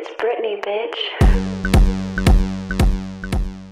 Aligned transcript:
It's 0.00 0.16
Britney, 0.18 0.56
bitch. 0.64 0.98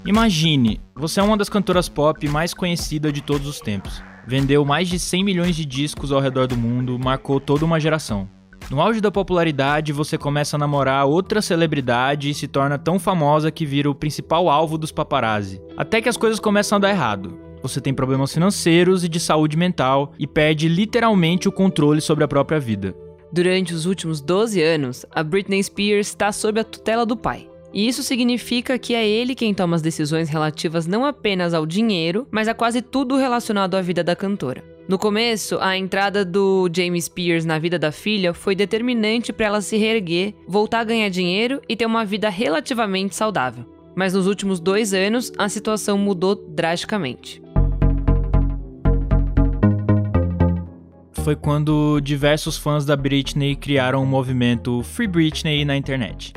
Imagine, 0.05 0.79
você 0.93 1.19
é 1.19 1.23
uma 1.23 1.35
das 1.35 1.49
cantoras 1.49 1.89
pop 1.89 2.27
mais 2.29 2.53
conhecidas 2.53 3.11
de 3.11 3.23
todos 3.23 3.47
os 3.47 3.59
tempos. 3.59 4.03
Vendeu 4.27 4.63
mais 4.63 4.87
de 4.87 4.99
100 4.99 5.23
milhões 5.23 5.55
de 5.55 5.65
discos 5.65 6.11
ao 6.11 6.21
redor 6.21 6.45
do 6.45 6.55
mundo, 6.55 6.99
marcou 6.99 7.39
toda 7.39 7.65
uma 7.65 7.79
geração. 7.79 8.29
No 8.69 8.79
auge 8.79 9.01
da 9.01 9.09
popularidade, 9.09 9.91
você 9.91 10.19
começa 10.19 10.55
a 10.55 10.59
namorar 10.59 11.07
outra 11.07 11.41
celebridade 11.41 12.29
e 12.29 12.35
se 12.35 12.47
torna 12.47 12.77
tão 12.77 12.99
famosa 12.99 13.49
que 13.49 13.65
vira 13.65 13.89
o 13.89 13.95
principal 13.95 14.49
alvo 14.49 14.77
dos 14.77 14.91
paparazzi. 14.91 15.59
Até 15.75 15.99
que 15.99 16.09
as 16.09 16.17
coisas 16.17 16.39
começam 16.39 16.75
a 16.75 16.79
dar 16.79 16.91
errado. 16.91 17.39
Você 17.63 17.81
tem 17.81 17.91
problemas 17.91 18.31
financeiros 18.31 19.03
e 19.03 19.09
de 19.09 19.19
saúde 19.19 19.57
mental 19.57 20.13
e 20.19 20.27
perde 20.27 20.67
literalmente 20.67 21.49
o 21.49 21.51
controle 21.51 22.01
sobre 22.01 22.23
a 22.23 22.27
própria 22.27 22.59
vida. 22.59 22.93
Durante 23.31 23.73
os 23.73 23.85
últimos 23.85 24.21
12 24.21 24.61
anos, 24.61 25.05
a 25.11 25.21
Britney 25.21 25.63
Spears 25.63 26.07
está 26.07 26.31
sob 26.31 26.59
a 26.59 26.63
tutela 26.63 27.05
do 27.05 27.15
pai. 27.15 27.47
E 27.71 27.87
isso 27.87 28.01
significa 28.01 28.79
que 28.79 28.95
é 28.95 29.07
ele 29.07 29.35
quem 29.35 29.53
toma 29.53 29.75
as 29.75 29.81
decisões 29.81 30.29
relativas 30.29 30.87
não 30.87 31.05
apenas 31.05 31.53
ao 31.53 31.65
dinheiro, 31.65 32.27
mas 32.31 32.47
a 32.47 32.55
quase 32.55 32.81
tudo 32.81 33.15
relacionado 33.15 33.75
à 33.75 33.81
vida 33.81 34.03
da 34.03 34.15
cantora. 34.15 34.63
No 34.87 34.97
começo, 34.97 35.59
a 35.61 35.77
entrada 35.77 36.25
do 36.25 36.67
James 36.73 37.05
Spears 37.05 37.45
na 37.45 37.59
vida 37.59 37.77
da 37.77 37.91
filha 37.91 38.33
foi 38.33 38.55
determinante 38.55 39.31
para 39.31 39.45
ela 39.45 39.61
se 39.61 39.77
reerguer, 39.77 40.33
voltar 40.47 40.79
a 40.79 40.83
ganhar 40.83 41.09
dinheiro 41.09 41.61
e 41.69 41.75
ter 41.75 41.85
uma 41.85 42.03
vida 42.03 42.27
relativamente 42.27 43.15
saudável. 43.15 43.63
Mas 43.95 44.13
nos 44.15 44.25
últimos 44.25 44.59
dois 44.59 44.91
anos, 44.91 45.31
a 45.37 45.47
situação 45.47 45.95
mudou 45.95 46.33
drasticamente. 46.33 47.39
Foi 51.29 51.35
quando 51.35 51.99
diversos 52.01 52.57
fãs 52.57 52.87
da 52.87 52.95
Britney 52.95 53.55
criaram 53.55 54.01
o 54.01 54.05
movimento 54.07 54.81
Free 54.81 55.05
Britney 55.05 55.63
na 55.63 55.77
internet. 55.77 56.33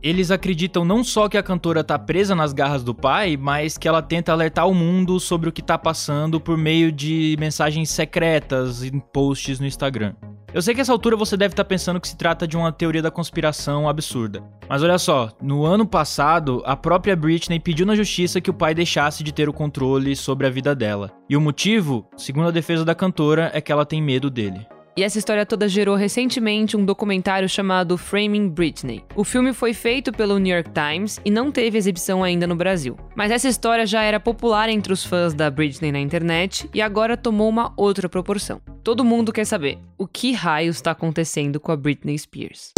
Eles 0.00 0.30
acreditam 0.30 0.84
não 0.84 1.02
só 1.02 1.28
que 1.28 1.36
a 1.36 1.42
cantora 1.42 1.82
tá 1.82 1.98
presa 1.98 2.36
nas 2.36 2.52
garras 2.52 2.84
do 2.84 2.94
pai, 2.94 3.36
mas 3.36 3.76
que 3.76 3.88
ela 3.88 4.00
tenta 4.00 4.30
alertar 4.30 4.68
o 4.68 4.72
mundo 4.72 5.18
sobre 5.18 5.48
o 5.48 5.52
que 5.52 5.62
tá 5.62 5.76
passando 5.76 6.40
por 6.40 6.56
meio 6.56 6.92
de 6.92 7.34
mensagens 7.40 7.90
secretas 7.90 8.84
em 8.84 9.00
posts 9.00 9.58
no 9.58 9.66
Instagram. 9.66 10.14
Eu 10.54 10.62
sei 10.62 10.72
que 10.72 10.80
essa 10.80 10.92
altura 10.92 11.16
você 11.16 11.36
deve 11.36 11.52
estar 11.52 11.64
tá 11.64 11.68
pensando 11.68 12.00
que 12.00 12.06
se 12.06 12.16
trata 12.16 12.46
de 12.46 12.56
uma 12.56 12.70
teoria 12.70 13.02
da 13.02 13.10
conspiração 13.10 13.88
absurda. 13.88 14.40
Mas 14.68 14.84
olha 14.84 14.96
só, 14.98 15.32
no 15.42 15.64
ano 15.64 15.84
passado, 15.84 16.62
a 16.64 16.76
própria 16.76 17.16
Britney 17.16 17.58
pediu 17.58 17.84
na 17.84 17.96
justiça 17.96 18.40
que 18.40 18.50
o 18.50 18.54
pai 18.54 18.72
deixasse 18.72 19.24
de 19.24 19.32
ter 19.32 19.48
o 19.48 19.52
controle 19.52 20.14
sobre 20.14 20.46
a 20.46 20.50
vida 20.50 20.72
dela. 20.72 21.10
E 21.28 21.36
o 21.36 21.40
motivo, 21.40 22.08
segundo 22.16 22.46
a 22.46 22.52
defesa 22.52 22.84
da 22.84 22.94
cantora, 22.94 23.50
é 23.52 23.60
que 23.60 23.72
ela 23.72 23.84
tem 23.84 24.00
medo 24.00 24.30
dele. 24.30 24.64
E 24.96 25.02
essa 25.02 25.18
história 25.18 25.44
toda 25.44 25.68
gerou 25.68 25.96
recentemente 25.96 26.76
um 26.76 26.84
documentário 26.84 27.48
chamado 27.48 27.98
Framing 27.98 28.48
Britney. 28.48 29.02
O 29.16 29.24
filme 29.24 29.52
foi 29.52 29.74
feito 29.74 30.12
pelo 30.12 30.38
New 30.38 30.54
York 30.54 30.70
Times 30.70 31.20
e 31.24 31.30
não 31.32 31.50
teve 31.50 31.76
exibição 31.76 32.22
ainda 32.22 32.46
no 32.46 32.54
Brasil. 32.54 32.96
Mas 33.16 33.32
essa 33.32 33.48
história 33.48 33.86
já 33.86 34.02
era 34.02 34.20
popular 34.20 34.68
entre 34.68 34.92
os 34.92 35.04
fãs 35.04 35.34
da 35.34 35.50
Britney 35.50 35.90
na 35.90 35.98
internet 35.98 36.70
e 36.72 36.80
agora 36.80 37.16
tomou 37.16 37.48
uma 37.48 37.72
outra 37.76 38.08
proporção. 38.08 38.60
Todo 38.84 39.04
mundo 39.04 39.32
quer 39.32 39.44
saber 39.44 39.78
o 39.98 40.06
que 40.06 40.32
raios 40.32 40.76
está 40.76 40.92
acontecendo 40.92 41.58
com 41.58 41.72
a 41.72 41.76
Britney 41.76 42.16
Spears. 42.16 42.72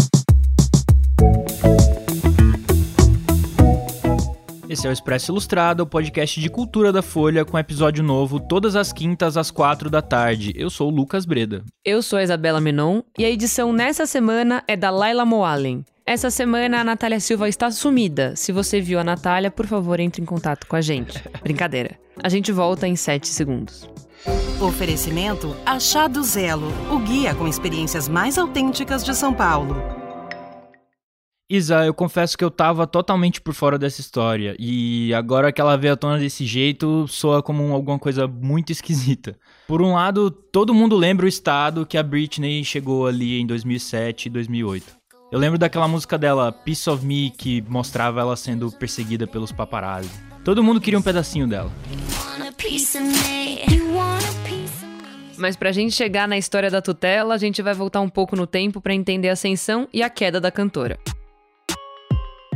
Esse 4.76 4.86
é 4.86 4.90
o 4.90 4.92
Expresso 4.92 5.32
Ilustrado, 5.32 5.84
o 5.84 5.86
podcast 5.86 6.38
de 6.38 6.50
cultura 6.50 6.92
da 6.92 7.00
Folha, 7.00 7.46
com 7.46 7.58
episódio 7.58 8.04
novo 8.04 8.38
todas 8.38 8.76
as 8.76 8.92
quintas 8.92 9.38
às 9.38 9.50
quatro 9.50 9.88
da 9.88 10.02
tarde. 10.02 10.52
Eu 10.54 10.68
sou 10.68 10.92
o 10.92 10.94
Lucas 10.94 11.24
Breda. 11.24 11.64
Eu 11.82 12.02
sou 12.02 12.18
a 12.18 12.22
Isabela 12.22 12.60
Menon 12.60 13.00
e 13.18 13.24
a 13.24 13.30
edição 13.30 13.72
nessa 13.72 14.04
semana 14.04 14.62
é 14.68 14.76
da 14.76 14.90
Laila 14.90 15.24
Moalen. 15.24 15.82
Essa 16.04 16.30
semana 16.30 16.82
a 16.82 16.84
Natália 16.84 17.18
Silva 17.20 17.48
está 17.48 17.70
sumida. 17.70 18.36
Se 18.36 18.52
você 18.52 18.78
viu 18.78 18.98
a 18.98 19.04
Natália, 19.04 19.50
por 19.50 19.66
favor, 19.66 19.98
entre 19.98 20.20
em 20.20 20.26
contato 20.26 20.66
com 20.66 20.76
a 20.76 20.82
gente. 20.82 21.24
Brincadeira. 21.42 21.98
A 22.22 22.28
gente 22.28 22.52
volta 22.52 22.86
em 22.86 22.96
7 22.96 23.28
segundos. 23.28 23.88
Oferecimento 24.60 25.56
Achado 25.64 26.22
Zelo, 26.22 26.70
o 26.92 26.98
guia 26.98 27.34
com 27.34 27.48
experiências 27.48 28.10
mais 28.10 28.36
autênticas 28.36 29.02
de 29.02 29.14
São 29.14 29.32
Paulo. 29.32 30.05
Isa, 31.48 31.86
eu 31.86 31.94
confesso 31.94 32.36
que 32.36 32.42
eu 32.42 32.50
tava 32.50 32.88
totalmente 32.88 33.40
por 33.40 33.54
fora 33.54 33.78
dessa 33.78 34.00
história. 34.00 34.56
E 34.58 35.14
agora 35.14 35.52
que 35.52 35.60
ela 35.60 35.76
veio 35.76 35.94
à 35.94 35.96
tona 35.96 36.18
desse 36.18 36.44
jeito, 36.44 37.06
soa 37.06 37.40
como 37.40 37.72
alguma 37.72 38.00
coisa 38.00 38.26
muito 38.26 38.72
esquisita. 38.74 39.38
Por 39.68 39.80
um 39.80 39.94
lado, 39.94 40.28
todo 40.28 40.74
mundo 40.74 40.96
lembra 40.96 41.24
o 41.24 41.28
estado 41.28 41.86
que 41.86 41.96
a 41.96 42.02
Britney 42.02 42.64
chegou 42.64 43.06
ali 43.06 43.40
em 43.40 43.46
2007 43.46 44.26
e 44.26 44.30
2008. 44.30 44.96
Eu 45.30 45.38
lembro 45.38 45.56
daquela 45.56 45.86
música 45.86 46.18
dela, 46.18 46.50
Piece 46.50 46.90
of 46.90 47.06
Me, 47.06 47.30
que 47.30 47.62
mostrava 47.68 48.20
ela 48.20 48.36
sendo 48.36 48.72
perseguida 48.72 49.24
pelos 49.24 49.52
paparazzi. 49.52 50.10
Todo 50.44 50.64
mundo 50.64 50.80
queria 50.80 50.98
um 50.98 51.02
pedacinho 51.02 51.46
dela. 51.46 51.70
Mas 55.38 55.54
pra 55.54 55.70
gente 55.70 55.94
chegar 55.94 56.26
na 56.26 56.38
história 56.38 56.70
da 56.70 56.82
tutela, 56.82 57.34
a 57.34 57.38
gente 57.38 57.62
vai 57.62 57.74
voltar 57.74 58.00
um 58.00 58.08
pouco 58.08 58.34
no 58.34 58.48
tempo 58.48 58.80
para 58.80 58.94
entender 58.94 59.28
a 59.28 59.34
ascensão 59.34 59.86
e 59.92 60.02
a 60.02 60.10
queda 60.10 60.40
da 60.40 60.50
cantora. 60.50 60.98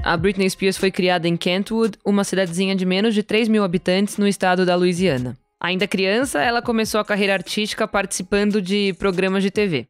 A 0.03 0.17
Britney 0.17 0.49
Spears 0.49 0.79
foi 0.79 0.91
criada 0.91 1.29
em 1.29 1.37
Kentwood, 1.37 1.99
uma 2.05 2.25
cidadezinha 2.25 2.75
de 2.75 2.87
menos 2.87 3.15
de 3.15 3.23
3 3.23 3.49
mil 3.49 3.63
habitantes 3.63 4.17
no 4.17 4.27
estado 4.27 4.65
da 4.65 4.75
Louisiana. 4.75 5.37
Ainda 5.63 5.87
criança, 5.87 6.41
ela 6.41 6.63
começou 6.63 7.01
a 7.01 7.05
carreira 7.05 7.35
artística 7.35 7.87
participando 7.87 8.63
de 8.63 8.95
programas 8.95 9.43
de 9.43 9.51
TV. 9.51 9.87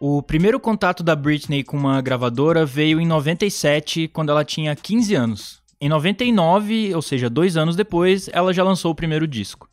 O 0.00 0.22
primeiro 0.22 0.58
contato 0.58 1.02
da 1.02 1.14
Britney 1.14 1.62
com 1.62 1.76
uma 1.76 2.00
gravadora 2.00 2.64
veio 2.64 2.98
em 2.98 3.06
97, 3.06 4.08
quando 4.08 4.30
ela 4.30 4.46
tinha 4.46 4.74
15 4.74 5.14
anos. 5.14 5.60
Em 5.78 5.90
99, 5.90 6.94
ou 6.94 7.02
seja, 7.02 7.28
dois 7.28 7.58
anos 7.58 7.76
depois, 7.76 8.30
ela 8.32 8.54
já 8.54 8.64
lançou 8.64 8.90
o 8.90 8.94
primeiro 8.94 9.26
disco. 9.26 9.68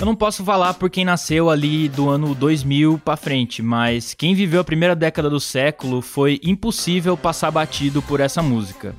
Eu 0.00 0.06
não 0.06 0.14
posso 0.14 0.44
falar 0.44 0.74
por 0.74 0.88
quem 0.88 1.04
nasceu 1.04 1.50
ali 1.50 1.88
do 1.88 2.08
ano 2.08 2.32
2000 2.32 3.00
para 3.04 3.16
frente, 3.16 3.60
mas 3.60 4.14
quem 4.14 4.32
viveu 4.32 4.60
a 4.60 4.64
primeira 4.64 4.94
década 4.94 5.28
do 5.28 5.40
século 5.40 6.00
foi 6.00 6.38
impossível 6.40 7.16
passar 7.16 7.50
batido 7.50 8.00
por 8.00 8.20
essa 8.20 8.40
música. 8.40 8.94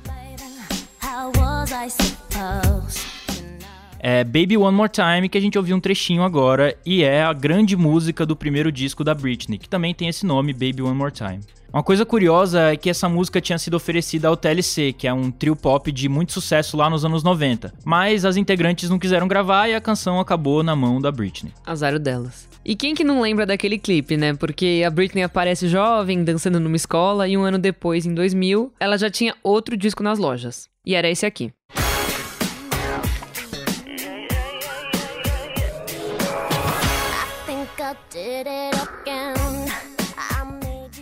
É 3.98 4.22
Baby 4.24 4.58
One 4.58 4.76
More 4.76 4.90
Time 4.90 5.30
que 5.30 5.38
a 5.38 5.40
gente 5.40 5.56
ouviu 5.56 5.74
um 5.74 5.80
trechinho 5.80 6.22
agora 6.22 6.76
e 6.84 7.02
é 7.02 7.22
a 7.22 7.32
grande 7.32 7.78
música 7.78 8.26
do 8.26 8.36
primeiro 8.36 8.70
disco 8.70 9.02
da 9.02 9.14
Britney, 9.14 9.56
que 9.56 9.70
também 9.70 9.94
tem 9.94 10.06
esse 10.06 10.26
nome, 10.26 10.52
Baby 10.52 10.82
One 10.82 10.96
More 10.96 11.12
Time. 11.12 11.40
Uma 11.72 11.84
coisa 11.84 12.04
curiosa 12.04 12.72
é 12.72 12.76
que 12.76 12.90
essa 12.90 13.08
música 13.08 13.40
tinha 13.40 13.56
sido 13.56 13.74
oferecida 13.74 14.26
ao 14.26 14.36
TLC, 14.36 14.92
que 14.92 15.06
é 15.06 15.12
um 15.12 15.30
trio 15.30 15.54
pop 15.54 15.92
de 15.92 16.08
muito 16.08 16.32
sucesso 16.32 16.76
lá 16.76 16.90
nos 16.90 17.04
anos 17.04 17.22
90. 17.22 17.72
Mas 17.84 18.24
as 18.24 18.36
integrantes 18.36 18.90
não 18.90 18.98
quiseram 18.98 19.28
gravar 19.28 19.68
e 19.68 19.74
a 19.74 19.80
canção 19.80 20.18
acabou 20.18 20.64
na 20.64 20.74
mão 20.74 21.00
da 21.00 21.12
Britney. 21.12 21.52
Azar 21.64 21.96
delas. 21.98 22.48
E 22.64 22.74
quem 22.74 22.94
que 22.94 23.04
não 23.04 23.20
lembra 23.20 23.46
daquele 23.46 23.78
clipe, 23.78 24.16
né? 24.16 24.34
Porque 24.34 24.82
a 24.84 24.90
Britney 24.90 25.22
aparece 25.22 25.68
jovem, 25.68 26.24
dançando 26.24 26.58
numa 26.58 26.76
escola, 26.76 27.26
e 27.26 27.36
um 27.36 27.42
ano 27.42 27.58
depois, 27.58 28.04
em 28.04 28.14
2000, 28.14 28.72
ela 28.78 28.98
já 28.98 29.08
tinha 29.08 29.34
outro 29.42 29.76
disco 29.76 30.02
nas 30.02 30.18
lojas. 30.18 30.68
E 30.84 30.94
era 30.94 31.08
esse 31.08 31.24
aqui. 31.24 31.52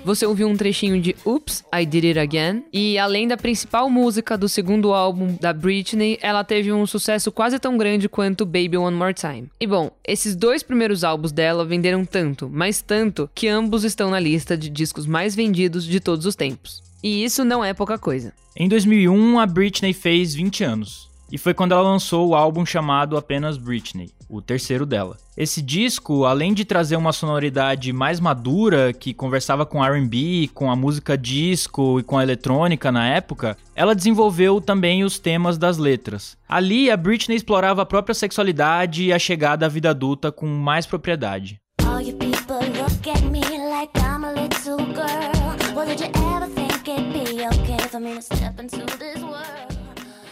Você 0.08 0.24
ouviu 0.24 0.48
um 0.48 0.56
trechinho 0.56 0.98
de 1.02 1.14
Oops, 1.22 1.62
I 1.70 1.84
Did 1.84 2.06
It 2.06 2.18
Again. 2.18 2.64
E 2.72 2.98
além 2.98 3.28
da 3.28 3.36
principal 3.36 3.90
música 3.90 4.38
do 4.38 4.48
segundo 4.48 4.94
álbum 4.94 5.36
da 5.38 5.52
Britney, 5.52 6.18
ela 6.22 6.42
teve 6.42 6.72
um 6.72 6.86
sucesso 6.86 7.30
quase 7.30 7.58
tão 7.58 7.76
grande 7.76 8.08
quanto 8.08 8.46
Baby 8.46 8.78
One 8.78 8.96
More 8.96 9.12
Time. 9.12 9.50
E 9.60 9.66
bom, 9.66 9.90
esses 10.02 10.34
dois 10.34 10.62
primeiros 10.62 11.04
álbuns 11.04 11.30
dela 11.30 11.62
venderam 11.62 12.06
tanto, 12.06 12.48
mas 12.50 12.80
tanto, 12.80 13.28
que 13.34 13.48
ambos 13.48 13.84
estão 13.84 14.10
na 14.10 14.18
lista 14.18 14.56
de 14.56 14.70
discos 14.70 15.06
mais 15.06 15.34
vendidos 15.34 15.84
de 15.84 16.00
todos 16.00 16.24
os 16.24 16.34
tempos. 16.34 16.82
E 17.04 17.22
isso 17.22 17.44
não 17.44 17.62
é 17.62 17.74
pouca 17.74 17.98
coisa. 17.98 18.32
Em 18.56 18.66
2001, 18.66 19.38
a 19.38 19.44
Britney 19.44 19.92
fez 19.92 20.34
20 20.34 20.64
anos. 20.64 21.07
E 21.30 21.36
foi 21.36 21.52
quando 21.52 21.72
ela 21.72 21.82
lançou 21.82 22.28
o 22.28 22.34
álbum 22.34 22.64
chamado 22.64 23.16
apenas 23.16 23.58
Britney, 23.58 24.10
o 24.28 24.40
terceiro 24.40 24.86
dela. 24.86 25.16
Esse 25.36 25.60
disco, 25.60 26.24
além 26.24 26.54
de 26.54 26.64
trazer 26.64 26.96
uma 26.96 27.12
sonoridade 27.12 27.92
mais 27.92 28.18
madura, 28.18 28.92
que 28.92 29.12
conversava 29.12 29.66
com 29.66 29.84
R&B, 29.84 30.50
com 30.54 30.70
a 30.70 30.76
música 30.76 31.18
disco 31.18 32.00
e 32.00 32.02
com 32.02 32.16
a 32.16 32.22
eletrônica 32.22 32.90
na 32.90 33.06
época, 33.06 33.56
ela 33.74 33.94
desenvolveu 33.94 34.60
também 34.60 35.04
os 35.04 35.18
temas 35.18 35.58
das 35.58 35.76
letras. 35.76 36.36
Ali, 36.48 36.90
a 36.90 36.96
Britney 36.96 37.36
explorava 37.36 37.82
a 37.82 37.86
própria 37.86 38.14
sexualidade 38.14 39.04
e 39.04 39.12
a 39.12 39.18
chegada 39.18 39.66
à 39.66 39.68
vida 39.68 39.90
adulta 39.90 40.32
com 40.32 40.46
mais 40.46 40.86
propriedade. 40.86 41.60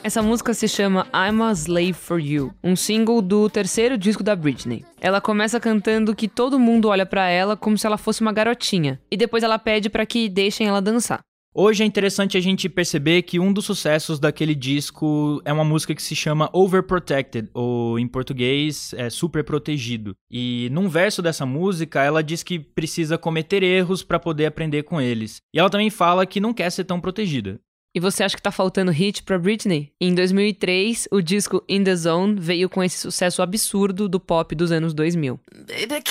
Essa 0.06 0.22
música 0.22 0.54
se 0.54 0.68
chama 0.68 1.04
I'm 1.12 1.42
a 1.42 1.50
Slave 1.50 1.92
for 1.92 2.20
You, 2.20 2.54
um 2.62 2.76
single 2.76 3.20
do 3.20 3.50
terceiro 3.50 3.98
disco 3.98 4.22
da 4.22 4.36
Britney. 4.36 4.84
Ela 5.00 5.20
começa 5.20 5.58
cantando 5.58 6.14
que 6.14 6.28
todo 6.28 6.60
mundo 6.60 6.86
olha 6.86 7.04
para 7.04 7.28
ela 7.28 7.56
como 7.56 7.76
se 7.76 7.88
ela 7.88 7.98
fosse 7.98 8.20
uma 8.20 8.32
garotinha, 8.32 9.00
e 9.10 9.16
depois 9.16 9.42
ela 9.42 9.58
pede 9.58 9.90
para 9.90 10.06
que 10.06 10.28
deixem 10.28 10.68
ela 10.68 10.80
dançar. 10.80 11.18
Hoje 11.52 11.82
é 11.82 11.86
interessante 11.86 12.36
a 12.36 12.40
gente 12.40 12.68
perceber 12.68 13.22
que 13.22 13.40
um 13.40 13.52
dos 13.52 13.64
sucessos 13.64 14.20
daquele 14.20 14.54
disco 14.54 15.42
é 15.44 15.52
uma 15.52 15.64
música 15.64 15.92
que 15.92 16.02
se 16.02 16.14
chama 16.14 16.50
Overprotected, 16.52 17.48
ou 17.52 17.98
em 17.98 18.06
português 18.06 18.94
é 18.96 19.10
Super 19.10 19.42
Protegido. 19.42 20.14
E 20.30 20.68
num 20.70 20.88
verso 20.88 21.20
dessa 21.20 21.44
música, 21.44 22.04
ela 22.04 22.22
diz 22.22 22.44
que 22.44 22.60
precisa 22.60 23.18
cometer 23.18 23.64
erros 23.64 24.04
para 24.04 24.20
poder 24.20 24.46
aprender 24.46 24.84
com 24.84 25.00
eles. 25.00 25.38
E 25.52 25.58
ela 25.58 25.70
também 25.70 25.90
fala 25.90 26.26
que 26.26 26.38
não 26.38 26.54
quer 26.54 26.70
ser 26.70 26.84
tão 26.84 27.00
protegida. 27.00 27.58
E 27.96 27.98
você 27.98 28.22
acha 28.22 28.36
que 28.36 28.42
tá 28.42 28.52
faltando 28.52 28.90
hit 28.90 29.22
pra 29.22 29.38
Britney? 29.38 29.90
Em 29.98 30.14
2003, 30.14 31.08
o 31.10 31.22
disco 31.22 31.64
In 31.66 31.82
The 31.82 31.96
Zone 31.96 32.38
veio 32.38 32.68
com 32.68 32.84
esse 32.84 32.98
sucesso 32.98 33.40
absurdo 33.40 34.06
do 34.06 34.20
pop 34.20 34.54
dos 34.54 34.70
anos 34.70 34.92
2000. 34.92 35.40
Baby, 35.66 36.02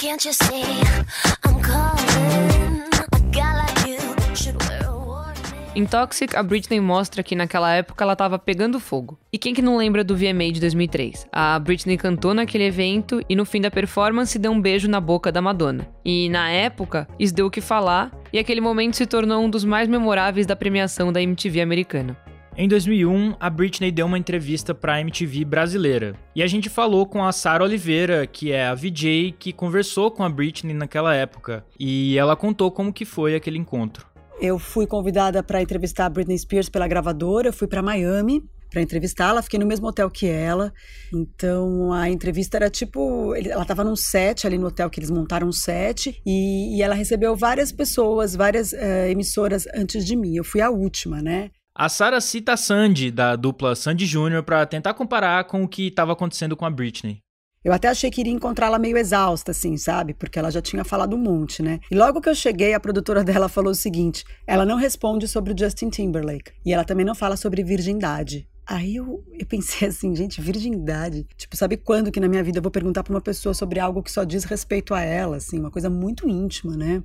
em 5.75 5.85
Toxic, 5.85 6.33
a 6.37 6.41
Britney 6.41 6.79
mostra 6.79 7.21
que 7.21 7.35
naquela 7.35 7.73
época 7.73 8.01
ela 8.01 8.15
tava 8.15 8.39
pegando 8.39 8.79
fogo. 8.79 9.19
E 9.31 9.37
quem 9.37 9.53
que 9.53 9.61
não 9.61 9.75
lembra 9.75 10.05
do 10.05 10.15
VMA 10.15 10.49
de 10.53 10.61
2003? 10.61 11.27
A 11.31 11.59
Britney 11.59 11.97
cantou 11.97 12.33
naquele 12.33 12.63
evento 12.63 13.21
e 13.27 13.35
no 13.35 13.43
fim 13.43 13.59
da 13.59 13.69
performance 13.69 14.39
deu 14.39 14.53
um 14.53 14.61
beijo 14.61 14.87
na 14.87 15.01
boca 15.01 15.33
da 15.33 15.41
Madonna. 15.41 15.85
E 16.05 16.29
na 16.29 16.49
época, 16.49 17.05
isso 17.19 17.35
deu 17.35 17.47
o 17.47 17.51
que 17.51 17.59
falar 17.59 18.09
e 18.31 18.39
aquele 18.39 18.61
momento 18.61 18.95
se 18.95 19.05
tornou 19.05 19.43
um 19.43 19.49
dos 19.49 19.65
mais 19.65 19.89
memoráveis 19.89 20.47
da 20.47 20.55
premiação 20.55 21.11
da 21.11 21.21
MTV 21.21 21.59
americana. 21.59 22.17
Em 22.57 22.69
2001, 22.69 23.35
a 23.37 23.49
Britney 23.49 23.91
deu 23.91 24.05
uma 24.05 24.17
entrevista 24.17 24.73
para 24.73 24.93
a 24.93 25.01
MTV 25.01 25.43
brasileira. 25.43 26.15
E 26.33 26.41
a 26.41 26.47
gente 26.47 26.69
falou 26.69 27.05
com 27.05 27.21
a 27.21 27.33
Sara 27.33 27.65
Oliveira, 27.65 28.25
que 28.25 28.53
é 28.53 28.65
a 28.65 28.73
VJ 28.73 29.35
que 29.37 29.51
conversou 29.51 30.09
com 30.09 30.23
a 30.23 30.29
Britney 30.29 30.73
naquela 30.73 31.13
época, 31.13 31.65
e 31.77 32.17
ela 32.17 32.33
contou 32.33 32.71
como 32.71 32.93
que 32.93 33.03
foi 33.03 33.35
aquele 33.35 33.57
encontro. 33.57 34.14
Eu 34.39 34.59
fui 34.59 34.85
convidada 34.85 35.41
para 35.41 35.61
entrevistar 35.61 36.05
a 36.05 36.09
Britney 36.09 36.37
Spears 36.37 36.69
pela 36.69 36.87
gravadora, 36.87 37.53
fui 37.53 37.67
para 37.67 37.81
Miami 37.81 38.43
para 38.75 38.81
entrevistá-la, 38.81 39.41
fiquei 39.41 39.57
no 39.57 39.65
mesmo 39.65 39.87
hotel 39.87 40.09
que 40.09 40.27
ela. 40.27 40.73
Então 41.13 41.93
a 41.93 42.09
entrevista 42.09 42.57
era 42.57 42.69
tipo, 42.69 43.33
ela 43.35 43.61
estava 43.61 43.85
num 43.85 43.95
set 43.95 44.45
ali 44.45 44.57
no 44.57 44.67
hotel 44.67 44.89
que 44.89 44.99
eles 44.99 45.09
montaram 45.09 45.47
um 45.47 45.51
set 45.51 46.21
e, 46.25 46.77
e 46.77 46.81
ela 46.81 46.93
recebeu 46.93 47.35
várias 47.35 47.71
pessoas, 47.71 48.35
várias 48.35 48.73
uh, 48.73 49.07
emissoras 49.09 49.65
antes 49.73 50.05
de 50.05 50.15
mim. 50.15 50.35
Eu 50.35 50.43
fui 50.43 50.59
a 50.59 50.69
última, 50.69 51.21
né? 51.21 51.51
A 51.73 51.89
Sarah 51.89 52.21
cita 52.21 52.53
a 52.53 52.57
Sandy, 52.57 53.11
da 53.11 53.35
dupla 53.35 53.75
Sandy 53.75 54.05
Jr., 54.05 54.43
para 54.45 54.65
tentar 54.65 54.93
comparar 54.93 55.43
com 55.45 55.63
o 55.63 55.67
que 55.67 55.87
estava 55.87 56.13
acontecendo 56.13 56.55
com 56.55 56.65
a 56.65 56.69
Britney. 56.69 57.24
Eu 57.65 57.73
até 57.73 57.87
achei 57.87 58.11
que 58.11 58.21
iria 58.21 58.31
encontrá-la 58.31 58.77
meio 58.77 58.95
exausta, 58.95 59.49
assim, 59.49 59.75
sabe? 59.75 60.13
Porque 60.13 60.37
ela 60.37 60.51
já 60.51 60.61
tinha 60.61 60.83
falado 60.83 61.15
um 61.15 61.19
monte, 61.19 61.63
né? 61.63 61.79
E 61.89 61.95
logo 61.95 62.21
que 62.21 62.29
eu 62.29 62.35
cheguei, 62.35 62.75
a 62.75 62.79
produtora 62.79 63.23
dela 63.25 63.49
falou 63.49 63.71
o 63.71 63.75
seguinte: 63.75 64.23
ela 64.45 64.63
não 64.63 64.77
responde 64.77 65.27
sobre 65.27 65.51
o 65.51 65.57
Justin 65.57 65.89
Timberlake. 65.89 66.51
E 66.63 66.71
ela 66.71 66.85
também 66.85 67.03
não 67.03 67.15
fala 67.15 67.35
sobre 67.35 67.63
virgindade. 67.63 68.47
Aí 68.67 68.97
eu, 68.97 69.23
eu 69.33 69.45
pensei 69.47 69.87
assim, 69.89 70.15
gente, 70.15 70.39
virgindade. 70.39 71.25
Tipo, 71.35 71.57
sabe 71.57 71.75
quando 71.75 72.11
que 72.11 72.19
na 72.19 72.27
minha 72.27 72.43
vida 72.43 72.59
eu 72.59 72.61
vou 72.61 72.71
perguntar 72.71 73.01
pra 73.01 73.11
uma 73.11 73.21
pessoa 73.21 73.55
sobre 73.55 73.79
algo 73.79 74.03
que 74.03 74.11
só 74.11 74.23
diz 74.23 74.43
respeito 74.43 74.93
a 74.93 75.01
ela, 75.01 75.37
assim, 75.37 75.59
uma 75.59 75.71
coisa 75.71 75.89
muito 75.89 76.29
íntima, 76.29 76.77
né? 76.77 77.01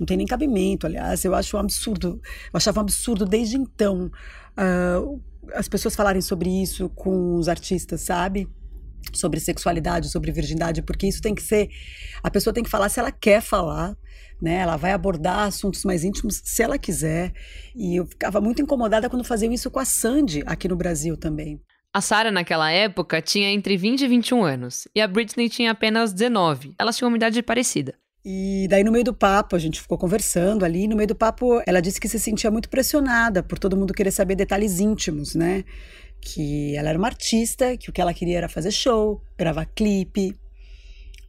Não 0.00 0.06
tem 0.06 0.16
nem 0.16 0.26
cabimento, 0.26 0.88
aliás, 0.88 1.24
eu 1.24 1.36
acho 1.36 1.56
um 1.56 1.60
absurdo. 1.60 2.20
Eu 2.52 2.56
achava 2.56 2.80
um 2.80 2.82
absurdo 2.82 3.24
desde 3.24 3.56
então 3.56 4.10
uh, 4.58 5.20
as 5.54 5.68
pessoas 5.68 5.94
falarem 5.94 6.20
sobre 6.20 6.50
isso 6.50 6.88
com 6.88 7.36
os 7.36 7.48
artistas, 7.48 8.00
sabe? 8.00 8.48
Sobre 9.12 9.40
sexualidade, 9.40 10.10
sobre 10.10 10.32
virgindade, 10.32 10.82
porque 10.82 11.06
isso 11.06 11.20
tem 11.20 11.34
que 11.34 11.42
ser. 11.42 11.68
A 12.22 12.30
pessoa 12.30 12.52
tem 12.52 12.62
que 12.62 12.70
falar 12.70 12.88
se 12.88 13.00
ela 13.00 13.10
quer 13.10 13.40
falar, 13.40 13.96
né? 14.40 14.56
Ela 14.56 14.76
vai 14.76 14.92
abordar 14.92 15.46
assuntos 15.46 15.84
mais 15.84 16.04
íntimos 16.04 16.40
se 16.44 16.62
ela 16.62 16.78
quiser. 16.78 17.32
E 17.74 17.96
eu 17.96 18.06
ficava 18.06 18.40
muito 18.40 18.62
incomodada 18.62 19.08
quando 19.08 19.24
faziam 19.24 19.52
isso 19.52 19.70
com 19.70 19.78
a 19.78 19.84
Sandy 19.84 20.42
aqui 20.46 20.68
no 20.68 20.76
Brasil 20.76 21.16
também. 21.16 21.60
A 21.92 22.00
Sarah, 22.00 22.30
naquela 22.30 22.70
época, 22.70 23.20
tinha 23.20 23.50
entre 23.50 23.76
20 23.76 24.02
e 24.02 24.08
21 24.08 24.44
anos, 24.44 24.86
e 24.94 25.00
a 25.00 25.08
Britney 25.08 25.48
tinha 25.48 25.72
apenas 25.72 26.12
19. 26.12 26.74
Elas 26.78 26.96
tinham 26.96 27.08
uma 27.08 27.16
idade 27.16 27.42
parecida. 27.42 27.94
E 28.24 28.68
daí, 28.68 28.84
no 28.84 28.92
meio 28.92 29.04
do 29.04 29.14
papo, 29.14 29.56
a 29.56 29.58
gente 29.58 29.80
ficou 29.80 29.96
conversando 29.96 30.64
ali. 30.64 30.86
No 30.86 30.94
meio 30.94 31.08
do 31.08 31.14
papo, 31.14 31.60
ela 31.66 31.80
disse 31.80 31.98
que 31.98 32.08
se 32.08 32.18
sentia 32.18 32.50
muito 32.50 32.68
pressionada 32.68 33.42
por 33.42 33.58
todo 33.58 33.76
mundo 33.76 33.94
querer 33.94 34.10
saber 34.10 34.36
detalhes 34.36 34.78
íntimos, 34.78 35.34
né? 35.34 35.64
Que 36.20 36.76
ela 36.76 36.90
era 36.90 36.98
uma 36.98 37.08
artista, 37.08 37.76
que 37.76 37.90
o 37.90 37.92
que 37.92 38.00
ela 38.00 38.12
queria 38.12 38.38
era 38.38 38.48
fazer 38.48 38.70
show, 38.70 39.22
gravar 39.38 39.66
clipe, 39.66 40.36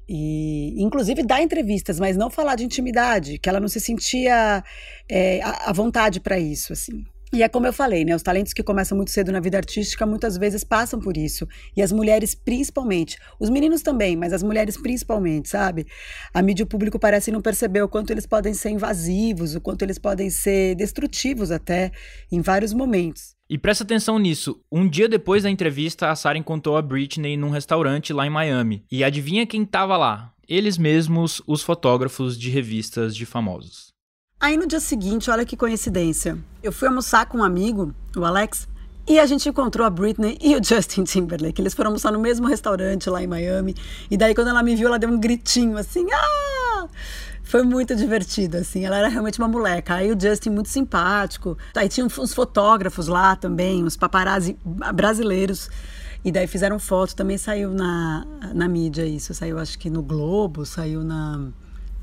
e 0.08 0.76
inclusive 0.78 1.24
dar 1.24 1.42
entrevistas, 1.42 2.00
mas 2.00 2.18
não 2.18 2.30
falar 2.30 2.56
de 2.56 2.66
intimidade, 2.66 3.40
que 3.40 3.48
ela 3.48 3.60
não 3.60 3.70
se 3.70 3.80
sentia 3.80 4.64
é, 5.10 5.40
à 5.42 5.72
vontade 5.72 6.20
para 6.20 6.38
isso, 6.38 6.74
assim. 6.74 7.06
E 7.34 7.42
é 7.44 7.48
como 7.48 7.66
eu 7.66 7.72
falei, 7.72 8.04
né? 8.04 8.14
Os 8.14 8.22
talentos 8.22 8.52
que 8.52 8.62
começam 8.62 8.94
muito 8.94 9.10
cedo 9.10 9.32
na 9.32 9.40
vida 9.40 9.58
artística 9.58 10.06
muitas 10.06 10.38
vezes 10.38 10.66
passam 10.66 11.00
por 11.00 11.16
isso. 11.16 11.48
E 11.78 11.82
as 11.82 11.90
mulheres 11.90 12.36
principalmente. 12.36 13.18
Os 13.40 13.50
meninos 13.50 13.82
também, 13.82 14.18
mas 14.18 14.34
as 14.34 14.44
mulheres 14.44 14.76
principalmente, 14.76 15.48
sabe? 15.48 15.88
A 16.34 16.42
mídia 16.42 16.64
e 16.64 16.66
o 16.66 16.68
público 16.68 17.00
parecem 17.00 17.34
não 17.34 17.42
perceber 17.42 17.82
o 17.82 17.88
quanto 17.88 18.12
eles 18.12 18.26
podem 18.26 18.54
ser 18.54 18.72
invasivos, 18.72 19.56
o 19.56 19.62
quanto 19.62 19.84
eles 19.84 19.98
podem 19.98 20.30
ser 20.30 20.76
destrutivos 20.76 21.52
até 21.52 21.90
em 22.30 22.42
vários 22.42 22.74
momentos. 22.74 23.34
E 23.52 23.58
presta 23.58 23.84
atenção 23.84 24.18
nisso. 24.18 24.62
Um 24.72 24.88
dia 24.88 25.10
depois 25.10 25.44
da 25.44 25.50
entrevista, 25.50 26.10
a 26.10 26.16
Sarah 26.16 26.40
encontrou 26.40 26.78
a 26.78 26.82
Britney 26.82 27.36
num 27.36 27.50
restaurante 27.50 28.14
lá 28.14 28.26
em 28.26 28.30
Miami. 28.30 28.86
E 28.90 29.04
adivinha 29.04 29.46
quem 29.46 29.64
estava 29.64 29.98
lá? 29.98 30.32
Eles 30.48 30.78
mesmos, 30.78 31.42
os 31.46 31.62
fotógrafos 31.62 32.40
de 32.40 32.50
revistas 32.50 33.14
de 33.14 33.26
famosos. 33.26 33.92
Aí 34.40 34.56
no 34.56 34.66
dia 34.66 34.80
seguinte, 34.80 35.30
olha 35.30 35.46
que 35.46 35.58
coincidência. 35.58 36.38
Eu 36.64 36.72
fui 36.72 36.88
almoçar 36.88 37.26
com 37.26 37.40
um 37.40 37.44
amigo, 37.44 37.94
o 38.16 38.24
Alex, 38.24 38.70
e 39.06 39.20
a 39.20 39.26
gente 39.26 39.50
encontrou 39.50 39.86
a 39.86 39.90
Britney 39.90 40.38
e 40.40 40.56
o 40.56 40.64
Justin 40.64 41.04
Timberlake. 41.04 41.62
Eles 41.62 41.74
foram 41.74 41.90
almoçar 41.90 42.14
no 42.14 42.22
mesmo 42.22 42.48
restaurante 42.48 43.10
lá 43.10 43.22
em 43.22 43.28
Miami. 43.28 43.76
E 44.10 44.16
daí, 44.16 44.34
quando 44.34 44.48
ela 44.48 44.64
me 44.64 44.78
viu, 44.78 44.88
ela 44.88 44.98
deu 44.98 45.10
um 45.10 45.20
gritinho 45.20 45.78
assim: 45.78 46.08
Ah! 46.10 46.88
Foi 47.44 47.64
muito 47.64 47.96
divertido, 47.96 48.58
assim. 48.58 48.86
Ela 48.86 48.98
era 48.98 49.08
realmente 49.08 49.40
uma 49.40 49.48
moleca. 49.48 49.96
Aí 49.96 50.12
o 50.12 50.20
Justin, 50.20 50.52
muito 50.52 50.70
simpático. 50.70 51.58
Aí 51.76 51.90
tinha 51.90 52.06
uns 52.06 52.34
fotógrafos 52.34 53.08
lá 53.08 53.36
também, 53.36 53.84
uns 53.84 53.98
paparazzi 53.98 54.58
brasileiros. 54.94 55.70
E 56.24 56.32
daí 56.32 56.46
fizeram 56.48 56.78
foto, 56.78 57.16
também 57.16 57.38
saiu 57.38 57.74
na, 57.74 58.26
na 58.54 58.68
mídia 58.68 59.06
isso. 59.06 59.34
Saiu, 59.34 59.58
acho 59.58 59.78
que 59.78 59.90
no 59.90 60.04
Globo, 60.04 60.66
saiu 60.66 61.04
na, 61.04 61.50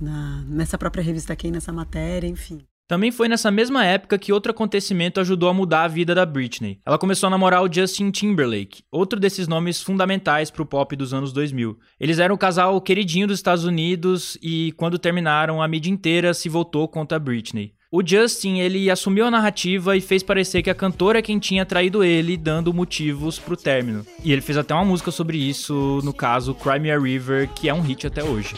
na, 0.01 0.43
nessa 0.49 0.77
própria 0.77 1.03
revista 1.03 1.33
aqui, 1.33 1.51
nessa 1.51 1.73
matéria, 1.73 2.27
enfim. 2.27 2.61
Também 2.89 3.11
foi 3.11 3.29
nessa 3.29 3.51
mesma 3.51 3.85
época 3.85 4.17
que 4.17 4.33
outro 4.33 4.51
acontecimento 4.51 5.21
ajudou 5.21 5.51
a 5.51 5.55
mudar 5.55 5.83
a 5.83 5.89
vida 5.89 6.15
da 6.15 6.25
Britney. 6.25 6.81
Ela 6.87 6.97
começou 6.97 7.27
a 7.27 7.31
namorar 7.31 7.63
o 7.63 7.71
Justin 7.71 8.11
Timberlake, 8.11 8.83
outro 8.91 9.21
desses 9.21 9.47
nomes 9.47 9.83
fundamentais 9.83 10.51
para 10.51 10.63
o 10.63 10.67
pop 10.67 10.97
dos 10.97 11.13
anos 11.13 11.31
2000. 11.31 11.79
Eles 12.01 12.19
eram 12.19 12.35
o 12.35 12.39
casal 12.39 12.81
queridinho 12.81 13.27
dos 13.27 13.39
Estados 13.39 13.65
Unidos 13.65 14.39
e 14.43 14.73
quando 14.79 14.99
terminaram, 14.99 15.61
a 15.61 15.69
mídia 15.69 15.91
inteira 15.91 16.33
se 16.33 16.49
voltou 16.49 16.89
contra 16.89 17.19
a 17.19 17.21
Britney. 17.21 17.75
O 17.93 18.03
Justin, 18.05 18.61
ele 18.61 18.91
assumiu 18.91 19.27
a 19.27 19.31
narrativa 19.31 19.95
e 19.95 20.01
fez 20.01 20.23
parecer 20.23 20.63
que 20.63 20.71
a 20.71 20.75
cantora 20.75 21.19
é 21.19 21.23
quem 21.23 21.39
tinha 21.39 21.67
traído 21.67 22.03
ele, 22.03 22.39
dando 22.39 22.73
motivos 22.73 23.39
pro 23.39 23.57
término. 23.57 24.07
E 24.25 24.33
ele 24.33 24.41
fez 24.41 24.57
até 24.57 24.73
uma 24.73 24.85
música 24.85 25.11
sobre 25.11 25.37
isso, 25.37 26.01
no 26.03 26.15
caso 26.15 26.55
Cry 26.55 26.81
Me 26.81 26.91
a 26.91 26.99
River, 26.99 27.51
que 27.55 27.69
é 27.69 27.75
um 27.75 27.83
hit 27.83 28.07
até 28.07 28.25
hoje. 28.25 28.55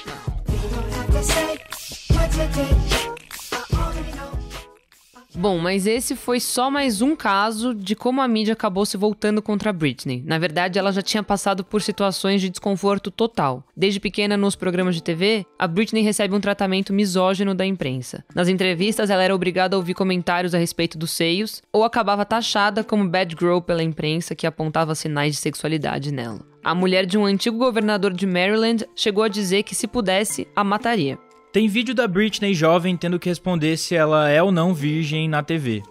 Bom, 5.40 5.56
mas 5.56 5.86
esse 5.86 6.14
foi 6.16 6.38
só 6.38 6.70
mais 6.70 7.00
um 7.00 7.16
caso 7.16 7.74
de 7.74 7.96
como 7.96 8.20
a 8.20 8.28
mídia 8.28 8.52
acabou 8.52 8.84
se 8.84 8.98
voltando 8.98 9.40
contra 9.40 9.72
Britney. 9.72 10.22
Na 10.26 10.38
verdade, 10.38 10.78
ela 10.78 10.92
já 10.92 11.00
tinha 11.00 11.22
passado 11.22 11.64
por 11.64 11.80
situações 11.80 12.42
de 12.42 12.50
desconforto 12.50 13.10
total. 13.10 13.64
Desde 13.74 13.98
pequena, 13.98 14.36
nos 14.36 14.54
programas 14.54 14.94
de 14.94 15.02
TV, 15.02 15.46
a 15.58 15.66
Britney 15.66 16.02
recebe 16.02 16.34
um 16.34 16.40
tratamento 16.40 16.92
misógino 16.92 17.54
da 17.54 17.64
imprensa. 17.64 18.22
Nas 18.34 18.48
entrevistas, 18.48 19.08
ela 19.08 19.22
era 19.22 19.34
obrigada 19.34 19.74
a 19.74 19.78
ouvir 19.78 19.94
comentários 19.94 20.54
a 20.54 20.58
respeito 20.58 20.98
dos 20.98 21.12
seios, 21.12 21.62
ou 21.72 21.84
acabava 21.84 22.26
taxada 22.26 22.84
como 22.84 23.08
bad 23.08 23.34
girl 23.40 23.60
pela 23.60 23.82
imprensa 23.82 24.34
que 24.34 24.46
apontava 24.46 24.94
sinais 24.94 25.36
de 25.36 25.40
sexualidade 25.40 26.12
nela. 26.12 26.44
A 26.62 26.74
mulher 26.74 27.06
de 27.06 27.16
um 27.16 27.24
antigo 27.24 27.56
governador 27.56 28.12
de 28.12 28.26
Maryland 28.26 28.84
chegou 28.94 29.24
a 29.24 29.28
dizer 29.28 29.62
que, 29.62 29.74
se 29.74 29.88
pudesse, 29.88 30.46
a 30.54 30.62
mataria. 30.62 31.18
Tem 31.52 31.66
vídeo 31.66 31.92
da 31.92 32.06
Britney 32.06 32.54
jovem 32.54 32.96
tendo 32.96 33.18
que 33.18 33.28
responder 33.28 33.76
se 33.76 33.96
ela 33.96 34.28
é 34.28 34.40
ou 34.40 34.52
não 34.52 34.72
virgem 34.72 35.28
na 35.28 35.42
TV. 35.42 35.82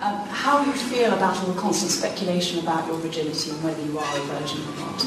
how 0.00 0.62
do 0.62 0.70
you 0.70 0.76
feel 0.76 1.12
about 1.12 1.36
all 1.40 1.52
the 1.52 1.60
constant 1.60 1.90
speculation 1.90 2.60
about 2.60 2.88
your 2.88 3.00
virginity 3.00 3.50
and 3.50 3.60
whether 3.64 3.84
you 3.84 3.98
are 3.98 4.16
a 4.16 4.20
virgin 4.38 4.58
or 4.60 4.76
not? 4.78 5.04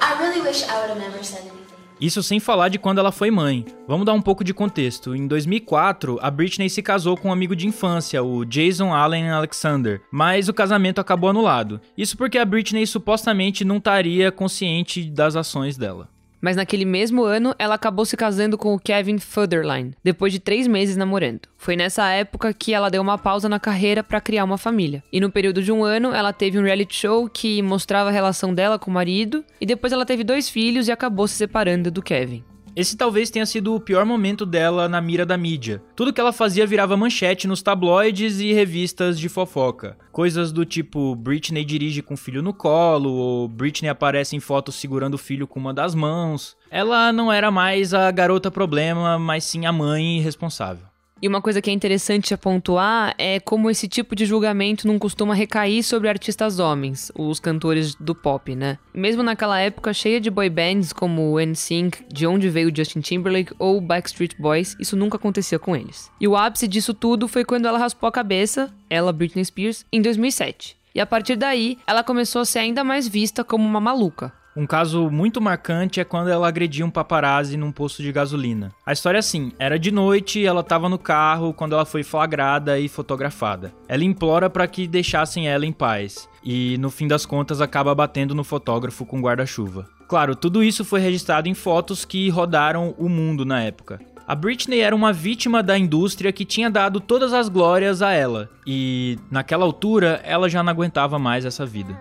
I 0.00 0.18
really 0.20 0.40
wish 0.40 0.64
I 0.64 0.80
would 0.80 0.90
have 0.90 0.98
never 0.98 1.24
said 1.24 1.42
anything. 1.42 1.64
Isso 2.00 2.24
sem 2.24 2.40
falar 2.40 2.70
de 2.70 2.78
quando 2.78 2.98
ela 2.98 3.12
foi 3.12 3.30
mãe. 3.30 3.64
Vamos 3.86 4.04
dar 4.04 4.14
um 4.14 4.20
pouco 4.20 4.42
de 4.42 4.52
contexto. 4.52 5.14
Em 5.14 5.28
2004, 5.28 6.18
a 6.20 6.28
Britney 6.28 6.68
se 6.68 6.82
casou 6.82 7.16
com 7.16 7.28
um 7.28 7.32
amigo 7.32 7.54
de 7.54 7.68
infância, 7.68 8.20
o 8.20 8.44
Jason 8.44 8.92
Allen 8.92 9.30
Alexander, 9.30 10.02
mas 10.10 10.48
o 10.48 10.54
casamento 10.54 11.00
acabou 11.00 11.30
anulado. 11.30 11.80
Isso 11.96 12.16
porque 12.16 12.36
a 12.36 12.44
Britney 12.44 12.84
supostamente 12.84 13.64
não 13.64 13.76
estaria 13.76 14.32
consciente 14.32 15.04
das 15.08 15.36
ações 15.36 15.76
dela. 15.76 16.08
Mas 16.44 16.56
naquele 16.56 16.84
mesmo 16.84 17.24
ano, 17.24 17.54
ela 17.58 17.74
acabou 17.74 18.04
se 18.04 18.18
casando 18.18 18.58
com 18.58 18.74
o 18.74 18.78
Kevin 18.78 19.16
Federline, 19.16 19.94
depois 20.04 20.30
de 20.30 20.38
três 20.38 20.66
meses 20.66 20.94
namorando. 20.94 21.48
Foi 21.56 21.74
nessa 21.74 22.10
época 22.10 22.52
que 22.52 22.74
ela 22.74 22.90
deu 22.90 23.00
uma 23.00 23.16
pausa 23.16 23.48
na 23.48 23.58
carreira 23.58 24.04
para 24.04 24.20
criar 24.20 24.44
uma 24.44 24.58
família. 24.58 25.02
E 25.10 25.20
no 25.20 25.32
período 25.32 25.62
de 25.62 25.72
um 25.72 25.82
ano, 25.82 26.12
ela 26.12 26.34
teve 26.34 26.58
um 26.58 26.62
reality 26.62 26.96
show 26.96 27.30
que 27.30 27.62
mostrava 27.62 28.10
a 28.10 28.12
relação 28.12 28.52
dela 28.52 28.78
com 28.78 28.90
o 28.90 28.94
marido, 28.94 29.42
e 29.58 29.64
depois 29.64 29.90
ela 29.90 30.04
teve 30.04 30.22
dois 30.22 30.46
filhos 30.50 30.86
e 30.86 30.92
acabou 30.92 31.26
se 31.26 31.34
separando 31.34 31.90
do 31.90 32.02
Kevin. 32.02 32.44
Esse 32.76 32.96
talvez 32.96 33.30
tenha 33.30 33.46
sido 33.46 33.74
o 33.74 33.80
pior 33.80 34.04
momento 34.04 34.44
dela 34.44 34.88
na 34.88 35.00
mira 35.00 35.24
da 35.24 35.36
mídia. 35.36 35.80
Tudo 35.94 36.12
que 36.12 36.20
ela 36.20 36.32
fazia 36.32 36.66
virava 36.66 36.96
manchete 36.96 37.46
nos 37.46 37.62
tabloides 37.62 38.40
e 38.40 38.52
revistas 38.52 39.18
de 39.18 39.28
fofoca. 39.28 39.96
Coisas 40.10 40.50
do 40.50 40.64
tipo 40.64 41.14
Britney 41.14 41.64
dirige 41.64 42.02
com 42.02 42.14
o 42.14 42.16
filho 42.16 42.42
no 42.42 42.52
colo, 42.52 43.12
ou 43.12 43.48
Britney 43.48 43.88
aparece 43.88 44.34
em 44.34 44.40
fotos 44.40 44.74
segurando 44.74 45.14
o 45.14 45.18
filho 45.18 45.46
com 45.46 45.60
uma 45.60 45.72
das 45.72 45.94
mãos. 45.94 46.56
Ela 46.68 47.12
não 47.12 47.32
era 47.32 47.50
mais 47.50 47.94
a 47.94 48.10
garota 48.10 48.50
problema, 48.50 49.18
mas 49.20 49.44
sim 49.44 49.66
a 49.66 49.72
mãe 49.72 50.20
responsável. 50.20 50.93
E 51.22 51.28
uma 51.28 51.40
coisa 51.40 51.62
que 51.62 51.70
é 51.70 51.72
interessante 51.72 52.34
a 52.34 52.38
pontuar 52.38 53.14
é 53.16 53.40
como 53.40 53.70
esse 53.70 53.88
tipo 53.88 54.14
de 54.14 54.26
julgamento 54.26 54.86
não 54.86 54.98
costuma 54.98 55.34
recair 55.34 55.82
sobre 55.82 56.08
artistas 56.08 56.58
homens, 56.58 57.10
os 57.14 57.40
cantores 57.40 57.94
do 57.94 58.14
pop, 58.14 58.54
né? 58.54 58.78
Mesmo 58.92 59.22
naquela 59.22 59.58
época 59.58 59.94
cheia 59.94 60.20
de 60.20 60.30
boy 60.30 60.50
bands 60.50 60.92
como 60.92 61.32
o 61.32 61.40
NSYNC, 61.40 62.04
de 62.12 62.26
onde 62.26 62.50
veio 62.50 62.74
Justin 62.74 63.00
Timberlake 63.00 63.54
ou 63.58 63.80
Backstreet 63.80 64.34
Boys, 64.38 64.76
isso 64.78 64.96
nunca 64.96 65.16
acontecia 65.16 65.58
com 65.58 65.74
eles. 65.74 66.10
E 66.20 66.28
o 66.28 66.36
ápice 66.36 66.68
disso 66.68 66.92
tudo 66.92 67.28
foi 67.28 67.44
quando 67.44 67.66
ela 67.66 67.78
raspou 67.78 68.08
a 68.08 68.12
cabeça, 68.12 68.72
ela 68.90 69.12
Britney 69.12 69.44
Spears, 69.44 69.86
em 69.92 70.02
2007. 70.02 70.76
E 70.94 71.00
a 71.00 71.06
partir 71.06 71.36
daí, 71.36 71.78
ela 71.86 72.04
começou 72.04 72.42
a 72.42 72.44
ser 72.44 72.60
ainda 72.60 72.84
mais 72.84 73.08
vista 73.08 73.42
como 73.42 73.66
uma 73.66 73.80
maluca. 73.80 74.32
Um 74.56 74.66
caso 74.66 75.10
muito 75.10 75.40
marcante 75.40 75.98
é 75.98 76.04
quando 76.04 76.28
ela 76.28 76.46
agredia 76.46 76.86
um 76.86 76.90
paparazzi 76.90 77.56
num 77.56 77.72
posto 77.72 78.02
de 78.04 78.12
gasolina. 78.12 78.70
A 78.86 78.92
história 78.92 79.18
é 79.18 79.20
assim: 79.20 79.50
era 79.58 79.78
de 79.78 79.90
noite, 79.90 80.46
ela 80.46 80.60
estava 80.60 80.88
no 80.88 80.98
carro 80.98 81.52
quando 81.52 81.72
ela 81.72 81.84
foi 81.84 82.04
flagrada 82.04 82.78
e 82.78 82.88
fotografada. 82.88 83.72
Ela 83.88 84.04
implora 84.04 84.48
para 84.48 84.68
que 84.68 84.86
deixassem 84.86 85.48
ela 85.48 85.66
em 85.66 85.72
paz 85.72 86.28
e, 86.42 86.78
no 86.78 86.88
fim 86.88 87.08
das 87.08 87.26
contas, 87.26 87.60
acaba 87.60 87.92
batendo 87.96 88.32
no 88.32 88.44
fotógrafo 88.44 89.04
com 89.04 89.20
guarda-chuva. 89.20 89.88
Claro, 90.06 90.36
tudo 90.36 90.62
isso 90.62 90.84
foi 90.84 91.00
registrado 91.00 91.48
em 91.48 91.54
fotos 91.54 92.04
que 92.04 92.28
rodaram 92.28 92.94
o 92.96 93.08
mundo 93.08 93.44
na 93.44 93.60
época. 93.60 93.98
A 94.26 94.34
Britney 94.34 94.80
era 94.80 94.94
uma 94.94 95.12
vítima 95.12 95.62
da 95.62 95.76
indústria 95.76 96.32
que 96.32 96.44
tinha 96.44 96.70
dado 96.70 97.00
todas 97.00 97.32
as 97.32 97.48
glórias 97.48 98.00
a 98.00 98.12
ela, 98.12 98.48
e 98.66 99.18
naquela 99.30 99.64
altura 99.64 100.20
ela 100.24 100.48
já 100.48 100.62
não 100.62 100.70
aguentava 100.70 101.18
mais 101.18 101.44
essa 101.44 101.66
vida. 101.66 101.98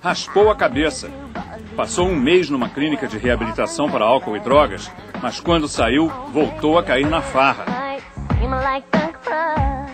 Raspou 0.00 0.50
a 0.50 0.54
cabeça, 0.54 1.10
Passou 1.76 2.08
um 2.08 2.16
mês 2.16 2.48
numa 2.48 2.70
clínica 2.70 3.06
de 3.06 3.18
reabilitação 3.18 3.90
para 3.90 4.02
álcool 4.02 4.34
e 4.34 4.40
drogas, 4.40 4.90
mas 5.20 5.40
quando 5.40 5.68
saiu, 5.68 6.08
voltou 6.32 6.78
a 6.78 6.82
cair 6.82 7.06
na 7.06 7.20
farra. 7.20 7.66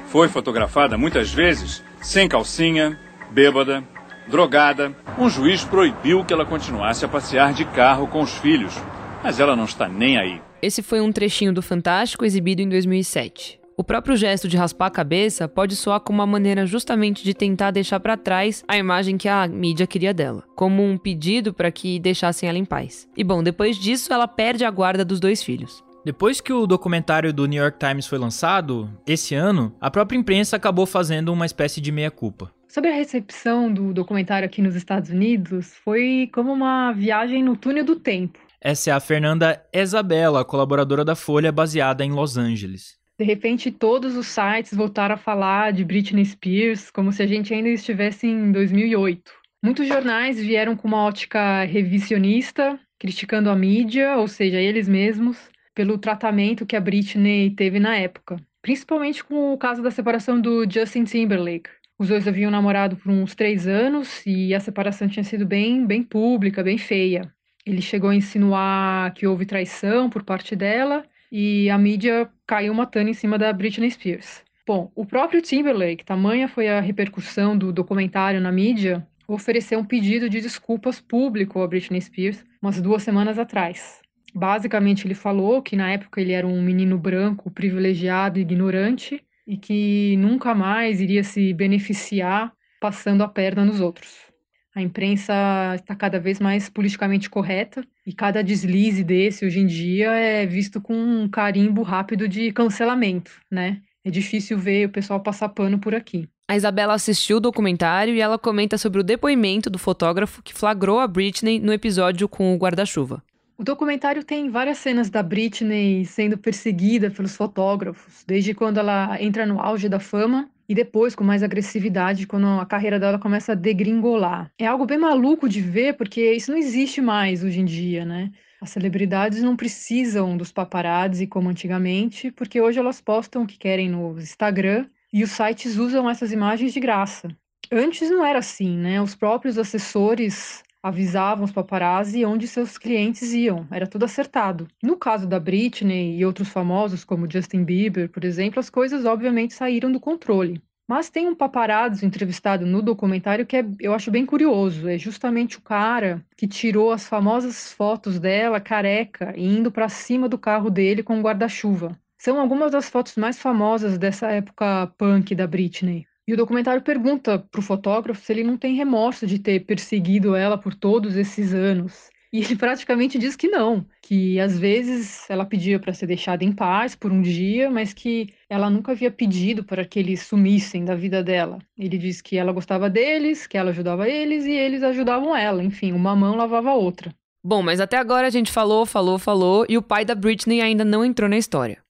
Foi 0.07 0.29
fotografada 0.29 0.97
muitas 0.97 1.33
vezes 1.33 1.83
sem 2.01 2.29
calcinha, 2.29 2.97
bêbada, 3.33 3.83
drogada. 4.29 4.95
Um 5.19 5.29
juiz 5.29 5.65
proibiu 5.65 6.25
que 6.25 6.33
ela 6.33 6.47
continuasse 6.47 7.05
a 7.05 7.09
passear 7.09 7.53
de 7.53 7.65
carro 7.65 8.07
com 8.07 8.21
os 8.21 8.39
filhos, 8.39 8.75
mas 9.21 9.41
ela 9.41 9.57
não 9.57 9.65
está 9.65 9.89
nem 9.89 10.19
aí. 10.19 10.41
Esse 10.63 10.83
foi 10.83 11.01
um 11.01 11.11
trechinho 11.11 11.53
do 11.53 11.63
Fantástico 11.63 12.25
exibido 12.25 12.63
em 12.63 12.69
2007. 12.69 13.62
O 13.83 13.85
próprio 13.85 14.17
gesto 14.17 14.47
de 14.47 14.57
raspar 14.57 14.87
a 14.87 14.91
cabeça 14.91 15.49
pode 15.49 15.75
soar 15.75 15.99
como 15.99 16.21
uma 16.21 16.27
maneira 16.27 16.65
justamente 16.65 17.25
de 17.25 17.35
tentar 17.35 17.73
deixar 17.73 17.99
para 17.99 18.17
trás 18.17 18.63
a 18.69 18.79
imagem 18.79 19.19
que 19.19 19.29
a 19.29 19.49
mídia 19.49 19.89
queria 19.89 20.15
dela, 20.15 20.45
como 20.55 20.85
um 20.85 20.97
pedido 20.97 21.53
para 21.53 21.69
que 21.73 21.99
deixassem 21.99 22.49
ela 22.49 22.57
em 22.57 22.65
paz. 22.65 23.09
E 23.17 23.25
bom, 23.25 23.43
depois 23.43 23.77
disso 23.77 24.13
ela 24.13 24.29
perde 24.29 24.65
a 24.65 24.71
guarda 24.71 25.05
dos 25.05 25.19
dois 25.19 25.43
filhos. 25.43 25.83
Depois 26.05 26.41
que 26.41 26.53
o 26.53 26.65
documentário 26.65 27.33
do 27.33 27.45
New 27.45 27.61
York 27.61 27.77
Times 27.77 28.07
foi 28.07 28.19
lançado, 28.19 28.89
esse 29.05 29.35
ano, 29.35 29.75
a 29.81 29.91
própria 29.91 30.17
imprensa 30.17 30.55
acabou 30.55 30.87
fazendo 30.87 31.33
uma 31.33 31.45
espécie 31.45 31.81
de 31.81 31.91
meia-culpa. 31.91 32.53
Sobre 32.69 32.89
a 32.89 32.95
recepção 32.95 33.75
do 33.75 33.93
documentário 33.93 34.47
aqui 34.47 34.63
nos 34.63 34.77
Estados 34.77 35.11
Unidos, 35.11 35.75
foi 35.85 36.31
como 36.33 36.53
uma 36.53 36.93
viagem 36.93 37.43
no 37.43 37.57
túnel 37.57 37.85
do 37.85 37.97
tempo. 37.97 38.39
Essa 38.61 38.91
é 38.91 38.93
a 38.93 39.01
Fernanda 39.01 39.61
Isabella, 39.73 40.45
colaboradora 40.45 41.05
da 41.05 41.17
Folha 41.17 41.51
baseada 41.51 42.05
em 42.05 42.13
Los 42.13 42.37
Angeles. 42.37 43.02
De 43.23 43.27
repente, 43.27 43.71
todos 43.71 44.17
os 44.17 44.27
sites 44.27 44.75
voltaram 44.75 45.15
a 45.15 45.17
falar 45.17 45.73
de 45.73 45.85
Britney 45.85 46.25
Spears 46.25 46.91
como 46.91 47.13
se 47.13 47.23
a 47.23 47.27
gente 47.27 47.55
ainda 47.55 47.69
estivesse 47.69 48.27
em 48.27 48.51
2008. 48.51 49.33
Muitos 49.63 49.87
jornais 49.87 50.41
vieram 50.41 50.75
com 50.75 50.89
uma 50.89 51.05
ótica 51.05 51.63
revisionista, 51.63 52.77
criticando 52.99 53.49
a 53.49 53.55
mídia, 53.55 54.17
ou 54.17 54.27
seja, 54.27 54.61
eles 54.61 54.89
mesmos, 54.89 55.39
pelo 55.73 55.99
tratamento 55.99 56.67
que 56.67 56.75
a 56.75 56.81
Britney 56.81 57.51
teve 57.51 57.79
na 57.79 57.97
época, 57.97 58.39
principalmente 58.61 59.23
com 59.23 59.53
o 59.53 59.57
caso 59.57 59.85
da 59.85 59.93
separação 59.93 60.41
do 60.41 60.69
Justin 60.69 61.05
Timberlake. 61.05 61.71
Os 61.97 62.09
dois 62.09 62.27
haviam 62.27 62.51
namorado 62.51 62.97
por 62.97 63.13
uns 63.13 63.37
três 63.37 63.69
anos 63.69 64.21
e 64.27 64.53
a 64.53 64.59
separação 64.59 65.07
tinha 65.07 65.23
sido 65.23 65.47
bem, 65.47 65.87
bem 65.87 66.03
pública, 66.03 66.61
bem 66.61 66.77
feia. 66.77 67.33
Ele 67.65 67.81
chegou 67.81 68.11
a 68.11 68.17
insinuar 68.17 69.15
que 69.15 69.29
houve 69.29 69.47
traição 69.47 70.11
por 70.11 70.25
parte 70.25 70.57
dela 70.57 71.05
e 71.33 71.71
a 71.71 71.79
mídia 71.79 72.31
caiu 72.47 72.75
matando 72.75 73.09
em 73.09 73.15
cima 73.15 73.39
da 73.39 73.51
Britney 73.55 73.91
Spears. 73.91 74.45
Bom, 74.67 74.93
o 74.95 75.07
próprio 75.07 75.41
Timberlake, 75.41 76.05
tamanha 76.05 76.47
foi 76.47 76.69
a 76.69 76.79
repercussão 76.79 77.57
do 77.57 77.73
documentário 77.73 78.39
na 78.39 78.53
mídia, 78.53 79.07
ofereceu 79.27 79.79
um 79.79 79.85
pedido 79.85 80.29
de 80.29 80.43
desculpas 80.43 81.01
público 81.01 81.63
a 81.63 81.67
Britney 81.67 82.03
Spears 82.03 82.45
umas 82.61 82.81
duas 82.83 83.03
semanas 83.03 83.39
atrás. 83.39 84.03
Basicamente, 84.35 85.07
ele 85.07 85.15
falou 85.15 85.63
que 85.63 85.75
na 85.75 85.91
época 85.91 86.21
ele 86.21 86.33
era 86.33 86.47
um 86.47 86.63
menino 86.63 86.99
branco, 86.99 87.51
privilegiado 87.51 88.39
e 88.39 88.43
ignorante 88.43 89.25
e 89.47 89.57
que 89.57 90.17
nunca 90.19 90.55
mais 90.55 91.01
iria 91.01 91.25
se 91.25 91.53
beneficiar 91.55 92.53
passando 92.79 93.23
a 93.23 93.29
perna 93.29 93.65
nos 93.65 93.81
outros. 93.81 94.32
A 94.75 94.81
imprensa 94.81 95.35
está 95.75 95.95
cada 95.95 96.19
vez 96.19 96.41
mais 96.41 96.71
politicamente 96.71 97.29
correta 97.29 97.85
e 98.07 98.13
cada 98.13 98.43
deslize 98.43 99.05
desse 99.05 99.45
hoje 99.45 99.61
em 99.61 99.67
dia 99.67 100.13
é 100.13 100.47
visto 100.47 100.81
com 100.81 100.95
um 100.95 101.29
carimbo 101.29 101.83
rápido 101.83 102.27
de 102.27 102.51
cancelamento, 102.53 103.33
né? 103.51 103.83
É 104.03 104.11
difícil 104.11 104.59
ver 104.59 104.87
o 104.87 104.91
pessoal 104.91 105.21
passar 105.21 105.51
pano 105.51 105.79
por 105.79 105.95
aqui. 105.95 106.29
A 106.49 106.57
Isabela 106.57 106.95
assistiu 106.95 107.37
o 107.37 107.41
documentário 107.41 108.15
e 108.15 108.21
ela 108.21 108.39
comenta 108.39 108.77
sobre 108.79 109.01
o 109.01 109.05
depoimento 109.05 109.69
do 109.69 109.79
fotógrafo 109.79 110.43
que 110.43 110.55
flagrou 110.55 111.01
a 111.01 111.07
Britney 111.07 111.61
no 111.61 111.73
episódio 111.73 112.27
com 112.27 112.55
o 112.55 112.59
guarda-chuva. 112.59 113.23
O 113.57 113.63
documentário 113.63 114.25
tem 114.25 114.51
várias 114.51 114.79
cenas 114.79 115.09
da 115.09 115.23
Britney 115.23 116.05
sendo 116.05 116.37
perseguida 116.37 117.11
pelos 117.11 117.37
fotógrafos, 117.37 118.25
desde 118.27 118.55
quando 118.55 118.79
ela 118.79 119.23
entra 119.23 119.47
no 119.47 119.61
auge 119.61 119.89
da 119.89 120.01
fama 120.01 120.51
e 120.73 120.75
depois 120.75 121.15
com 121.15 121.23
mais 121.23 121.43
agressividade 121.43 122.27
quando 122.27 122.47
a 122.47 122.65
carreira 122.65 122.99
dela 122.99 123.19
começa 123.19 123.53
a 123.53 123.55
degringolar. 123.55 124.51
É 124.59 124.67
algo 124.67 124.87
bem 124.87 124.97
maluco 124.97 125.47
de 125.47 125.61
ver 125.61 125.99
porque 125.99 126.33
isso 126.33 126.51
não 126.51 126.57
existe 126.57 126.99
mais 126.99 127.45
hoje 127.45 127.61
em 127.61 127.65
dia, 127.67 128.07
né? 128.07 128.33
As 128.59 128.71
celebridades 128.71 129.43
não 129.43 129.55
precisam 129.55 130.35
dos 130.35 130.51
paparazzi 130.51 131.27
como 131.27 131.51
antigamente, 131.51 132.31
porque 132.31 132.59
hoje 132.59 132.79
elas 132.79 133.03
postam 133.03 133.43
o 133.43 133.47
que 133.47 133.59
querem 133.59 133.91
no 133.91 134.19
Instagram 134.19 134.87
e 135.13 135.23
os 135.23 135.33
sites 135.33 135.77
usam 135.77 136.09
essas 136.09 136.33
imagens 136.33 136.73
de 136.73 136.81
graça. 136.81 137.29
Antes 137.71 138.09
não 138.09 138.25
era 138.25 138.39
assim, 138.39 138.75
né? 138.75 139.03
Os 139.03 139.15
próprios 139.15 139.59
assessores 139.59 140.63
avisavam 140.83 141.45
os 141.45 141.53
paparazzi 141.53 142.25
onde 142.25 142.49
seus 142.49 142.77
clientes 142.77 143.33
iam, 143.33 143.67
era 143.71 143.87
tudo 143.87 144.05
acertado. 144.05 144.67
No 144.83 144.97
caso 144.97 145.27
da 145.27 145.39
Britney 145.39 146.19
e 146.19 146.25
outros 146.25 146.49
famosos, 146.49 147.05
como 147.05 147.31
Justin 147.31 147.65
Bieber, 147.65 148.09
por 148.11 148.25
exemplo, 148.25 148.59
as 148.59 148.69
coisas 148.69 149.05
obviamente 149.05 149.55
saíram 149.55 149.93
do 149.93 150.01
controle. 150.01 150.61
Mas 150.89 151.09
tem 151.09 151.29
um 151.29 151.35
paparazzo 151.35 152.05
entrevistado 152.05 152.67
no 152.67 152.83
documentário 152.83 153.47
que 153.47 153.57
é, 153.57 153.65
eu 153.81 153.95
acho 153.95 154.11
bem 154.11 154.27
curioso. 154.27 154.89
É 154.89 154.99
justamente 154.99 155.57
o 155.57 155.63
cara 155.63 156.25
que 156.37 156.47
tirou 156.47 156.91
as 156.91 157.07
famosas 157.07 157.73
fotos 157.73 158.19
dela 158.19 158.61
careca 158.61 159.33
e 159.37 159.47
indo 159.47 159.71
para 159.71 159.89
cima 159.89 160.29
do 160.29 160.37
carro 160.37 160.69
dele 160.69 161.03
com 161.03 161.17
um 161.17 161.23
guarda-chuva. 161.23 161.99
São 162.19 162.39
algumas 162.39 162.73
das 162.73 162.89
fotos 162.91 163.17
mais 163.17 163.39
famosas 163.39 163.97
dessa 163.97 164.31
época 164.31 164.87
punk 164.99 165.35
da 165.35 165.47
Britney. 165.47 166.07
E 166.27 166.33
o 166.33 166.37
documentário 166.37 166.83
pergunta 166.83 167.39
para 167.39 167.59
o 167.59 167.63
fotógrafo 167.63 168.25
se 168.25 168.33
ele 168.33 168.45
não 168.45 168.57
tem 168.57 168.77
remorso 168.77 169.27
de 169.27 169.39
ter 169.39 169.61
perseguido 169.61 170.37
ela 170.37 170.57
por 170.57 170.75
todos 170.75 171.17
esses 171.17 171.53
anos. 171.53 172.11
E 172.33 172.39
ele 172.39 172.57
praticamente 172.57 173.19
diz 173.19 173.37
que 173.37 173.47
não, 173.49 173.85
que 174.01 174.41
às 174.41 174.59
vezes 174.59 175.29
ela 175.29 175.45
pedia 175.45 175.79
para 175.79 175.93
ser 175.93 176.07
deixada 176.07 176.43
em 176.43 176.51
paz 176.51 176.95
por 176.95 177.13
um 177.13 177.21
dia, 177.21 177.69
mas 177.71 177.93
que 177.93 178.33
ela 178.49 178.71
nunca 178.71 178.93
havia 178.93 179.11
pedido 179.11 179.63
para 179.63 179.85
que 179.85 179.99
eles 179.99 180.23
sumissem 180.23 180.83
da 180.83 180.95
vida 180.95 181.23
dela. 181.23 181.59
Ele 181.77 181.99
diz 181.99 182.23
que 182.23 182.39
ela 182.39 182.51
gostava 182.51 182.89
deles, 182.89 183.47
que 183.47 183.59
ela 183.59 183.69
ajudava 183.69 184.09
eles 184.09 184.47
e 184.47 184.53
eles 184.53 184.83
ajudavam 184.83 185.37
ela. 185.37 185.63
Enfim, 185.63 185.93
uma 185.93 186.17
mão 186.17 186.35
lavava 186.35 186.71
a 186.71 186.75
outra. 186.75 187.15
Bom, 187.45 187.63
mas 187.63 187.81
até 187.81 187.99
agora 187.99 188.29
a 188.29 188.31
gente 188.31 188.51
falou, 188.51 188.87
falou, 188.87 189.19
falou 189.19 189.67
e 189.69 189.77
o 189.77 189.83
pai 189.83 190.05
da 190.05 190.15
Britney 190.15 190.63
ainda 190.63 190.87
não 190.87 191.05
entrou 191.05 191.29
na 191.29 191.37
história. 191.37 191.83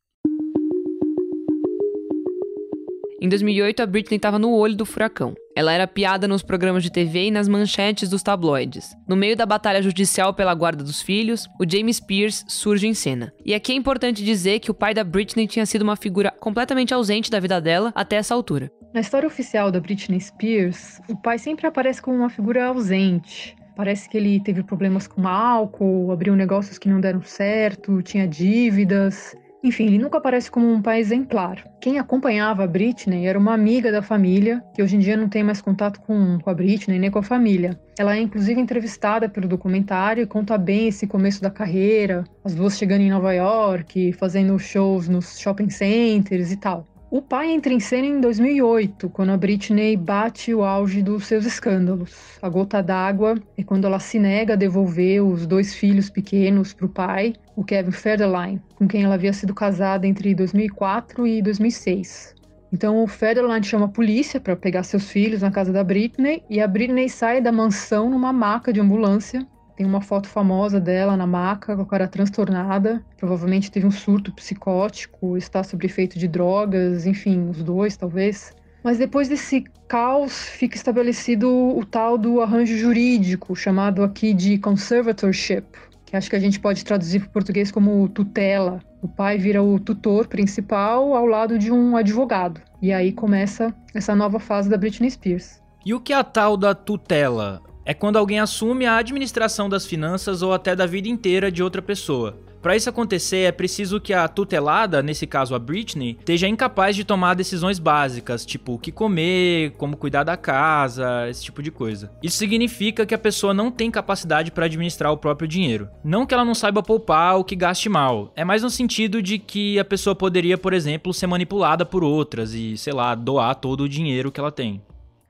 Em 3.22 3.28
2008, 3.28 3.84
a 3.84 3.86
Britney 3.86 4.16
estava 4.16 4.36
no 4.36 4.50
olho 4.50 4.74
do 4.74 4.84
furacão. 4.84 5.32
Ela 5.54 5.72
era 5.72 5.86
piada 5.86 6.26
nos 6.26 6.42
programas 6.42 6.82
de 6.82 6.90
TV 6.90 7.26
e 7.26 7.30
nas 7.30 7.46
manchetes 7.46 8.08
dos 8.10 8.20
tabloides. 8.20 8.96
No 9.06 9.14
meio 9.14 9.36
da 9.36 9.46
batalha 9.46 9.80
judicial 9.80 10.34
pela 10.34 10.52
guarda 10.52 10.82
dos 10.82 11.00
filhos, 11.00 11.46
o 11.56 11.64
James 11.64 11.98
Spears 11.98 12.44
surge 12.48 12.88
em 12.88 12.94
cena. 12.94 13.32
E 13.44 13.54
aqui 13.54 13.70
é 13.70 13.76
importante 13.76 14.24
dizer 14.24 14.58
que 14.58 14.72
o 14.72 14.74
pai 14.74 14.92
da 14.92 15.04
Britney 15.04 15.46
tinha 15.46 15.64
sido 15.64 15.82
uma 15.82 15.94
figura 15.94 16.32
completamente 16.40 16.92
ausente 16.92 17.30
da 17.30 17.38
vida 17.38 17.60
dela 17.60 17.92
até 17.94 18.16
essa 18.16 18.34
altura. 18.34 18.72
Na 18.92 19.00
história 19.00 19.28
oficial 19.28 19.70
da 19.70 19.78
Britney 19.78 20.20
Spears, 20.20 21.00
o 21.08 21.14
pai 21.14 21.38
sempre 21.38 21.68
aparece 21.68 22.02
como 22.02 22.16
uma 22.16 22.28
figura 22.28 22.66
ausente. 22.66 23.54
Parece 23.76 24.08
que 24.08 24.16
ele 24.16 24.40
teve 24.40 24.64
problemas 24.64 25.06
com 25.06 25.28
álcool, 25.28 26.10
abriu 26.10 26.34
negócios 26.34 26.76
que 26.76 26.88
não 26.88 27.00
deram 27.00 27.22
certo, 27.22 28.02
tinha 28.02 28.26
dívidas. 28.26 29.32
Enfim, 29.62 29.86
ele 29.86 29.98
nunca 29.98 30.18
aparece 30.18 30.50
como 30.50 30.68
um 30.68 30.82
pai 30.82 30.98
exemplar. 30.98 31.64
Quem 31.80 31.98
acompanhava 31.98 32.64
a 32.64 32.66
Britney 32.66 33.26
era 33.26 33.38
uma 33.38 33.54
amiga 33.54 33.92
da 33.92 34.02
família, 34.02 34.60
que 34.74 34.82
hoje 34.82 34.96
em 34.96 34.98
dia 34.98 35.16
não 35.16 35.28
tem 35.28 35.44
mais 35.44 35.60
contato 35.60 36.00
com, 36.00 36.38
com 36.40 36.50
a 36.50 36.54
Britney 36.54 36.98
nem 36.98 37.10
com 37.10 37.20
a 37.20 37.22
família. 37.22 37.78
Ela 37.96 38.16
é 38.16 38.20
inclusive 38.20 38.60
entrevistada 38.60 39.28
pelo 39.28 39.46
documentário 39.46 40.22
e 40.22 40.26
conta 40.26 40.58
bem 40.58 40.88
esse 40.88 41.06
começo 41.06 41.40
da 41.40 41.50
carreira, 41.50 42.24
as 42.44 42.54
duas 42.54 42.76
chegando 42.76 43.02
em 43.02 43.10
Nova 43.10 43.32
York, 43.32 44.12
fazendo 44.14 44.58
shows 44.58 45.08
nos 45.08 45.38
shopping 45.38 45.70
centers 45.70 46.50
e 46.50 46.56
tal. 46.56 46.84
O 47.12 47.20
pai 47.20 47.50
entra 47.50 47.70
em 47.70 47.78
cena 47.78 48.06
em 48.06 48.22
2008, 48.22 49.10
quando 49.10 49.32
a 49.32 49.36
Britney 49.36 49.98
bate 49.98 50.54
o 50.54 50.64
auge 50.64 51.02
dos 51.02 51.26
seus 51.26 51.44
escândalos. 51.44 52.38
A 52.40 52.48
gota 52.48 52.82
d'água 52.82 53.34
é 53.54 53.62
quando 53.62 53.86
ela 53.86 53.98
se 53.98 54.18
nega 54.18 54.54
a 54.54 54.56
devolver 54.56 55.22
os 55.22 55.46
dois 55.46 55.74
filhos 55.74 56.08
pequenos 56.08 56.72
para 56.72 56.86
o 56.86 56.88
pai, 56.88 57.34
o 57.54 57.62
Kevin 57.62 57.90
Federline, 57.90 58.62
com 58.76 58.88
quem 58.88 59.02
ela 59.04 59.16
havia 59.16 59.34
sido 59.34 59.52
casada 59.54 60.06
entre 60.06 60.34
2004 60.34 61.26
e 61.26 61.42
2006. 61.42 62.34
Então 62.72 63.04
o 63.04 63.06
Federline 63.06 63.62
chama 63.62 63.84
a 63.84 63.88
polícia 63.88 64.40
para 64.40 64.56
pegar 64.56 64.82
seus 64.82 65.10
filhos 65.10 65.42
na 65.42 65.50
casa 65.50 65.70
da 65.70 65.84
Britney 65.84 66.42
e 66.48 66.62
a 66.62 66.66
Britney 66.66 67.10
sai 67.10 67.42
da 67.42 67.52
mansão 67.52 68.08
numa 68.08 68.32
maca 68.32 68.72
de 68.72 68.80
ambulância 68.80 69.46
tem 69.82 69.86
uma 69.86 70.00
foto 70.00 70.28
famosa 70.28 70.78
dela 70.78 71.16
na 71.16 71.26
maca, 71.26 71.74
com 71.74 71.82
a 71.82 71.86
cara 71.86 72.06
transtornada. 72.06 73.04
Provavelmente 73.16 73.68
teve 73.68 73.84
um 73.84 73.90
surto 73.90 74.32
psicótico, 74.32 75.36
está 75.36 75.64
sob 75.64 75.84
efeito 75.84 76.20
de 76.20 76.28
drogas, 76.28 77.04
enfim, 77.04 77.50
os 77.50 77.64
dois 77.64 77.96
talvez. 77.96 78.54
Mas 78.84 78.98
depois 78.98 79.28
desse 79.28 79.64
caos, 79.88 80.46
fica 80.50 80.76
estabelecido 80.76 81.48
o 81.50 81.84
tal 81.84 82.16
do 82.16 82.40
arranjo 82.40 82.76
jurídico, 82.76 83.56
chamado 83.56 84.04
aqui 84.04 84.32
de 84.32 84.56
conservatorship, 84.56 85.64
que 86.06 86.16
acho 86.16 86.30
que 86.30 86.36
a 86.36 86.40
gente 86.40 86.60
pode 86.60 86.84
traduzir 86.84 87.18
para 87.20 87.28
o 87.28 87.32
português 87.32 87.72
como 87.72 88.08
tutela. 88.08 88.78
O 89.02 89.08
pai 89.08 89.36
vira 89.36 89.60
o 89.64 89.80
tutor 89.80 90.28
principal 90.28 91.12
ao 91.16 91.26
lado 91.26 91.58
de 91.58 91.72
um 91.72 91.96
advogado. 91.96 92.60
E 92.80 92.92
aí 92.92 93.10
começa 93.10 93.74
essa 93.92 94.14
nova 94.14 94.38
fase 94.38 94.68
da 94.70 94.76
Britney 94.76 95.10
Spears. 95.10 95.60
E 95.84 95.92
o 95.92 96.00
que 96.00 96.12
é 96.12 96.16
a 96.16 96.22
tal 96.22 96.56
da 96.56 96.72
tutela? 96.72 97.60
É 97.84 97.94
quando 97.94 98.16
alguém 98.16 98.40
assume 98.40 98.86
a 98.86 98.96
administração 98.96 99.68
das 99.68 99.86
finanças 99.86 100.42
ou 100.42 100.52
até 100.52 100.74
da 100.74 100.86
vida 100.86 101.08
inteira 101.08 101.50
de 101.50 101.62
outra 101.62 101.82
pessoa. 101.82 102.38
Para 102.62 102.76
isso 102.76 102.88
acontecer, 102.88 103.38
é 103.38 103.50
preciso 103.50 104.00
que 104.00 104.14
a 104.14 104.28
tutelada, 104.28 105.02
nesse 105.02 105.26
caso 105.26 105.52
a 105.52 105.58
Britney, 105.58 106.16
esteja 106.20 106.46
incapaz 106.46 106.94
de 106.94 107.02
tomar 107.02 107.34
decisões 107.34 107.80
básicas, 107.80 108.46
tipo 108.46 108.74
o 108.74 108.78
que 108.78 108.92
comer, 108.92 109.72
como 109.72 109.96
cuidar 109.96 110.22
da 110.22 110.36
casa, 110.36 111.28
esse 111.28 111.42
tipo 111.42 111.60
de 111.60 111.72
coisa. 111.72 112.12
Isso 112.22 112.36
significa 112.36 113.04
que 113.04 113.16
a 113.16 113.18
pessoa 113.18 113.52
não 113.52 113.68
tem 113.68 113.90
capacidade 113.90 114.52
para 114.52 114.66
administrar 114.66 115.10
o 115.10 115.16
próprio 115.16 115.48
dinheiro. 115.48 115.88
Não 116.04 116.24
que 116.24 116.32
ela 116.32 116.44
não 116.44 116.54
saiba 116.54 116.84
poupar 116.84 117.34
ou 117.34 117.42
que 117.42 117.56
gaste 117.56 117.88
mal, 117.88 118.32
é 118.36 118.44
mais 118.44 118.62
no 118.62 118.70
sentido 118.70 119.20
de 119.20 119.40
que 119.40 119.76
a 119.80 119.84
pessoa 119.84 120.14
poderia, 120.14 120.56
por 120.56 120.72
exemplo, 120.72 121.12
ser 121.12 121.26
manipulada 121.26 121.84
por 121.84 122.04
outras 122.04 122.54
e, 122.54 122.76
sei 122.78 122.92
lá, 122.92 123.16
doar 123.16 123.56
todo 123.56 123.82
o 123.82 123.88
dinheiro 123.88 124.30
que 124.30 124.38
ela 124.38 124.52
tem 124.52 124.80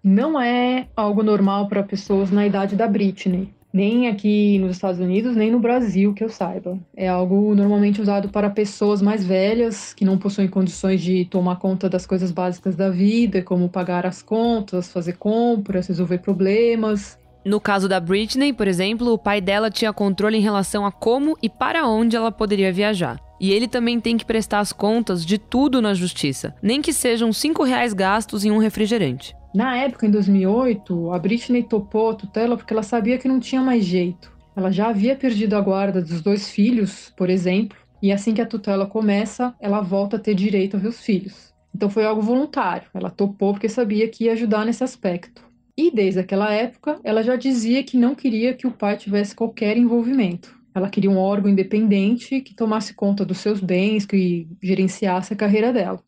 não 0.02 0.40
é 0.40 0.88
algo 0.96 1.22
normal 1.22 1.68
para 1.68 1.82
pessoas 1.82 2.30
na 2.30 2.46
idade 2.46 2.74
da 2.74 2.88
Britney. 2.88 3.52
Nem 3.72 4.08
aqui 4.08 4.58
nos 4.58 4.72
Estados 4.72 5.00
Unidos, 5.00 5.34
nem 5.34 5.50
no 5.50 5.58
Brasil, 5.58 6.12
que 6.12 6.22
eu 6.22 6.28
saiba. 6.28 6.78
É 6.94 7.08
algo 7.08 7.54
normalmente 7.54 8.02
usado 8.02 8.28
para 8.28 8.50
pessoas 8.50 9.00
mais 9.00 9.24
velhas, 9.24 9.94
que 9.94 10.04
não 10.04 10.18
possuem 10.18 10.46
condições 10.46 11.00
de 11.00 11.24
tomar 11.24 11.56
conta 11.56 11.88
das 11.88 12.04
coisas 12.04 12.30
básicas 12.30 12.76
da 12.76 12.90
vida, 12.90 13.40
como 13.40 13.70
pagar 13.70 14.04
as 14.04 14.20
contas, 14.20 14.92
fazer 14.92 15.16
compras, 15.16 15.86
resolver 15.86 16.18
problemas. 16.18 17.18
No 17.46 17.58
caso 17.58 17.88
da 17.88 17.98
Britney, 17.98 18.52
por 18.52 18.68
exemplo, 18.68 19.10
o 19.10 19.18
pai 19.18 19.40
dela 19.40 19.70
tinha 19.70 19.92
controle 19.92 20.36
em 20.36 20.42
relação 20.42 20.84
a 20.84 20.92
como 20.92 21.36
e 21.42 21.48
para 21.48 21.88
onde 21.88 22.14
ela 22.14 22.30
poderia 22.30 22.72
viajar. 22.72 23.18
E 23.40 23.50
ele 23.50 23.66
também 23.66 23.98
tem 23.98 24.18
que 24.18 24.24
prestar 24.24 24.60
as 24.60 24.72
contas 24.72 25.24
de 25.24 25.38
tudo 25.38 25.80
na 25.80 25.94
justiça, 25.94 26.54
nem 26.62 26.82
que 26.82 26.92
sejam 26.92 27.32
5 27.32 27.64
reais 27.64 27.94
gastos 27.94 28.44
em 28.44 28.50
um 28.50 28.58
refrigerante. 28.58 29.34
Na 29.54 29.76
época, 29.76 30.06
em 30.06 30.10
2008, 30.10 31.12
a 31.12 31.18
Britney 31.18 31.62
topou 31.62 32.10
a 32.10 32.14
tutela 32.14 32.56
porque 32.56 32.72
ela 32.72 32.82
sabia 32.82 33.18
que 33.18 33.28
não 33.28 33.38
tinha 33.38 33.60
mais 33.60 33.84
jeito. 33.84 34.32
Ela 34.56 34.70
já 34.70 34.88
havia 34.88 35.14
perdido 35.14 35.54
a 35.54 35.60
guarda 35.60 36.00
dos 36.00 36.22
dois 36.22 36.48
filhos, 36.48 37.12
por 37.16 37.28
exemplo, 37.28 37.76
e 38.02 38.10
assim 38.10 38.32
que 38.32 38.40
a 38.40 38.46
tutela 38.46 38.86
começa, 38.86 39.54
ela 39.60 39.80
volta 39.80 40.16
a 40.16 40.18
ter 40.18 40.34
direito 40.34 40.76
a 40.76 40.80
ver 40.80 40.88
os 40.88 41.00
filhos. 41.00 41.52
Então 41.74 41.90
foi 41.90 42.04
algo 42.04 42.22
voluntário. 42.22 42.88
Ela 42.94 43.10
topou 43.10 43.52
porque 43.52 43.68
sabia 43.68 44.08
que 44.08 44.24
ia 44.24 44.32
ajudar 44.32 44.64
nesse 44.64 44.82
aspecto. 44.82 45.42
E 45.76 45.90
desde 45.90 46.20
aquela 46.20 46.50
época, 46.50 46.98
ela 47.04 47.22
já 47.22 47.36
dizia 47.36 47.82
que 47.82 47.96
não 47.96 48.14
queria 48.14 48.54
que 48.54 48.66
o 48.66 48.72
pai 48.72 48.96
tivesse 48.96 49.34
qualquer 49.34 49.76
envolvimento. 49.76 50.58
Ela 50.74 50.88
queria 50.88 51.10
um 51.10 51.18
órgão 51.18 51.50
independente 51.50 52.40
que 52.40 52.54
tomasse 52.54 52.94
conta 52.94 53.24
dos 53.24 53.38
seus 53.38 53.60
bens, 53.60 54.06
que 54.06 54.48
gerenciasse 54.62 55.32
a 55.32 55.36
carreira 55.36 55.72
dela. 55.72 56.02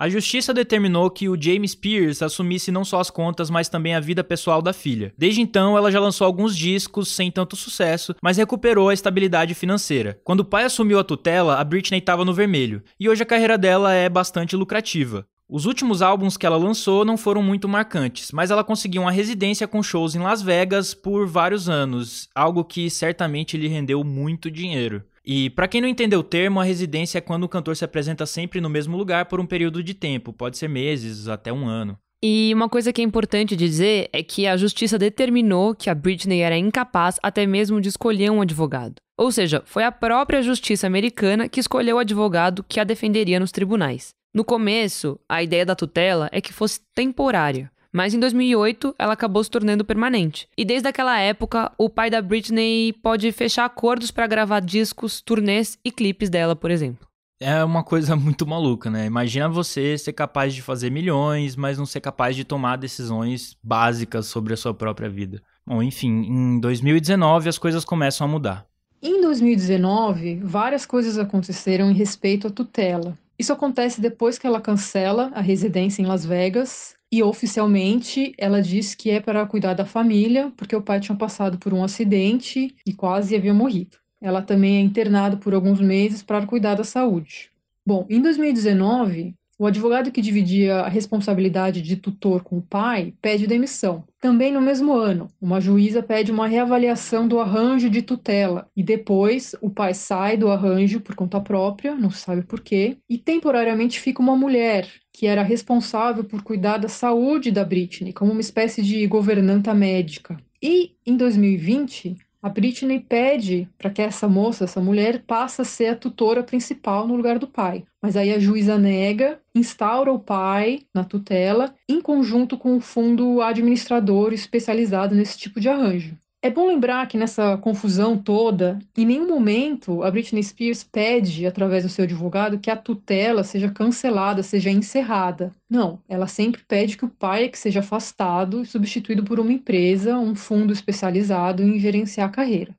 A 0.00 0.08
justiça 0.08 0.54
determinou 0.54 1.10
que 1.10 1.28
o 1.28 1.36
James 1.40 1.74
Pierce 1.74 2.22
assumisse 2.22 2.70
não 2.70 2.84
só 2.84 3.00
as 3.00 3.10
contas, 3.10 3.50
mas 3.50 3.68
também 3.68 3.96
a 3.96 4.00
vida 4.00 4.22
pessoal 4.22 4.62
da 4.62 4.72
filha. 4.72 5.12
Desde 5.18 5.40
então, 5.40 5.76
ela 5.76 5.90
já 5.90 5.98
lançou 5.98 6.24
alguns 6.24 6.56
discos 6.56 7.08
sem 7.08 7.32
tanto 7.32 7.56
sucesso, 7.56 8.14
mas 8.22 8.36
recuperou 8.36 8.90
a 8.90 8.94
estabilidade 8.94 9.54
financeira. 9.54 10.16
Quando 10.22 10.40
o 10.40 10.44
pai 10.44 10.62
assumiu 10.62 11.00
a 11.00 11.04
tutela, 11.04 11.56
a 11.56 11.64
Britney 11.64 11.98
estava 11.98 12.24
no 12.24 12.32
vermelho, 12.32 12.80
e 13.00 13.08
hoje 13.08 13.24
a 13.24 13.26
carreira 13.26 13.58
dela 13.58 13.92
é 13.92 14.08
bastante 14.08 14.54
lucrativa. 14.54 15.26
Os 15.48 15.66
últimos 15.66 16.00
álbuns 16.00 16.36
que 16.36 16.46
ela 16.46 16.56
lançou 16.56 17.04
não 17.04 17.16
foram 17.16 17.42
muito 17.42 17.68
marcantes, 17.68 18.30
mas 18.30 18.52
ela 18.52 18.62
conseguiu 18.62 19.02
uma 19.02 19.10
residência 19.10 19.66
com 19.66 19.82
shows 19.82 20.14
em 20.14 20.20
Las 20.20 20.42
Vegas 20.42 20.94
por 20.94 21.26
vários 21.26 21.68
anos, 21.68 22.28
algo 22.32 22.62
que 22.62 22.88
certamente 22.88 23.56
lhe 23.56 23.66
rendeu 23.66 24.04
muito 24.04 24.48
dinheiro. 24.48 25.02
E 25.30 25.50
para 25.50 25.68
quem 25.68 25.82
não 25.82 25.88
entendeu 25.88 26.20
o 26.20 26.24
termo, 26.24 26.58
a 26.58 26.64
residência 26.64 27.18
é 27.18 27.20
quando 27.20 27.44
o 27.44 27.48
cantor 27.50 27.76
se 27.76 27.84
apresenta 27.84 28.24
sempre 28.24 28.62
no 28.62 28.70
mesmo 28.70 28.96
lugar 28.96 29.26
por 29.26 29.38
um 29.38 29.44
período 29.44 29.82
de 29.82 29.92
tempo, 29.92 30.32
pode 30.32 30.56
ser 30.56 30.68
meses, 30.68 31.28
até 31.28 31.52
um 31.52 31.68
ano. 31.68 31.98
E 32.24 32.50
uma 32.54 32.66
coisa 32.66 32.94
que 32.94 33.02
é 33.02 33.04
importante 33.04 33.54
dizer 33.54 34.08
é 34.10 34.22
que 34.22 34.46
a 34.46 34.56
justiça 34.56 34.98
determinou 34.98 35.74
que 35.74 35.90
a 35.90 35.94
Britney 35.94 36.40
era 36.40 36.56
incapaz 36.56 37.18
até 37.22 37.46
mesmo 37.46 37.78
de 37.78 37.90
escolher 37.90 38.30
um 38.30 38.40
advogado. 38.40 38.94
Ou 39.18 39.30
seja, 39.30 39.62
foi 39.66 39.84
a 39.84 39.92
própria 39.92 40.40
justiça 40.40 40.86
americana 40.86 41.46
que 41.46 41.60
escolheu 41.60 41.96
o 41.96 41.98
advogado 42.00 42.64
que 42.66 42.80
a 42.80 42.84
defenderia 42.84 43.38
nos 43.38 43.52
tribunais. 43.52 44.14
No 44.34 44.46
começo, 44.46 45.20
a 45.28 45.42
ideia 45.42 45.66
da 45.66 45.76
tutela 45.76 46.30
é 46.32 46.40
que 46.40 46.54
fosse 46.54 46.80
temporária, 46.94 47.70
mas 47.98 48.14
em 48.14 48.20
2008 48.20 48.94
ela 48.96 49.14
acabou 49.14 49.42
se 49.42 49.50
tornando 49.50 49.84
permanente. 49.84 50.48
E 50.56 50.64
desde 50.64 50.86
aquela 50.86 51.18
época, 51.18 51.72
o 51.76 51.90
pai 51.90 52.08
da 52.08 52.22
Britney 52.22 52.92
pode 52.92 53.32
fechar 53.32 53.64
acordos 53.64 54.12
para 54.12 54.28
gravar 54.28 54.60
discos, 54.60 55.20
turnês 55.20 55.76
e 55.84 55.90
clipes 55.90 56.30
dela, 56.30 56.54
por 56.54 56.70
exemplo. 56.70 57.08
É 57.40 57.64
uma 57.64 57.82
coisa 57.82 58.14
muito 58.14 58.46
maluca, 58.46 58.88
né? 58.88 59.06
Imagina 59.06 59.48
você 59.48 59.98
ser 59.98 60.12
capaz 60.12 60.54
de 60.54 60.62
fazer 60.62 60.92
milhões, 60.92 61.56
mas 61.56 61.76
não 61.76 61.84
ser 61.84 62.00
capaz 62.00 62.36
de 62.36 62.44
tomar 62.44 62.76
decisões 62.76 63.56
básicas 63.60 64.26
sobre 64.26 64.54
a 64.54 64.56
sua 64.56 64.72
própria 64.72 65.10
vida. 65.10 65.42
Bom, 65.66 65.82
enfim, 65.82 66.22
em 66.22 66.60
2019 66.60 67.48
as 67.48 67.58
coisas 67.58 67.84
começam 67.84 68.28
a 68.28 68.30
mudar. 68.30 68.64
Em 69.02 69.20
2019, 69.20 70.36
várias 70.44 70.86
coisas 70.86 71.18
aconteceram 71.18 71.90
em 71.90 71.94
respeito 71.94 72.46
à 72.46 72.50
tutela. 72.50 73.18
Isso 73.38 73.52
acontece 73.52 74.00
depois 74.00 74.36
que 74.36 74.46
ela 74.46 74.60
cancela 74.60 75.30
a 75.32 75.40
residência 75.40 76.02
em 76.02 76.06
Las 76.06 76.26
Vegas 76.26 76.96
e 77.10 77.22
oficialmente 77.22 78.34
ela 78.36 78.60
diz 78.60 78.94
que 78.94 79.10
é 79.10 79.20
para 79.20 79.46
cuidar 79.46 79.74
da 79.74 79.86
família, 79.86 80.52
porque 80.56 80.74
o 80.74 80.82
pai 80.82 80.98
tinha 80.98 81.16
passado 81.16 81.56
por 81.56 81.72
um 81.72 81.84
acidente 81.84 82.74
e 82.84 82.92
quase 82.92 83.36
havia 83.36 83.54
morrido. 83.54 83.96
Ela 84.20 84.42
também 84.42 84.78
é 84.78 84.80
internada 84.80 85.36
por 85.36 85.54
alguns 85.54 85.80
meses 85.80 86.22
para 86.22 86.44
cuidar 86.44 86.74
da 86.74 86.84
saúde. 86.84 87.50
Bom, 87.86 88.04
em 88.10 88.20
2019, 88.20 89.34
o 89.58 89.66
advogado 89.66 90.12
que 90.12 90.22
dividia 90.22 90.76
a 90.76 90.88
responsabilidade 90.88 91.82
de 91.82 91.96
tutor 91.96 92.42
com 92.44 92.58
o 92.58 92.62
pai 92.62 93.12
pede 93.20 93.46
demissão. 93.46 94.04
Também 94.20 94.52
no 94.52 94.60
mesmo 94.60 94.92
ano, 94.92 95.28
uma 95.40 95.60
juíza 95.60 96.02
pede 96.02 96.30
uma 96.30 96.46
reavaliação 96.46 97.26
do 97.26 97.40
arranjo 97.40 97.90
de 97.90 98.00
tutela 98.00 98.70
e 98.76 98.82
depois 98.82 99.56
o 99.60 99.68
pai 99.68 99.94
sai 99.94 100.36
do 100.36 100.48
arranjo 100.48 101.00
por 101.00 101.16
conta 101.16 101.40
própria, 101.40 101.94
não 101.94 102.10
se 102.10 102.20
sabe 102.20 102.42
por 102.42 102.60
quê, 102.60 102.98
e 103.08 103.18
temporariamente 103.18 103.98
fica 103.98 104.22
uma 104.22 104.36
mulher 104.36 104.88
que 105.12 105.26
era 105.26 105.42
responsável 105.42 106.22
por 106.22 106.42
cuidar 106.42 106.78
da 106.78 106.88
saúde 106.88 107.50
da 107.50 107.64
Britney, 107.64 108.12
como 108.12 108.30
uma 108.30 108.40
espécie 108.40 108.82
de 108.82 109.04
governanta 109.08 109.74
médica. 109.74 110.36
E 110.62 110.92
em 111.04 111.16
2020, 111.16 112.16
A 112.40 112.48
Britney 112.48 113.00
pede 113.00 113.68
para 113.76 113.90
que 113.90 114.00
essa 114.00 114.28
moça, 114.28 114.64
essa 114.64 114.80
mulher, 114.80 115.24
passe 115.26 115.60
a 115.60 115.64
ser 115.64 115.86
a 115.86 115.96
tutora 115.96 116.42
principal 116.42 117.06
no 117.06 117.16
lugar 117.16 117.36
do 117.36 117.48
pai. 117.48 117.84
Mas 118.00 118.16
aí 118.16 118.32
a 118.32 118.38
juíza 118.38 118.78
nega, 118.78 119.40
instaura 119.52 120.12
o 120.12 120.20
pai 120.20 120.82
na 120.94 121.02
tutela, 121.02 121.74
em 121.88 122.00
conjunto 122.00 122.56
com 122.56 122.76
o 122.76 122.80
fundo 122.80 123.42
administrador 123.42 124.32
especializado 124.32 125.16
nesse 125.16 125.36
tipo 125.36 125.58
de 125.58 125.68
arranjo. 125.68 126.16
É 126.40 126.48
bom 126.48 126.68
lembrar 126.68 127.08
que 127.08 127.18
nessa 127.18 127.58
confusão 127.58 128.16
toda, 128.16 128.78
em 128.96 129.04
nenhum 129.04 129.26
momento 129.26 130.04
a 130.04 130.10
Britney 130.10 130.42
Spears 130.44 130.84
pede, 130.84 131.44
através 131.44 131.82
do 131.82 131.90
seu 131.90 132.04
advogado, 132.04 132.60
que 132.60 132.70
a 132.70 132.76
tutela 132.76 133.42
seja 133.42 133.72
cancelada, 133.72 134.40
seja 134.40 134.70
encerrada. 134.70 135.52
Não, 135.68 136.00
ela 136.08 136.28
sempre 136.28 136.62
pede 136.62 136.96
que 136.96 137.04
o 137.04 137.10
pai 137.10 137.44
é 137.44 137.48
que 137.48 137.58
seja 137.58 137.80
afastado 137.80 138.62
e 138.62 138.66
substituído 138.66 139.24
por 139.24 139.40
uma 139.40 139.52
empresa, 139.52 140.16
um 140.16 140.36
fundo 140.36 140.72
especializado 140.72 141.60
em 141.60 141.76
gerenciar 141.80 142.28
a 142.28 142.32
carreira. 142.32 142.77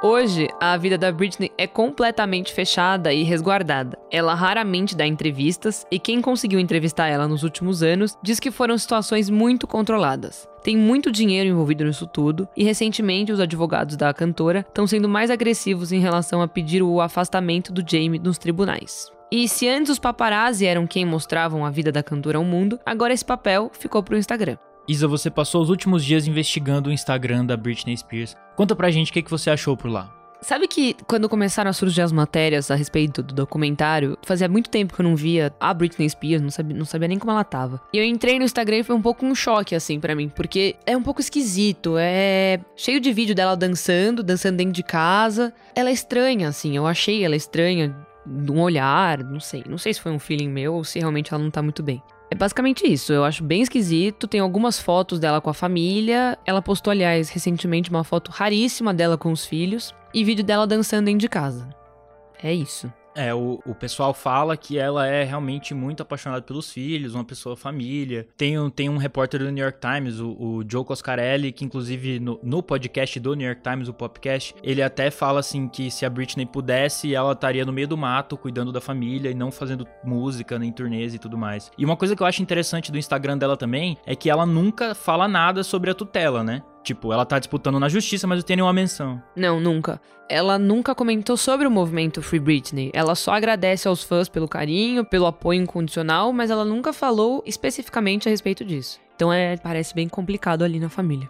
Hoje, 0.00 0.46
a 0.60 0.76
vida 0.76 0.96
da 0.96 1.10
Britney 1.10 1.50
é 1.58 1.66
completamente 1.66 2.52
fechada 2.52 3.12
e 3.12 3.24
resguardada. 3.24 3.98
Ela 4.12 4.32
raramente 4.32 4.96
dá 4.96 5.04
entrevistas 5.04 5.84
e 5.90 5.98
quem 5.98 6.22
conseguiu 6.22 6.60
entrevistar 6.60 7.08
ela 7.08 7.26
nos 7.26 7.42
últimos 7.42 7.82
anos 7.82 8.16
diz 8.22 8.38
que 8.38 8.52
foram 8.52 8.78
situações 8.78 9.28
muito 9.28 9.66
controladas. 9.66 10.48
Tem 10.62 10.76
muito 10.76 11.10
dinheiro 11.10 11.48
envolvido 11.48 11.84
nisso 11.84 12.06
tudo 12.06 12.48
e 12.56 12.62
recentemente 12.62 13.32
os 13.32 13.40
advogados 13.40 13.96
da 13.96 14.14
cantora 14.14 14.64
estão 14.68 14.86
sendo 14.86 15.08
mais 15.08 15.32
agressivos 15.32 15.90
em 15.90 15.98
relação 15.98 16.40
a 16.40 16.46
pedir 16.46 16.80
o 16.80 17.00
afastamento 17.00 17.72
do 17.72 17.82
Jamie 17.84 18.20
nos 18.20 18.38
tribunais. 18.38 19.10
E 19.32 19.48
se 19.48 19.68
antes 19.68 19.90
os 19.90 19.98
paparazzi 19.98 20.64
eram 20.64 20.86
quem 20.86 21.04
mostravam 21.04 21.66
a 21.66 21.70
vida 21.70 21.90
da 21.90 22.04
cantora 22.04 22.38
ao 22.38 22.44
mundo, 22.44 22.78
agora 22.86 23.12
esse 23.12 23.24
papel 23.24 23.68
ficou 23.74 24.00
pro 24.00 24.16
Instagram. 24.16 24.58
Isa, 24.88 25.06
você 25.06 25.30
passou 25.30 25.60
os 25.60 25.68
últimos 25.68 26.02
dias 26.02 26.26
investigando 26.26 26.88
o 26.88 26.92
Instagram 26.92 27.44
da 27.44 27.58
Britney 27.58 27.94
Spears. 27.94 28.34
Conta 28.56 28.74
pra 28.74 28.90
gente 28.90 29.10
o 29.10 29.12
que, 29.12 29.20
que 29.20 29.30
você 29.30 29.50
achou 29.50 29.76
por 29.76 29.90
lá. 29.90 30.10
Sabe 30.40 30.66
que 30.66 30.96
quando 31.06 31.28
começaram 31.28 31.68
a 31.68 31.74
surgir 31.74 32.00
as 32.00 32.12
matérias 32.12 32.70
a 32.70 32.74
respeito 32.74 33.22
do 33.22 33.34
documentário, 33.34 34.16
fazia 34.22 34.48
muito 34.48 34.70
tempo 34.70 34.94
que 34.94 35.00
eu 35.00 35.04
não 35.04 35.14
via 35.14 35.52
a 35.60 35.74
Britney 35.74 36.08
Spears, 36.08 36.40
não 36.40 36.50
sabia, 36.50 36.76
não 36.76 36.86
sabia 36.86 37.08
nem 37.08 37.18
como 37.18 37.32
ela 37.32 37.44
tava. 37.44 37.82
E 37.92 37.98
eu 37.98 38.04
entrei 38.04 38.38
no 38.38 38.44
Instagram 38.44 38.78
e 38.78 38.82
foi 38.82 38.96
um 38.96 39.02
pouco 39.02 39.26
um 39.26 39.34
choque, 39.34 39.74
assim, 39.74 40.00
para 40.00 40.14
mim, 40.14 40.30
porque 40.30 40.76
é 40.86 40.96
um 40.96 41.02
pouco 41.02 41.20
esquisito, 41.20 41.96
é 41.98 42.60
cheio 42.74 43.00
de 43.00 43.12
vídeo 43.12 43.34
dela 43.34 43.56
dançando, 43.56 44.22
dançando 44.22 44.56
dentro 44.56 44.72
de 44.72 44.82
casa. 44.82 45.52
Ela 45.74 45.90
é 45.90 45.92
estranha, 45.92 46.48
assim, 46.48 46.76
eu 46.76 46.86
achei 46.86 47.24
ela 47.24 47.36
estranha, 47.36 47.94
um 48.26 48.60
olhar, 48.60 49.24
não 49.24 49.40
sei. 49.40 49.64
Não 49.68 49.76
sei 49.76 49.92
se 49.92 50.00
foi 50.00 50.12
um 50.12 50.18
feeling 50.18 50.48
meu 50.48 50.74
ou 50.74 50.84
se 50.84 50.98
realmente 50.98 51.34
ela 51.34 51.42
não 51.42 51.50
tá 51.50 51.60
muito 51.60 51.82
bem. 51.82 52.00
É 52.30 52.34
basicamente 52.34 52.86
isso. 52.86 53.12
Eu 53.12 53.24
acho 53.24 53.42
bem 53.42 53.62
esquisito. 53.62 54.26
Tem 54.26 54.40
algumas 54.40 54.78
fotos 54.78 55.18
dela 55.18 55.40
com 55.40 55.50
a 55.50 55.54
família. 55.54 56.38
Ela 56.44 56.60
postou, 56.60 56.90
aliás, 56.90 57.30
recentemente 57.30 57.90
uma 57.90 58.04
foto 58.04 58.30
raríssima 58.30 58.92
dela 58.92 59.16
com 59.16 59.32
os 59.32 59.46
filhos 59.46 59.94
e 60.12 60.24
vídeo 60.24 60.44
dela 60.44 60.66
dançando 60.66 61.06
dentro 61.06 61.20
de 61.20 61.28
casa. 61.28 61.68
É 62.42 62.52
isso. 62.52 62.92
É, 63.18 63.34
o, 63.34 63.60
o 63.66 63.74
pessoal 63.74 64.14
fala 64.14 64.56
que 64.56 64.78
ela 64.78 65.04
é 65.04 65.24
realmente 65.24 65.74
muito 65.74 66.04
apaixonada 66.04 66.40
pelos 66.40 66.72
filhos, 66.72 67.16
uma 67.16 67.24
pessoa 67.24 67.56
família. 67.56 68.28
Tem, 68.36 68.56
um, 68.56 68.70
tem 68.70 68.88
um 68.88 68.96
repórter 68.96 69.40
do 69.40 69.50
New 69.50 69.64
York 69.64 69.80
Times, 69.80 70.20
o, 70.20 70.28
o 70.38 70.64
Joe 70.64 70.84
Coscarelli, 70.84 71.50
que 71.50 71.64
inclusive 71.64 72.20
no, 72.20 72.38
no, 72.44 72.62
podcast 72.62 73.18
do 73.18 73.34
New 73.34 73.44
York 73.44 73.60
Times, 73.60 73.88
o 73.88 73.92
podcast, 73.92 74.54
ele 74.62 74.80
até 74.80 75.10
fala 75.10 75.40
assim 75.40 75.66
que 75.66 75.90
se 75.90 76.06
a 76.06 76.10
Britney 76.10 76.46
pudesse, 76.46 77.12
ela 77.12 77.32
estaria 77.32 77.64
no 77.64 77.72
meio 77.72 77.88
do 77.88 77.96
mato, 77.96 78.36
cuidando 78.36 78.70
da 78.70 78.80
família 78.80 79.32
e 79.32 79.34
não 79.34 79.50
fazendo 79.50 79.84
música, 80.04 80.56
nem 80.56 80.70
turnês 80.70 81.12
e 81.12 81.18
tudo 81.18 81.36
mais. 81.36 81.72
E 81.76 81.84
uma 81.84 81.96
coisa 81.96 82.14
que 82.14 82.22
eu 82.22 82.26
acho 82.26 82.40
interessante 82.40 82.92
do 82.92 82.98
Instagram 82.98 83.36
dela 83.36 83.56
também 83.56 83.98
é 84.06 84.14
que 84.14 84.30
ela 84.30 84.46
nunca 84.46 84.94
fala 84.94 85.26
nada 85.26 85.64
sobre 85.64 85.90
a 85.90 85.94
tutela, 85.94 86.44
né? 86.44 86.62
Tipo, 86.88 87.12
ela 87.12 87.26
tá 87.26 87.38
disputando 87.38 87.78
na 87.78 87.86
justiça, 87.86 88.26
mas 88.26 88.38
não 88.38 88.42
tem 88.42 88.56
nenhuma 88.56 88.72
menção. 88.72 89.22
Não, 89.36 89.60
nunca. 89.60 90.00
Ela 90.26 90.58
nunca 90.58 90.94
comentou 90.94 91.36
sobre 91.36 91.66
o 91.66 91.70
movimento 91.70 92.22
Free 92.22 92.40
Britney. 92.40 92.90
Ela 92.94 93.14
só 93.14 93.32
agradece 93.34 93.86
aos 93.86 94.02
fãs 94.02 94.26
pelo 94.26 94.48
carinho, 94.48 95.04
pelo 95.04 95.26
apoio 95.26 95.60
incondicional, 95.60 96.32
mas 96.32 96.50
ela 96.50 96.64
nunca 96.64 96.90
falou 96.90 97.42
especificamente 97.44 98.26
a 98.26 98.30
respeito 98.30 98.64
disso. 98.64 98.98
Então 99.14 99.30
é, 99.30 99.58
parece 99.58 99.94
bem 99.94 100.08
complicado 100.08 100.62
ali 100.62 100.80
na 100.80 100.88
família. 100.88 101.28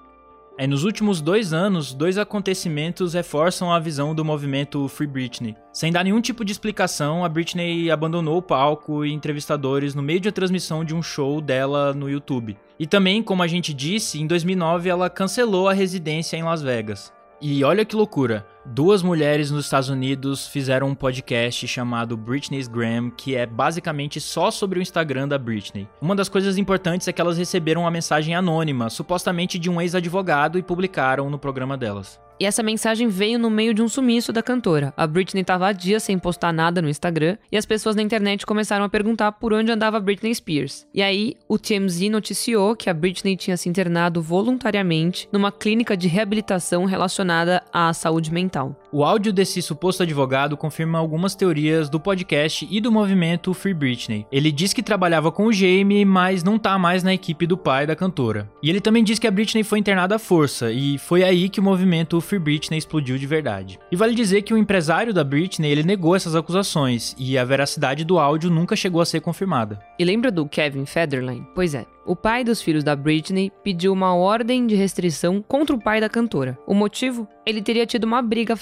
É, 0.61 0.67
nos 0.67 0.83
últimos 0.83 1.21
dois 1.21 1.53
anos, 1.53 1.95
dois 1.95 2.19
acontecimentos 2.19 3.15
reforçam 3.15 3.73
a 3.73 3.79
visão 3.79 4.13
do 4.13 4.25
movimento 4.25 4.89
Free 4.89 5.07
Britney. 5.07 5.55
Sem 5.73 5.93
dar 5.93 6.03
nenhum 6.03 6.21
tipo 6.21 6.45
de 6.45 6.51
explicação, 6.51 7.25
a 7.25 7.29
Britney 7.29 7.93
abandonou 7.93 8.39
o 8.39 8.43
palco 8.43 9.05
e 9.05 9.13
entrevistadores 9.13 9.95
no 9.95 10.03
meio 10.03 10.19
de 10.19 10.29
a 10.29 10.33
transmissão 10.33 10.85
de 10.85 10.97
um 10.97 11.01
show 11.01 11.41
dela 11.41 11.95
no 11.95 12.11
YouTube. 12.11 12.59
E 12.77 12.89
também, 12.89 13.23
como 13.23 13.45
a 13.45 13.47
gente 13.47 13.73
disse, 13.73 14.21
em 14.21 14.27
2009 14.27 14.89
ela 14.89 15.09
cancelou 15.09 15.69
a 15.69 15.73
residência 15.73 16.37
em 16.37 16.43
Las 16.43 16.61
Vegas. 16.61 17.13
E 17.41 17.63
olha 17.63 17.85
que 17.85 17.95
loucura, 17.95 18.45
duas 18.69 19.03
mulheres 19.03 19.51
nos 19.51 19.65
Estados 19.65 19.89
Unidos 19.89 20.47
fizeram 20.47 20.89
um 20.89 20.95
podcast 20.95 21.67
chamado 21.67 22.17
Britney's 22.17 22.69
Gram, 22.69 23.11
que 23.11 23.35
é 23.35 23.47
basicamente 23.47 24.21
só 24.21 24.51
sobre 24.51 24.79
o 24.79 24.83
Instagram 24.83 25.27
da 25.29 25.39
Britney. 25.39 25.89
Uma 26.01 26.15
das 26.15 26.29
coisas 26.29 26.59
importantes 26.59 27.09
é 27.09 27.13
que 27.13 27.21
elas 27.21 27.39
receberam 27.39 27.83
uma 27.83 27.91
mensagem 27.91 28.35
anônima, 28.35 28.91
supostamente 28.91 29.59
de 29.59 29.71
um 29.71 29.81
ex-advogado, 29.81 30.59
e 30.59 30.63
publicaram 30.63 31.31
no 31.31 31.39
programa 31.39 31.77
delas. 31.77 32.21
E 32.41 32.45
essa 32.45 32.63
mensagem 32.63 33.09
veio 33.09 33.37
no 33.37 33.51
meio 33.51 33.75
de 33.75 33.83
um 33.83 33.89
sumiço 33.89 34.33
da 34.33 34.43
cantora. 34.43 34.95
A 34.97 35.09
Britney 35.09 35.41
estava 35.41 35.67
há 35.67 35.73
dias 35.73 36.05
sem 36.05 36.17
postar 36.17 36.53
nada 36.53 36.81
no 36.81 36.89
Instagram 36.89 37.37
e 37.51 37.57
as 37.57 37.67
pessoas 37.67 37.97
na 37.97 38.03
internet 38.03 38.47
começaram 38.47 38.85
a 38.85 38.89
perguntar 38.89 39.33
por 39.33 39.53
onde 39.53 39.73
andava 39.73 39.99
Britney 39.99 40.33
Spears. 40.33 40.87
E 40.95 41.03
aí, 41.03 41.35
o 41.49 41.59
TMZ 41.59 42.09
noticiou 42.11 42.77
que 42.77 42.89
a 42.89 42.95
Britney 42.95 43.37
tinha 43.37 43.57
se 43.57 43.69
internado 43.69 44.23
voluntariamente 44.23 45.29
numa 45.33 45.51
clínica 45.51 45.97
de 45.97 46.07
reabilitação 46.07 46.85
relacionada 46.85 47.61
à 47.73 47.93
saúde 47.93 48.33
mental. 48.33 48.58
Natal. 48.59 48.75
O 48.91 49.05
áudio 49.05 49.35
desse 49.35 49.61
suposto 49.61 50.03
advogado 50.03 50.57
confirma 50.57 50.99
algumas 50.99 51.35
teorias 51.35 51.91
do 51.91 52.01
podcast 52.01 52.67
e 52.71 52.81
do 52.81 52.91
movimento 52.91 53.53
Free 53.53 53.75
Britney. 53.75 54.27
Ele 54.33 54.51
diz 54.51 54.73
que 54.73 54.83
trabalhava 54.83 55.31
com 55.31 55.45
o 55.45 55.53
Jamie, 55.53 56.07
mas 56.07 56.43
não 56.43 56.59
tá 56.59 56.79
mais 56.79 57.03
na 57.03 57.13
equipe 57.13 57.47
do 57.47 57.59
pai 57.59 57.87
da 57.87 57.95
cantora. 57.95 58.51
E 58.63 58.71
ele 58.71 58.81
também 58.81 59.05
diz 59.05 59.19
que 59.19 59.27
a 59.27 59.31
Britney 59.31 59.63
foi 59.63 59.79
internada 59.79 60.17
à 60.17 60.19
força, 60.19 60.73
e 60.73 60.97
foi 60.97 61.23
aí 61.23 61.51
que 61.51 61.61
o 61.61 61.63
movimento 61.63 62.19
Free 62.19 62.39
Britney 62.39 62.79
explodiu 62.79 63.19
de 63.19 63.27
verdade. 63.27 63.79
E 63.93 63.97
vale 63.97 64.15
dizer 64.15 64.41
que 64.41 64.55
o 64.55 64.59
empresário 64.59 65.13
da 65.13 65.23
Britney 65.23 65.71
ele 65.71 65.83
negou 65.83 66.17
essas 66.17 66.35
acusações, 66.35 67.15
e 67.19 67.37
a 67.37 67.45
veracidade 67.45 68.05
do 68.05 68.19
áudio 68.19 68.51
nunca 68.51 68.75
chegou 68.75 69.03
a 69.03 69.07
ser 69.07 69.21
confirmada. 69.21 69.79
E 69.99 70.05
lembra 70.05 70.31
do 70.31 70.49
Kevin 70.49 70.87
Federline? 70.87 71.47
Pois 71.55 71.75
é, 71.75 71.85
o 72.07 72.17
pai 72.17 72.43
dos 72.43 72.63
filhos 72.63 72.83
da 72.83 72.97
Britney 72.97 73.53
pediu 73.63 73.93
uma 73.93 74.15
ordem 74.15 74.67
de 74.67 74.75
restrição 74.75 75.45
contra 75.47 75.77
o 75.77 75.79
pai 75.79 76.01
da 76.01 76.09
cantora. 76.09 76.59
O 76.67 76.73
motivo? 76.73 77.29
Ele 77.45 77.61
teria 77.61 77.85
tido 77.85 78.05
uma 78.05 78.23
briga 78.23 78.57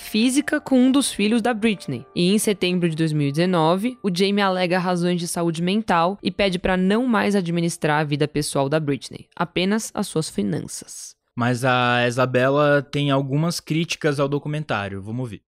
com 0.64 0.80
um 0.80 0.90
dos 0.90 1.12
filhos 1.12 1.42
da 1.42 1.52
Britney. 1.52 2.06
E 2.14 2.32
em 2.32 2.38
setembro 2.38 2.88
de 2.88 2.96
2019, 2.96 3.98
o 4.02 4.08
Jamie 4.10 4.40
alega 4.40 4.78
razões 4.78 5.20
de 5.20 5.28
saúde 5.28 5.62
mental 5.62 6.18
e 6.22 6.30
pede 6.30 6.58
para 6.58 6.74
não 6.74 7.06
mais 7.06 7.36
administrar 7.36 8.00
a 8.00 8.04
vida 8.04 8.26
pessoal 8.26 8.66
da 8.66 8.80
Britney, 8.80 9.28
apenas 9.36 9.92
as 9.94 10.06
suas 10.06 10.30
finanças. 10.30 11.14
Mas 11.36 11.66
a 11.66 12.06
Isabela 12.08 12.80
tem 12.80 13.10
algumas 13.10 13.60
críticas 13.60 14.18
ao 14.18 14.26
documentário. 14.26 15.02
Vamos 15.02 15.20
ouvir. 15.20 15.42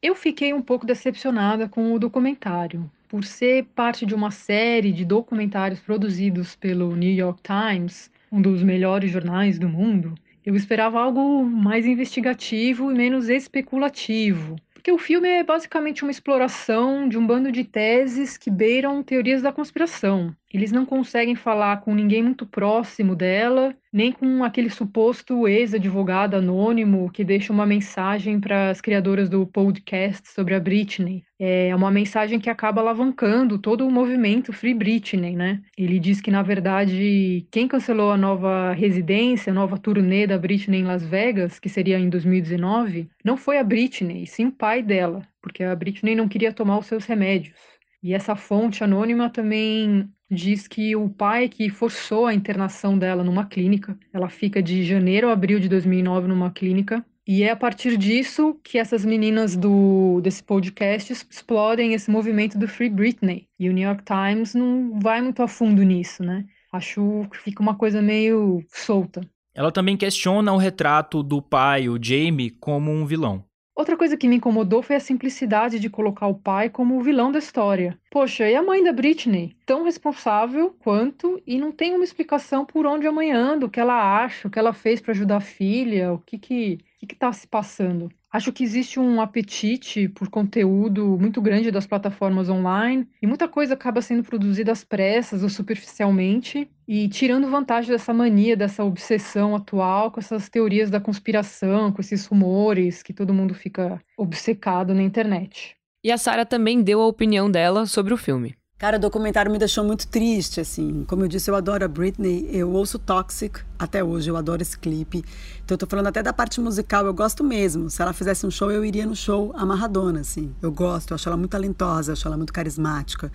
Eu 0.00 0.14
fiquei 0.14 0.54
um 0.54 0.62
pouco 0.62 0.86
decepcionada 0.86 1.68
com 1.68 1.92
o 1.92 1.98
documentário 1.98 2.88
por 3.08 3.24
ser 3.24 3.64
parte 3.74 4.06
de 4.06 4.14
uma 4.14 4.30
série 4.30 4.92
de 4.92 5.04
documentários 5.04 5.80
produzidos 5.80 6.54
pelo 6.54 6.94
New 6.94 7.12
York 7.12 7.40
Times, 7.42 8.08
um 8.30 8.40
dos 8.40 8.62
melhores 8.62 9.10
jornais 9.10 9.58
do 9.58 9.68
mundo, 9.68 10.14
eu 10.44 10.56
esperava 10.56 11.00
algo 11.00 11.44
mais 11.44 11.86
investigativo 11.86 12.90
e 12.90 12.94
menos 12.94 13.28
especulativo. 13.28 14.56
Porque 14.74 14.90
o 14.90 14.98
filme 14.98 15.28
é 15.28 15.44
basicamente 15.44 16.02
uma 16.02 16.10
exploração 16.10 17.08
de 17.08 17.16
um 17.16 17.24
bando 17.26 17.52
de 17.52 17.62
teses 17.62 18.36
que 18.36 18.50
beiram 18.50 19.02
teorias 19.02 19.40
da 19.40 19.52
conspiração. 19.52 20.34
Eles 20.52 20.70
não 20.70 20.84
conseguem 20.84 21.34
falar 21.34 21.80
com 21.80 21.94
ninguém 21.94 22.22
muito 22.22 22.44
próximo 22.44 23.16
dela, 23.16 23.74
nem 23.90 24.12
com 24.12 24.44
aquele 24.44 24.68
suposto 24.68 25.48
ex-advogado 25.48 26.36
anônimo 26.36 27.10
que 27.10 27.24
deixa 27.24 27.52
uma 27.52 27.64
mensagem 27.64 28.38
para 28.38 28.68
as 28.68 28.80
criadoras 28.80 29.30
do 29.30 29.46
podcast 29.46 30.28
sobre 30.28 30.54
a 30.54 30.60
Britney. 30.60 31.24
É 31.38 31.74
uma 31.74 31.90
mensagem 31.90 32.38
que 32.38 32.50
acaba 32.50 32.82
alavancando 32.82 33.58
todo 33.58 33.86
o 33.86 33.90
movimento 33.90 34.52
Free 34.52 34.74
Britney, 34.74 35.34
né? 35.34 35.62
Ele 35.76 35.98
diz 35.98 36.20
que, 36.20 36.30
na 36.30 36.42
verdade, 36.42 37.46
quem 37.50 37.66
cancelou 37.66 38.12
a 38.12 38.16
nova 38.18 38.72
residência, 38.72 39.50
a 39.50 39.54
nova 39.54 39.78
turnê 39.78 40.26
da 40.26 40.38
Britney 40.38 40.80
em 40.80 40.84
Las 40.84 41.04
Vegas, 41.04 41.58
que 41.58 41.68
seria 41.68 41.98
em 41.98 42.10
2019, 42.10 43.08
não 43.24 43.38
foi 43.38 43.58
a 43.58 43.64
Britney, 43.64 44.26
sim 44.26 44.46
o 44.46 44.52
pai 44.52 44.82
dela, 44.82 45.26
porque 45.40 45.64
a 45.64 45.74
Britney 45.74 46.14
não 46.14 46.28
queria 46.28 46.52
tomar 46.52 46.78
os 46.78 46.86
seus 46.86 47.06
remédios. 47.06 47.58
E 48.02 48.14
essa 48.14 48.34
fonte 48.34 48.82
anônima 48.82 49.30
também 49.30 50.10
diz 50.32 50.66
que 50.66 50.96
o 50.96 51.08
pai 51.08 51.48
que 51.48 51.68
forçou 51.68 52.26
a 52.26 52.34
internação 52.34 52.98
dela 52.98 53.22
numa 53.22 53.46
clínica, 53.46 53.96
ela 54.12 54.28
fica 54.28 54.62
de 54.62 54.84
janeiro 54.84 55.28
a 55.28 55.32
abril 55.32 55.60
de 55.60 55.68
2009 55.68 56.26
numa 56.26 56.50
clínica, 56.50 57.04
e 57.26 57.44
é 57.44 57.50
a 57.50 57.56
partir 57.56 57.96
disso 57.96 58.58
que 58.64 58.78
essas 58.78 59.04
meninas 59.04 59.56
do 59.56 60.20
desse 60.20 60.42
podcast 60.42 61.12
explodem 61.12 61.94
esse 61.94 62.10
movimento 62.10 62.58
do 62.58 62.66
Free 62.66 62.90
Britney. 62.90 63.46
E 63.60 63.68
o 63.68 63.72
New 63.72 63.86
York 63.86 64.02
Times 64.04 64.54
não 64.54 64.98
vai 64.98 65.22
muito 65.22 65.40
a 65.40 65.46
fundo 65.46 65.84
nisso, 65.84 66.24
né? 66.24 66.44
Acho 66.72 67.24
que 67.30 67.38
fica 67.38 67.62
uma 67.62 67.76
coisa 67.76 68.02
meio 68.02 68.64
solta. 68.68 69.20
Ela 69.54 69.70
também 69.70 69.96
questiona 69.96 70.52
o 70.52 70.56
retrato 70.56 71.22
do 71.22 71.40
pai, 71.40 71.88
o 71.88 72.02
Jamie, 72.02 72.50
como 72.50 72.90
um 72.90 73.06
vilão. 73.06 73.44
Outra 73.74 73.96
coisa 73.98 74.16
que 74.16 74.26
me 74.28 74.36
incomodou 74.36 74.82
foi 74.82 74.96
a 74.96 75.00
simplicidade 75.00 75.78
de 75.78 75.90
colocar 75.90 76.26
o 76.26 76.34
pai 76.38 76.70
como 76.70 76.96
o 76.96 77.02
vilão 77.02 77.30
da 77.32 77.38
história. 77.38 77.98
Poxa, 78.10 78.48
e 78.48 78.54
a 78.54 78.62
mãe 78.62 78.82
da 78.82 78.92
Britney? 78.92 79.54
Tão 79.66 79.84
responsável 79.84 80.70
quanto 80.78 81.42
e 81.46 81.58
não 81.58 81.70
tem 81.72 81.94
uma 81.94 82.04
explicação 82.04 82.64
por 82.64 82.86
onde 82.86 83.06
a 83.06 83.12
mãe 83.12 83.30
anda, 83.32 83.66
o 83.66 83.70
que 83.70 83.80
ela 83.80 84.22
acha, 84.24 84.48
o 84.48 84.50
que 84.50 84.58
ela 84.58 84.72
fez 84.72 85.00
para 85.00 85.12
ajudar 85.12 85.36
a 85.38 85.40
filha, 85.40 86.12
o 86.12 86.18
que 86.18 86.38
que, 86.38 86.78
que 86.98 87.06
que 87.06 87.14
tá 87.16 87.32
se 87.32 87.46
passando. 87.46 88.10
Acho 88.32 88.50
que 88.50 88.64
existe 88.64 88.98
um 88.98 89.20
apetite 89.20 90.08
por 90.08 90.30
conteúdo 90.30 91.18
muito 91.20 91.42
grande 91.42 91.70
das 91.70 91.86
plataformas 91.86 92.48
online 92.48 93.06
e 93.20 93.26
muita 93.26 93.46
coisa 93.46 93.74
acaba 93.74 94.00
sendo 94.00 94.24
produzida 94.24 94.72
às 94.72 94.82
pressas 94.82 95.42
ou 95.42 95.50
superficialmente 95.50 96.66
e 96.88 97.10
tirando 97.10 97.50
vantagem 97.50 97.90
dessa 97.90 98.14
mania, 98.14 98.56
dessa 98.56 98.82
obsessão 98.82 99.54
atual 99.54 100.10
com 100.10 100.18
essas 100.18 100.48
teorias 100.48 100.88
da 100.88 100.98
conspiração, 100.98 101.92
com 101.92 102.00
esses 102.00 102.24
rumores 102.24 103.02
que 103.02 103.12
todo 103.12 103.34
mundo 103.34 103.52
fica 103.52 104.00
obcecado 104.16 104.94
na 104.94 105.02
internet. 105.02 105.76
E 106.02 106.10
a 106.10 106.16
Sarah 106.16 106.46
também 106.46 106.82
deu 106.82 107.02
a 107.02 107.06
opinião 107.06 107.50
dela 107.50 107.84
sobre 107.84 108.14
o 108.14 108.16
filme. 108.16 108.56
Cara, 108.82 108.96
o 108.96 109.00
documentário 109.00 109.48
me 109.48 109.58
deixou 109.58 109.84
muito 109.84 110.08
triste, 110.08 110.60
assim. 110.60 111.04
Como 111.06 111.22
eu 111.22 111.28
disse, 111.28 111.48
eu 111.48 111.54
adoro 111.54 111.84
a 111.84 111.86
Britney, 111.86 112.48
eu 112.50 112.68
ouço 112.72 112.98
Toxic 112.98 113.60
até 113.78 114.02
hoje, 114.02 114.28
eu 114.28 114.36
adoro 114.36 114.60
esse 114.60 114.76
clipe. 114.76 115.18
Então 115.64 115.76
eu 115.76 115.78
tô 115.78 115.86
falando 115.86 116.08
até 116.08 116.20
da 116.20 116.32
parte 116.32 116.60
musical, 116.60 117.06
eu 117.06 117.14
gosto 117.14 117.44
mesmo. 117.44 117.88
Se 117.88 118.02
ela 118.02 118.12
fizesse 118.12 118.44
um 118.44 118.50
show, 118.50 118.72
eu 118.72 118.84
iria 118.84 119.06
no 119.06 119.14
show 119.14 119.52
amarradona, 119.54 120.22
assim. 120.22 120.52
Eu 120.60 120.72
gosto, 120.72 121.12
eu 121.12 121.14
acho 121.14 121.28
ela 121.28 121.36
muito 121.36 121.52
talentosa, 121.52 122.10
eu 122.10 122.14
acho 122.14 122.26
ela 122.26 122.36
muito 122.36 122.52
carismática. 122.52 123.30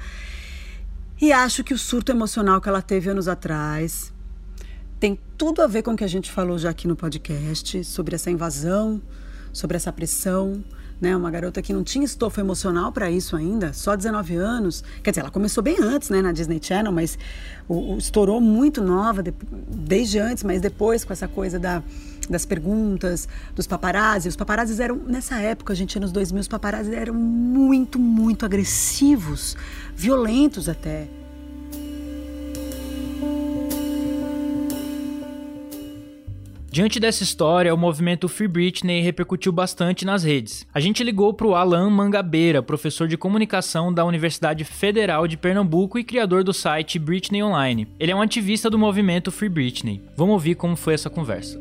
E 1.22 1.32
acho 1.32 1.64
que 1.64 1.74
o 1.74 1.78
surto 1.78 2.12
emocional 2.12 2.60
que 2.60 2.68
ela 2.68 2.82
teve 2.82 3.10
anos 3.10 3.30
atrás 3.30 4.12
tem 5.00 5.18
tudo 5.38 5.62
a 5.62 5.68
ver 5.68 5.82
com 5.82 5.94
o 5.94 5.96
que 5.96 6.04
a 6.04 6.10
gente 6.10 6.30
falou 6.30 6.58
já 6.58 6.72
aqui 6.72 6.90
no 6.90 6.96
podcast, 6.98 7.86
sobre 7.86 8.16
essa 8.16 8.30
invasão, 8.30 9.02
sobre 9.54 9.78
essa 9.78 9.94
pressão, 9.94 10.62
né? 11.00 11.16
Uma 11.16 11.30
garota 11.30 11.62
que 11.62 11.72
não 11.72 11.84
tinha 11.84 12.06
estofo 12.06 12.40
emocional 12.40 12.92
para 12.92 13.10
isso 13.10 13.36
ainda, 13.36 13.74
só 13.74 13.96
19 13.96 14.36
anos. 14.36 14.84
Quer 15.04 15.12
dizer, 15.12 15.22
ela 15.22 15.32
começou 15.32 15.64
bem 15.64 15.78
antes, 15.80 16.10
né, 16.10 16.22
na 16.22 16.32
Disney 16.32 16.60
Channel, 16.62 16.92
mas 16.92 17.18
o, 17.68 17.94
o, 17.94 17.98
estourou 17.98 18.42
muito 18.42 18.82
nova, 18.82 19.22
de, 19.22 19.34
desde 19.70 20.20
antes, 20.20 20.44
mas 20.44 20.62
depois 20.62 21.04
com 21.06 21.14
essa 21.14 21.28
coisa 21.28 21.60
da, 21.60 21.84
das 22.30 22.46
perguntas, 22.46 23.28
dos 23.56 23.68
paparazzi. 23.68 24.28
Os 24.28 24.36
paparazzi 24.36 24.82
eram, 24.82 24.96
nessa 24.96 25.40
época, 25.40 25.74
a 25.74 25.76
gente, 25.76 26.00
nos 26.00 26.12
2000, 26.12 26.42
os 26.42 26.48
paparazzi 26.48 26.94
eram 26.94 27.14
muito, 27.14 28.00
muito 28.00 28.46
agressivos, 28.46 29.56
violentos 29.96 30.68
até. 30.68 31.08
Diante 36.78 37.00
dessa 37.00 37.24
história, 37.24 37.74
o 37.74 37.78
movimento 37.78 38.30
Free 38.30 38.48
Britney 38.48 39.02
repercutiu 39.02 39.52
bastante 39.52 40.06
nas 40.06 40.24
redes. 40.24 40.64
A 40.72 40.80
gente 40.80 41.04
ligou 41.04 41.34
para 41.34 41.48
o 41.48 41.56
Alan 41.56 41.90
Mangabeira, 41.90 42.62
professor 42.62 43.08
de 43.08 43.18
comunicação 43.18 43.92
da 43.92 44.06
Universidade 44.06 44.64
Federal 44.64 45.28
de 45.28 45.38
Pernambuco 45.38 45.98
e 45.98 46.04
criador 46.04 46.44
do 46.44 46.54
site 46.54 47.00
Britney 47.00 47.42
Online. 47.42 47.88
Ele 48.00 48.12
é 48.12 48.16
um 48.16 48.22
ativista 48.22 48.70
do 48.70 48.78
movimento 48.78 49.32
Free 49.32 49.50
Britney. 49.50 50.04
Vamos 50.16 50.34
ouvir 50.34 50.54
como 50.54 50.76
foi 50.76 50.94
essa 50.94 51.10
conversa. 51.10 51.60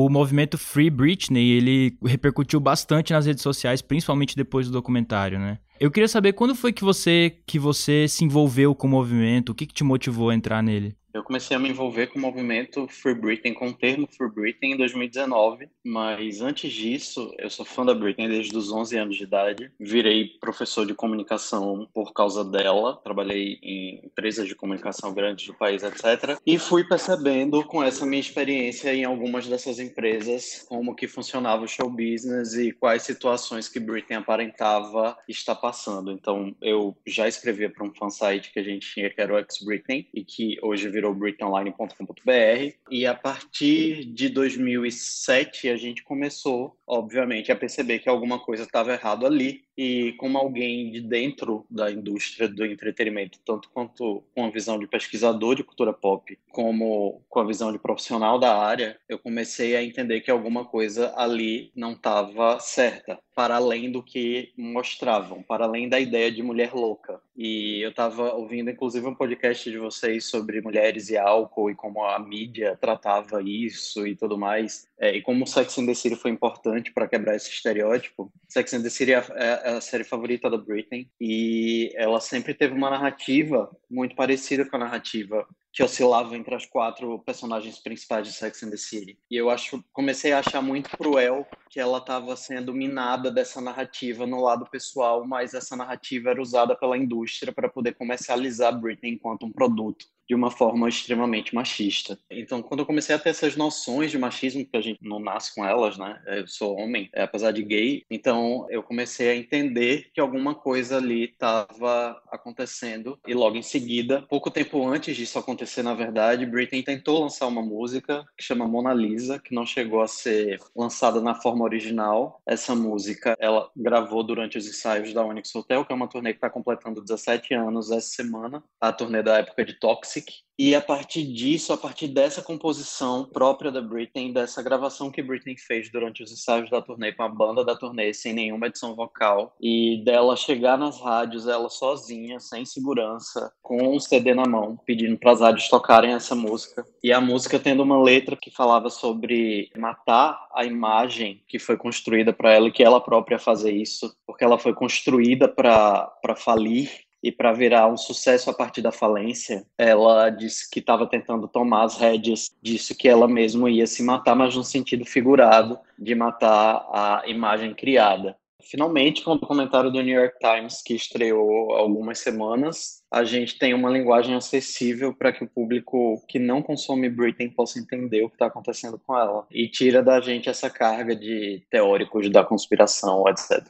o 0.00 0.08
movimento 0.08 0.56
Free 0.56 0.90
Britney, 0.90 1.50
ele 1.50 1.98
repercutiu 2.04 2.60
bastante 2.60 3.12
nas 3.12 3.26
redes 3.26 3.42
sociais, 3.42 3.82
principalmente 3.82 4.36
depois 4.36 4.68
do 4.68 4.72
documentário, 4.72 5.40
né? 5.40 5.58
Eu 5.80 5.90
queria 5.90 6.08
saber 6.08 6.32
quando 6.32 6.56
foi 6.56 6.72
que 6.72 6.82
você 6.82 7.36
que 7.46 7.58
você 7.58 8.08
se 8.08 8.24
envolveu 8.24 8.74
com 8.74 8.86
o 8.86 8.90
movimento, 8.90 9.50
o 9.50 9.54
que, 9.54 9.66
que 9.66 9.74
te 9.74 9.84
motivou 9.84 10.30
a 10.30 10.34
entrar 10.34 10.62
nele? 10.62 10.96
Eu 11.12 11.22
comecei 11.22 11.56
a 11.56 11.60
me 11.60 11.70
envolver 11.70 12.08
com 12.08 12.18
o 12.18 12.22
movimento 12.22 12.86
Free 12.88 13.14
Britain, 13.14 13.54
com 13.54 13.68
o 13.68 13.72
termo 13.72 14.06
Free 14.06 14.30
Britain, 14.30 14.72
em 14.72 14.76
2019, 14.76 15.68
mas 15.82 16.42
antes 16.42 16.70
disso, 16.70 17.34
eu 17.38 17.48
sou 17.48 17.64
fã 17.64 17.84
da 17.84 17.94
Britney 17.94 18.28
desde 18.28 18.54
os 18.54 18.70
11 18.70 18.98
anos 18.98 19.16
de 19.16 19.24
idade. 19.24 19.72
Virei 19.80 20.26
professor 20.38 20.84
de 20.84 20.94
comunicação 20.94 21.88
por 21.94 22.12
causa 22.12 22.44
dela, 22.44 23.00
trabalhei 23.02 23.58
em 23.62 24.04
empresas 24.04 24.46
de 24.46 24.54
comunicação 24.54 25.14
grandes 25.14 25.46
do 25.46 25.54
país, 25.54 25.82
etc. 25.82 26.38
E 26.46 26.58
fui 26.58 26.84
percebendo 26.84 27.64
com 27.64 27.82
essa 27.82 28.04
minha 28.04 28.20
experiência 28.20 28.94
em 28.94 29.04
algumas 29.04 29.46
dessas 29.46 29.78
empresas 29.78 30.66
como 30.68 30.94
que 30.94 31.08
funcionava 31.08 31.64
o 31.64 31.68
show 31.68 31.88
business 31.88 32.54
e 32.54 32.70
quais 32.70 33.02
situações 33.02 33.66
que 33.66 33.80
Britney 33.80 34.18
aparentava 34.18 35.16
estar 35.26 35.54
passando. 35.54 36.12
Então, 36.12 36.54
eu 36.60 36.94
já 37.06 37.26
escrevia 37.26 37.70
para 37.70 37.84
um 37.84 37.94
fansite 37.94 38.52
que 38.52 38.58
a 38.58 38.62
gente 38.62 38.92
tinha, 38.92 39.08
que 39.08 39.20
era 39.20 39.32
o 39.32 39.38
Ex-Britney, 39.38 40.08
e 40.12 40.22
que 40.22 40.58
hoje 40.62 40.97
virou 40.98 41.14
britonline.com.br. 41.14 42.74
E 42.90 43.06
a 43.06 43.14
partir 43.14 44.04
de 44.04 44.28
2007 44.28 45.68
a 45.68 45.76
gente 45.76 46.02
começou, 46.02 46.76
obviamente, 46.84 47.52
a 47.52 47.56
perceber 47.56 48.00
que 48.00 48.08
alguma 48.08 48.40
coisa 48.40 48.64
estava 48.64 48.92
errado 48.92 49.24
ali. 49.24 49.62
E 49.76 50.14
como 50.14 50.36
alguém 50.36 50.90
de 50.90 51.00
dentro 51.00 51.64
da 51.70 51.88
indústria 51.88 52.48
do 52.48 52.66
entretenimento, 52.66 53.38
tanto 53.44 53.70
quanto 53.70 54.24
com 54.34 54.44
a 54.44 54.50
visão 54.50 54.76
de 54.76 54.88
pesquisador 54.88 55.54
de 55.54 55.62
cultura 55.62 55.92
pop, 55.92 56.36
como 56.50 57.22
com 57.28 57.38
a 57.38 57.46
visão 57.46 57.70
de 57.70 57.78
profissional 57.78 58.40
da 58.40 58.58
área, 58.58 58.98
eu 59.08 59.20
comecei 59.20 59.76
a 59.76 59.84
entender 59.84 60.20
que 60.20 60.32
alguma 60.32 60.64
coisa 60.64 61.14
ali 61.16 61.70
não 61.76 61.92
estava 61.92 62.58
certa 62.58 63.20
para 63.38 63.54
além 63.54 63.88
do 63.88 64.02
que 64.02 64.52
mostravam, 64.56 65.44
para 65.44 65.64
além 65.64 65.88
da 65.88 66.00
ideia 66.00 66.28
de 66.28 66.42
mulher 66.42 66.74
louca. 66.74 67.20
E 67.36 67.80
eu 67.80 67.90
estava 67.90 68.32
ouvindo, 68.34 68.68
inclusive, 68.68 69.06
um 69.06 69.14
podcast 69.14 69.70
de 69.70 69.78
vocês 69.78 70.24
sobre 70.24 70.60
mulheres 70.60 70.87
e 70.96 71.16
álcool 71.16 71.70
e 71.70 71.74
como 71.74 72.04
a 72.04 72.18
mídia 72.18 72.76
tratava 72.80 73.42
isso 73.42 74.06
e 74.06 74.16
tudo 74.16 74.38
mais, 74.38 74.88
é, 74.98 75.16
e 75.16 75.22
como 75.22 75.46
Sex 75.46 75.78
and 75.78 75.86
the 75.86 75.94
City 75.94 76.16
foi 76.16 76.30
importante 76.30 76.92
para 76.92 77.06
quebrar 77.06 77.36
esse 77.36 77.50
estereótipo. 77.50 78.32
Sex 78.48 78.74
and 78.74 78.82
the 78.82 78.90
City 78.90 79.12
é, 79.12 79.22
é 79.36 79.70
a 79.76 79.80
série 79.80 80.04
favorita 80.04 80.48
da 80.48 80.56
Britney 80.56 81.08
e 81.20 81.92
ela 81.94 82.20
sempre 82.20 82.54
teve 82.54 82.74
uma 82.74 82.90
narrativa 82.90 83.70
muito 83.90 84.14
parecida 84.14 84.64
com 84.64 84.76
a 84.76 84.80
narrativa 84.80 85.46
que 85.78 85.82
oscilava 85.84 86.36
entre 86.36 86.56
as 86.56 86.66
quatro 86.66 87.20
personagens 87.20 87.78
principais 87.78 88.26
de 88.26 88.32
Sex 88.32 88.64
and 88.64 88.70
the 88.70 88.76
City. 88.76 89.16
E 89.30 89.36
eu 89.36 89.48
acho, 89.48 89.80
comecei 89.92 90.32
a 90.32 90.40
achar 90.40 90.60
muito 90.60 90.90
cruel 90.98 91.46
que 91.70 91.78
ela 91.78 91.98
estava 91.98 92.34
sendo 92.34 92.74
minada 92.74 93.30
dessa 93.30 93.60
narrativa 93.60 94.26
no 94.26 94.40
lado 94.42 94.68
pessoal, 94.68 95.24
mas 95.24 95.54
essa 95.54 95.76
narrativa 95.76 96.30
era 96.30 96.42
usada 96.42 96.74
pela 96.74 96.98
indústria 96.98 97.52
para 97.52 97.68
poder 97.68 97.94
comercializar 97.94 98.76
Britney 98.76 99.12
enquanto 99.12 99.46
um 99.46 99.52
produto 99.52 100.06
de 100.28 100.34
uma 100.34 100.50
forma 100.50 100.88
extremamente 100.88 101.54
machista. 101.54 102.18
Então, 102.30 102.62
quando 102.62 102.80
eu 102.80 102.86
comecei 102.86 103.14
a 103.14 103.18
ter 103.18 103.30
essas 103.30 103.56
noções 103.56 104.10
de 104.10 104.18
machismo, 104.18 104.66
que 104.66 104.76
a 104.76 104.80
gente 104.80 105.02
não 105.02 105.18
nasce 105.18 105.54
com 105.54 105.64
elas, 105.64 105.96
né? 105.96 106.20
Eu 106.26 106.46
sou 106.46 106.76
homem, 106.76 107.08
é, 107.14 107.22
apesar 107.22 107.50
de 107.50 107.62
gay, 107.62 108.04
então 108.10 108.66
eu 108.68 108.82
comecei 108.82 109.30
a 109.30 109.36
entender 109.36 110.10
que 110.12 110.20
alguma 110.20 110.54
coisa 110.54 110.98
ali 110.98 111.24
estava 111.24 112.20
acontecendo 112.30 113.18
e 113.26 113.32
logo 113.32 113.56
em 113.56 113.62
seguida, 113.62 114.20
pouco 114.28 114.50
tempo 114.50 114.86
antes 114.86 115.16
disso 115.16 115.38
acontecer, 115.38 115.67
na 115.76 115.94
verdade, 115.94 116.46
Britney 116.46 116.82
tentou 116.82 117.20
lançar 117.20 117.46
uma 117.46 117.62
música 117.62 118.24
que 118.36 118.42
chama 118.42 118.66
Mona 118.66 118.92
Lisa, 118.92 119.38
que 119.38 119.54
não 119.54 119.66
chegou 119.66 120.00
a 120.00 120.08
ser 120.08 120.58
lançada 120.74 121.20
na 121.20 121.34
forma 121.34 121.64
original. 121.64 122.40
Essa 122.46 122.74
música 122.74 123.36
ela 123.38 123.70
gravou 123.76 124.22
durante 124.22 124.58
os 124.58 124.66
ensaios 124.66 125.12
da 125.12 125.24
Onyx 125.24 125.54
Hotel, 125.54 125.84
que 125.84 125.92
é 125.92 125.94
uma 125.96 126.08
turnê 126.08 126.32
que 126.32 126.38
está 126.38 126.50
completando 126.50 127.02
17 127.02 127.54
anos 127.54 127.90
essa 127.90 128.08
semana, 128.08 128.62
a 128.80 128.92
turnê 128.92 129.22
da 129.22 129.38
época 129.38 129.64
de 129.64 129.74
Toxic 129.74 130.47
e 130.58 130.74
a 130.74 130.80
partir 130.80 131.22
disso, 131.22 131.72
a 131.72 131.76
partir 131.76 132.08
dessa 132.08 132.42
composição 132.42 133.24
própria 133.24 133.70
da 133.70 133.80
Britney, 133.80 134.32
dessa 134.32 134.60
gravação 134.60 135.08
que 135.08 135.22
Britney 135.22 135.56
fez 135.56 135.88
durante 135.90 136.22
os 136.22 136.32
ensaios 136.32 136.68
da 136.68 136.82
turnê 136.82 137.12
com 137.12 137.22
a 137.22 137.28
banda 137.28 137.64
da 137.64 137.76
turnê, 137.76 138.12
sem 138.12 138.32
nenhuma 138.32 138.66
edição 138.66 138.96
vocal, 138.96 139.54
e 139.60 140.02
dela 140.04 140.34
chegar 140.34 140.76
nas 140.76 141.00
rádios, 141.00 141.46
ela 141.46 141.70
sozinha, 141.70 142.40
sem 142.40 142.64
segurança, 142.64 143.52
com 143.62 143.94
um 143.94 144.00
CD 144.00 144.34
na 144.34 144.46
mão, 144.46 144.76
pedindo 144.84 145.16
para 145.16 145.30
as 145.30 145.40
rádios 145.40 145.68
tocarem 145.68 146.12
essa 146.12 146.34
música. 146.34 146.84
E 147.04 147.12
a 147.12 147.20
música 147.20 147.60
tendo 147.60 147.84
uma 147.84 148.02
letra 148.02 148.36
que 148.36 148.50
falava 148.50 148.90
sobre 148.90 149.70
matar 149.76 150.48
a 150.52 150.64
imagem 150.64 151.40
que 151.46 151.60
foi 151.60 151.76
construída 151.76 152.32
para 152.32 152.52
ela 152.52 152.66
e 152.66 152.72
que 152.72 152.82
ela 152.82 153.00
própria 153.00 153.36
ia 153.36 153.38
fazer 153.38 153.70
isso, 153.70 154.12
porque 154.26 154.42
ela 154.42 154.58
foi 154.58 154.74
construída 154.74 155.46
para 155.46 156.34
falir 156.36 157.07
e 157.22 157.32
para 157.32 157.52
virar 157.52 157.88
um 157.88 157.96
sucesso 157.96 158.50
a 158.50 158.54
partir 158.54 158.82
da 158.82 158.92
falência, 158.92 159.64
ela 159.76 160.30
disse 160.30 160.70
que 160.70 160.80
estava 160.80 161.06
tentando 161.06 161.48
tomar 161.48 161.84
as 161.84 161.96
rédeas 161.96 162.50
disso 162.62 162.96
que 162.96 163.08
ela 163.08 163.26
mesma 163.26 163.70
ia 163.70 163.86
se 163.86 164.02
matar, 164.02 164.34
mas 164.34 164.54
no 164.54 164.64
sentido 164.64 165.04
figurado 165.04 165.78
de 165.98 166.14
matar 166.14 166.86
a 166.92 167.22
imagem 167.26 167.74
criada. 167.74 168.36
Finalmente, 168.62 169.22
com 169.22 169.30
o 169.30 169.38
documentário 169.38 169.90
do 169.90 170.02
New 170.02 170.20
York 170.20 170.36
Times, 170.40 170.82
que 170.82 170.94
estreou 170.94 171.72
algumas 171.72 172.18
semanas, 172.18 173.02
a 173.10 173.24
gente 173.24 173.58
tem 173.58 173.72
uma 173.72 173.88
linguagem 173.88 174.34
acessível 174.34 175.14
para 175.14 175.32
que 175.32 175.42
o 175.42 175.48
público 175.48 176.22
que 176.28 176.38
não 176.38 176.60
consome 176.60 177.08
Britney 177.08 177.48
possa 177.48 177.78
entender 177.78 178.22
o 178.22 178.28
que 178.28 178.34
está 178.34 178.46
acontecendo 178.46 178.98
com 178.98 179.16
ela. 179.16 179.46
E 179.50 179.68
tira 179.68 180.02
da 180.02 180.20
gente 180.20 180.50
essa 180.50 180.68
carga 180.68 181.16
de 181.16 181.62
teóricos 181.70 182.28
da 182.30 182.44
conspiração, 182.44 183.24
etc. 183.28 183.64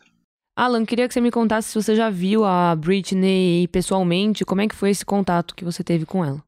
Alan, 0.61 0.85
queria 0.85 1.07
que 1.07 1.15
você 1.15 1.21
me 1.21 1.31
contasse 1.31 1.69
se 1.69 1.75
você 1.81 1.95
já 1.95 2.11
viu 2.11 2.45
a 2.45 2.75
Britney 2.75 3.69
pessoalmente, 3.69 4.45
como 4.45 4.61
é 4.61 4.67
que 4.67 4.75
foi 4.75 4.91
esse 4.91 5.07
contato 5.07 5.55
que 5.55 5.65
você 5.65 5.85
teve 5.85 6.05
com 6.05 6.25
ela? 6.25 6.43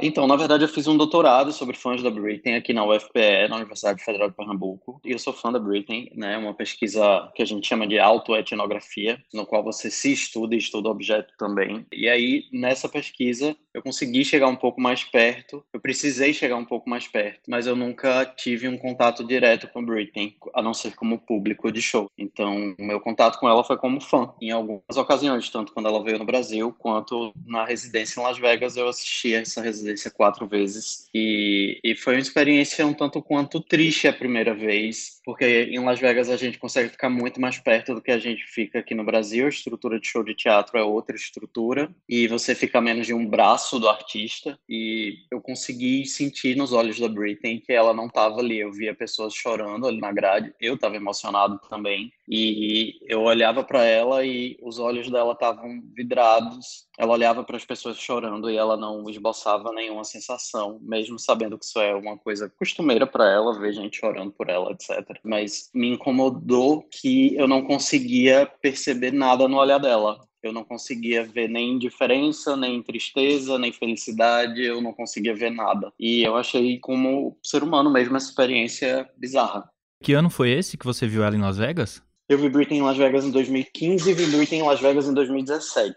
Então, 0.00 0.26
na 0.26 0.34
verdade, 0.34 0.64
eu 0.64 0.68
fiz 0.68 0.88
um 0.88 0.96
doutorado 0.96 1.52
sobre 1.52 1.76
fãs 1.76 2.02
da 2.02 2.10
Britney 2.10 2.56
aqui 2.56 2.72
na 2.72 2.84
UFPE, 2.84 3.48
na 3.48 3.56
Universidade 3.56 4.02
Federal 4.02 4.28
de 4.28 4.34
Pernambuco. 4.34 5.00
E 5.04 5.12
eu 5.12 5.18
sou 5.20 5.32
fã 5.32 5.52
da 5.52 5.58
Britney, 5.58 6.10
né? 6.16 6.36
Uma 6.36 6.52
pesquisa 6.52 7.30
que 7.34 7.42
a 7.42 7.46
gente 7.46 7.66
chama 7.66 7.86
de 7.86 7.98
autoetnografia, 7.98 9.22
no 9.32 9.46
qual 9.46 9.62
você 9.62 9.90
se 9.90 10.12
estuda 10.12 10.56
e 10.56 10.58
estuda 10.58 10.88
o 10.88 10.92
objeto 10.92 11.32
também. 11.38 11.86
E 11.92 12.08
aí, 12.08 12.44
nessa 12.52 12.88
pesquisa, 12.88 13.56
eu 13.72 13.82
consegui 13.82 14.24
chegar 14.24 14.48
um 14.48 14.56
pouco 14.56 14.80
mais 14.80 15.04
perto. 15.04 15.64
Eu 15.72 15.80
precisei 15.80 16.32
chegar 16.32 16.56
um 16.56 16.64
pouco 16.64 16.90
mais 16.90 17.06
perto, 17.06 17.42
mas 17.48 17.66
eu 17.68 17.76
nunca 17.76 18.26
tive 18.26 18.66
um 18.66 18.76
contato 18.76 19.24
direto 19.24 19.68
com 19.68 19.84
Britney, 19.84 20.36
a 20.54 20.60
não 20.60 20.74
ser 20.74 20.96
como 20.96 21.18
público 21.18 21.70
de 21.70 21.80
show. 21.80 22.10
Então, 22.18 22.74
meu 22.80 23.00
contato 23.00 23.38
com 23.38 23.48
ela 23.48 23.62
foi 23.62 23.76
como 23.76 24.00
fã, 24.00 24.34
em 24.42 24.50
algumas 24.50 24.96
ocasiões, 24.96 25.48
tanto 25.50 25.72
quando 25.72 25.86
ela 25.86 26.02
veio 26.02 26.18
no 26.18 26.24
Brasil, 26.24 26.74
quanto 26.76 27.32
na 27.46 27.64
residência 27.64 28.20
em 28.20 28.24
Las 28.24 28.38
Vegas, 28.38 28.76
eu 28.76 28.88
assisti 28.88 29.34
essa 29.34 29.62
residência 29.62 29.83
residência 29.84 30.10
quatro 30.10 30.46
vezes 30.46 31.08
e, 31.14 31.78
e 31.84 31.94
foi 31.94 32.14
uma 32.14 32.20
experiência 32.20 32.86
um 32.86 32.94
tanto 32.94 33.22
quanto 33.22 33.60
triste 33.60 34.08
a 34.08 34.12
primeira 34.12 34.54
vez, 34.54 35.20
porque 35.24 35.68
em 35.70 35.78
Las 35.78 36.00
Vegas 36.00 36.28
a 36.28 36.36
gente 36.36 36.58
consegue 36.58 36.90
ficar 36.90 37.08
muito 37.08 37.40
mais 37.40 37.58
perto 37.58 37.94
do 37.94 38.02
que 38.02 38.10
a 38.10 38.18
gente 38.18 38.44
fica 38.46 38.78
aqui 38.78 38.94
no 38.94 39.04
Brasil. 39.04 39.46
A 39.46 39.48
estrutura 39.48 40.00
de 40.00 40.06
show 40.06 40.24
de 40.24 40.34
teatro 40.34 40.78
é 40.78 40.82
outra 40.82 41.14
estrutura 41.14 41.94
e 42.08 42.26
você 42.26 42.54
fica 42.54 42.80
menos 42.80 43.06
de 43.06 43.14
um 43.14 43.26
braço 43.26 43.78
do 43.78 43.88
artista. 43.88 44.58
E 44.68 45.18
eu 45.30 45.40
consegui 45.40 46.06
sentir 46.06 46.56
nos 46.56 46.72
olhos 46.72 46.98
da 46.98 47.08
Britney 47.08 47.60
que 47.60 47.72
ela 47.72 47.94
não 47.94 48.06
estava 48.06 48.40
ali. 48.40 48.58
Eu 48.58 48.72
via 48.72 48.94
pessoas 48.94 49.34
chorando 49.34 49.86
ali 49.86 50.00
na 50.00 50.12
grade, 50.12 50.52
eu 50.60 50.74
estava 50.74 50.96
emocionado 50.96 51.60
também. 51.68 52.12
E 52.28 52.98
eu 53.06 53.22
olhava 53.22 53.62
para 53.62 53.84
ela 53.84 54.24
e 54.24 54.56
os 54.62 54.78
olhos 54.78 55.10
dela 55.10 55.32
estavam 55.32 55.82
vidrados. 55.94 56.86
Ela 56.98 57.12
olhava 57.12 57.44
para 57.44 57.56
as 57.56 57.64
pessoas 57.64 57.98
chorando 57.98 58.50
e 58.50 58.56
ela 58.56 58.76
não 58.76 59.08
esboçava 59.08 59.72
nenhuma 59.74 60.04
sensação, 60.04 60.78
mesmo 60.80 61.18
sabendo 61.18 61.58
que 61.58 61.64
isso 61.64 61.80
é 61.80 61.94
uma 61.94 62.16
coisa 62.16 62.48
costumeira 62.58 63.06
para 63.06 63.30
ela, 63.30 63.58
ver 63.58 63.72
gente 63.72 63.98
chorando 63.98 64.32
por 64.32 64.48
ela, 64.48 64.72
etc. 64.72 65.18
Mas 65.22 65.70
me 65.74 65.90
incomodou 65.90 66.86
que 66.90 67.34
eu 67.36 67.48
não 67.48 67.62
conseguia 67.62 68.46
perceber 68.62 69.12
nada 69.12 69.48
no 69.48 69.58
olhar 69.58 69.78
dela. 69.78 70.18
Eu 70.42 70.52
não 70.52 70.62
conseguia 70.62 71.24
ver 71.24 71.48
nem 71.48 71.72
indiferença, 71.72 72.54
nem 72.54 72.82
tristeza, 72.82 73.58
nem 73.58 73.72
felicidade, 73.72 74.62
eu 74.62 74.80
não 74.80 74.92
conseguia 74.92 75.34
ver 75.34 75.50
nada. 75.50 75.90
E 75.98 76.22
eu 76.22 76.36
achei, 76.36 76.78
como 76.78 77.38
ser 77.42 77.62
humano 77.62 77.90
mesmo, 77.90 78.16
essa 78.16 78.28
experiência 78.28 79.08
bizarra. 79.16 79.68
Que 80.02 80.12
ano 80.12 80.28
foi 80.28 80.50
esse 80.50 80.76
que 80.76 80.84
você 80.84 81.06
viu 81.06 81.24
ela 81.24 81.34
em 81.34 81.40
Las 81.40 81.56
Vegas? 81.56 82.02
Eu 82.28 82.38
vi 82.38 82.48
Britney 82.48 82.78
em 82.78 82.82
Las 82.82 82.96
Vegas 82.96 83.24
em 83.24 83.30
2015 83.30 84.10
e 84.10 84.14
vi 84.14 84.26
Britney 84.26 84.60
em 84.60 84.62
Las 84.62 84.80
Vegas 84.80 85.08
em 85.08 85.14
2017. 85.14 85.94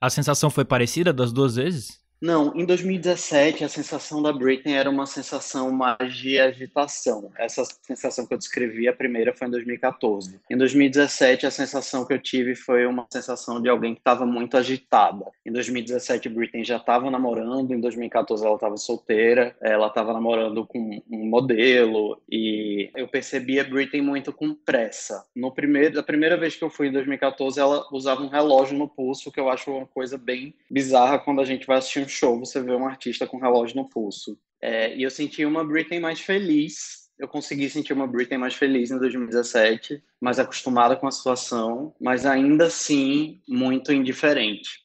A 0.00 0.10
sensação 0.10 0.50
foi 0.50 0.64
parecida 0.64 1.12
das 1.12 1.32
duas 1.32 1.56
vezes? 1.56 2.03
Não, 2.24 2.54
em 2.56 2.64
2017 2.64 3.64
a 3.64 3.68
sensação 3.68 4.22
da 4.22 4.32
Britney 4.32 4.74
era 4.74 4.88
uma 4.88 5.04
sensação 5.04 5.70
mais 5.70 6.14
de 6.16 6.40
agitação. 6.40 7.30
Essa 7.36 7.64
sensação 7.82 8.26
que 8.26 8.32
eu 8.32 8.38
descrevi, 8.38 8.88
a 8.88 8.94
primeira 8.94 9.34
foi 9.34 9.46
em 9.46 9.50
2014. 9.50 10.40
Em 10.50 10.56
2017 10.56 11.44
a 11.44 11.50
sensação 11.50 12.06
que 12.06 12.14
eu 12.14 12.18
tive 12.18 12.54
foi 12.54 12.86
uma 12.86 13.06
sensação 13.12 13.60
de 13.60 13.68
alguém 13.68 13.92
que 13.92 14.00
estava 14.00 14.24
muito 14.24 14.56
agitada. 14.56 15.26
Em 15.44 15.52
2017 15.52 16.30
Britney 16.30 16.64
já 16.64 16.78
estava 16.78 17.10
namorando, 17.10 17.74
em 17.74 17.78
2014 17.78 18.42
ela 18.42 18.54
estava 18.54 18.78
solteira, 18.78 19.54
ela 19.60 19.88
estava 19.88 20.14
namorando 20.14 20.64
com 20.64 21.02
um 21.10 21.28
modelo 21.28 22.18
e 22.26 22.90
eu 22.96 23.06
percebi 23.06 23.60
a 23.60 23.64
Britney 23.64 24.00
muito 24.00 24.32
com 24.32 24.54
pressa. 24.54 25.26
No 25.36 25.52
primeiro, 25.52 25.96
da 25.96 26.02
primeira 26.02 26.38
vez 26.38 26.56
que 26.56 26.64
eu 26.64 26.70
fui 26.70 26.88
em 26.88 26.92
2014 26.92 27.60
ela 27.60 27.86
usava 27.92 28.22
um 28.22 28.28
relógio 28.28 28.78
no 28.78 28.88
pulso, 28.88 29.30
que 29.30 29.38
eu 29.38 29.50
acho 29.50 29.70
uma 29.70 29.86
coisa 29.86 30.16
bem 30.16 30.54
bizarra 30.70 31.18
quando 31.18 31.42
a 31.42 31.44
gente 31.44 31.66
vai 31.66 31.76
assistir 31.76 32.00
um 32.00 32.13
show 32.14 32.38
você 32.38 32.62
vê 32.62 32.72
um 32.72 32.86
artista 32.86 33.26
com 33.26 33.38
relógio 33.38 33.76
no 33.76 33.88
pulso. 33.88 34.38
É, 34.60 34.96
e 34.96 35.02
eu 35.02 35.10
senti 35.10 35.44
uma 35.44 35.64
Britney 35.64 36.00
mais 36.00 36.20
feliz. 36.20 37.04
Eu 37.18 37.28
consegui 37.28 37.68
sentir 37.68 37.92
uma 37.92 38.06
Britney 38.06 38.38
mais 38.38 38.54
feliz 38.54 38.90
em 38.90 38.98
2017, 38.98 40.02
mais 40.20 40.38
acostumada 40.38 40.96
com 40.96 41.06
a 41.06 41.12
situação, 41.12 41.94
mas 42.00 42.24
ainda 42.26 42.66
assim 42.66 43.40
muito 43.48 43.92
indiferente. 43.92 44.84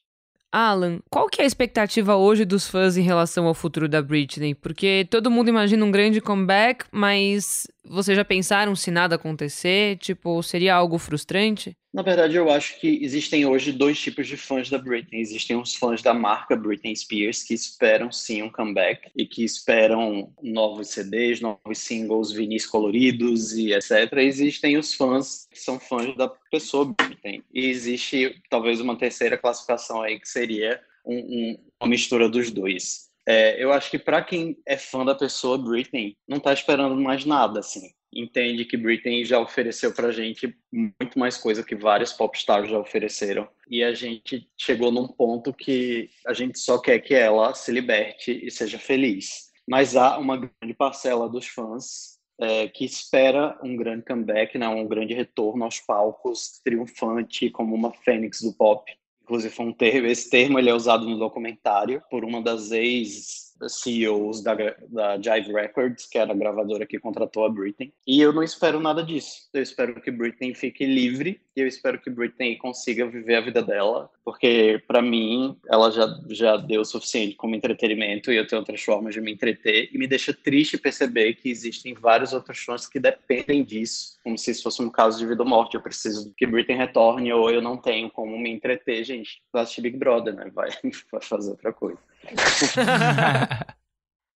Alan, 0.52 1.00
qual 1.08 1.28
que 1.28 1.40
é 1.40 1.44
a 1.44 1.46
expectativa 1.46 2.16
hoje 2.16 2.44
dos 2.44 2.66
fãs 2.66 2.96
em 2.96 3.02
relação 3.02 3.46
ao 3.46 3.54
futuro 3.54 3.88
da 3.88 4.02
Britney? 4.02 4.54
Porque 4.54 5.06
todo 5.08 5.30
mundo 5.30 5.48
imagina 5.48 5.84
um 5.84 5.92
grande 5.92 6.20
comeback, 6.20 6.86
mas 6.90 7.68
vocês 7.84 8.16
já 8.16 8.24
pensaram 8.24 8.76
se 8.76 8.90
nada 8.90 9.16
acontecer? 9.16 9.96
Tipo, 9.98 10.42
seria 10.42 10.74
algo 10.74 10.98
frustrante? 10.98 11.76
Na 11.92 12.02
verdade, 12.02 12.36
eu 12.36 12.48
acho 12.48 12.78
que 12.78 13.02
existem 13.02 13.44
hoje 13.44 13.72
dois 13.72 13.98
tipos 13.98 14.28
de 14.28 14.36
fãs 14.36 14.70
da 14.70 14.78
Britney. 14.78 15.20
Existem 15.20 15.56
os 15.56 15.74
fãs 15.74 16.00
da 16.02 16.14
marca 16.14 16.54
Britney 16.54 16.94
Spears 16.94 17.42
que 17.42 17.52
esperam 17.52 18.12
sim 18.12 18.42
um 18.42 18.50
comeback 18.50 19.10
e 19.16 19.26
que 19.26 19.42
esperam 19.44 20.32
novos 20.40 20.88
CDs, 20.88 21.40
novos 21.40 21.78
singles, 21.78 22.30
vinis 22.30 22.64
coloridos 22.64 23.52
e 23.54 23.72
etc. 23.72 24.12
Existem 24.18 24.76
os 24.76 24.94
fãs 24.94 25.48
que 25.50 25.58
são 25.58 25.80
fãs 25.80 26.16
da 26.16 26.28
pessoa 26.50 26.94
Britney. 26.96 27.42
E 27.52 27.66
existe 27.66 28.40
talvez 28.48 28.80
uma 28.80 28.96
terceira 28.96 29.36
classificação 29.36 30.00
aí 30.02 30.20
que 30.20 30.28
seria 30.28 30.80
um, 31.04 31.16
um, 31.16 31.58
uma 31.80 31.88
mistura 31.88 32.28
dos 32.28 32.52
dois. 32.52 33.09
É, 33.30 33.62
eu 33.62 33.72
acho 33.72 33.88
que 33.90 33.98
para 33.98 34.24
quem 34.24 34.56
é 34.66 34.76
fã 34.76 35.04
da 35.04 35.14
pessoa 35.14 35.56
Britney, 35.56 36.16
não 36.26 36.38
está 36.38 36.52
esperando 36.52 36.96
mais 36.96 37.24
nada, 37.24 37.60
assim 37.60 37.92
entende 38.12 38.64
que 38.64 38.76
Britney 38.76 39.24
já 39.24 39.38
ofereceu 39.38 39.92
pra 39.92 40.10
gente 40.10 40.54
muito 40.72 41.18
mais 41.18 41.36
coisa 41.36 41.62
que 41.62 41.76
vários 41.76 42.12
popstars 42.12 42.68
já 42.68 42.78
ofereceram. 42.78 43.48
E 43.68 43.84
a 43.84 43.94
gente 43.94 44.48
chegou 44.58 44.90
num 44.90 45.06
ponto 45.06 45.52
que 45.52 46.10
a 46.26 46.32
gente 46.32 46.58
só 46.58 46.78
quer 46.78 46.98
que 46.98 47.14
ela 47.14 47.54
se 47.54 47.70
liberte 47.70 48.32
e 48.44 48.50
seja 48.50 48.78
feliz. 48.78 49.50
Mas 49.68 49.94
há 49.94 50.18
uma 50.18 50.36
grande 50.36 50.74
parcela 50.74 51.28
dos 51.28 51.46
fãs 51.46 52.18
é, 52.40 52.68
que 52.68 52.84
espera 52.84 53.58
um 53.62 53.76
grande 53.76 54.04
comeback, 54.04 54.58
né, 54.58 54.66
um 54.66 54.88
grande 54.88 55.14
retorno 55.14 55.64
aos 55.64 55.78
palcos, 55.78 56.60
triunfante 56.64 57.50
como 57.50 57.74
uma 57.74 57.92
fênix 57.92 58.40
do 58.40 58.52
pop. 58.54 58.90
Inclusive, 59.30 59.62
um 59.62 59.72
termo, 59.72 60.08
esse 60.08 60.28
termo 60.28 60.58
ele 60.58 60.70
é 60.70 60.74
usado 60.74 61.08
no 61.08 61.16
documentário 61.16 62.02
por 62.10 62.24
uma 62.24 62.42
das 62.42 62.72
ex 62.72 63.49
CEOs 63.68 64.42
da, 64.42 64.54
da 64.88 65.16
Jive 65.16 65.52
Records, 65.52 66.06
que 66.06 66.18
era 66.18 66.32
a 66.32 66.36
gravadora 66.36 66.86
que 66.86 66.98
contratou 66.98 67.44
a 67.44 67.48
Britney. 67.48 67.92
E 68.06 68.20
eu 68.20 68.32
não 68.32 68.42
espero 68.42 68.80
nada 68.80 69.02
disso. 69.02 69.48
Eu 69.52 69.62
espero 69.62 70.00
que 70.00 70.10
Britney 70.10 70.54
fique 70.54 70.84
livre 70.84 71.40
e 71.56 71.60
eu 71.60 71.66
espero 71.66 72.00
que 72.00 72.10
Britney 72.10 72.56
consiga 72.56 73.06
viver 73.06 73.34
a 73.36 73.40
vida 73.40 73.62
dela, 73.62 74.10
porque 74.24 74.82
para 74.86 75.02
mim 75.02 75.56
ela 75.68 75.90
já, 75.90 76.06
já 76.28 76.56
deu 76.56 76.82
o 76.82 76.84
suficiente 76.84 77.34
como 77.34 77.54
entretenimento 77.54 78.32
e 78.32 78.36
eu 78.36 78.46
tenho 78.46 78.60
outras 78.60 78.82
formas 78.82 79.14
de 79.14 79.20
me 79.20 79.32
entreter. 79.32 79.90
E 79.92 79.98
me 79.98 80.06
deixa 80.06 80.32
triste 80.32 80.78
perceber 80.78 81.34
que 81.34 81.50
existem 81.50 81.94
vários 81.94 82.32
outros 82.32 82.60
fãs 82.60 82.86
que 82.86 83.00
dependem 83.00 83.64
disso, 83.64 84.18
como 84.22 84.38
se 84.38 84.50
isso 84.50 84.62
fosse 84.62 84.82
um 84.82 84.90
caso 84.90 85.18
de 85.18 85.26
vida 85.26 85.42
ou 85.42 85.48
morte. 85.48 85.74
Eu 85.74 85.82
preciso 85.82 86.32
que 86.36 86.46
Britney 86.46 86.76
retorne 86.76 87.32
ou 87.32 87.50
eu 87.50 87.60
não 87.60 87.76
tenho 87.76 88.10
como 88.10 88.38
me 88.38 88.50
entreter, 88.50 89.04
gente. 89.04 89.42
Assistir 89.52 89.82
Big 89.82 89.96
Brother, 89.96 90.34
né? 90.34 90.50
Vai, 90.54 90.70
vai 91.12 91.20
fazer 91.20 91.50
outra 91.50 91.72
coisa. 91.72 91.98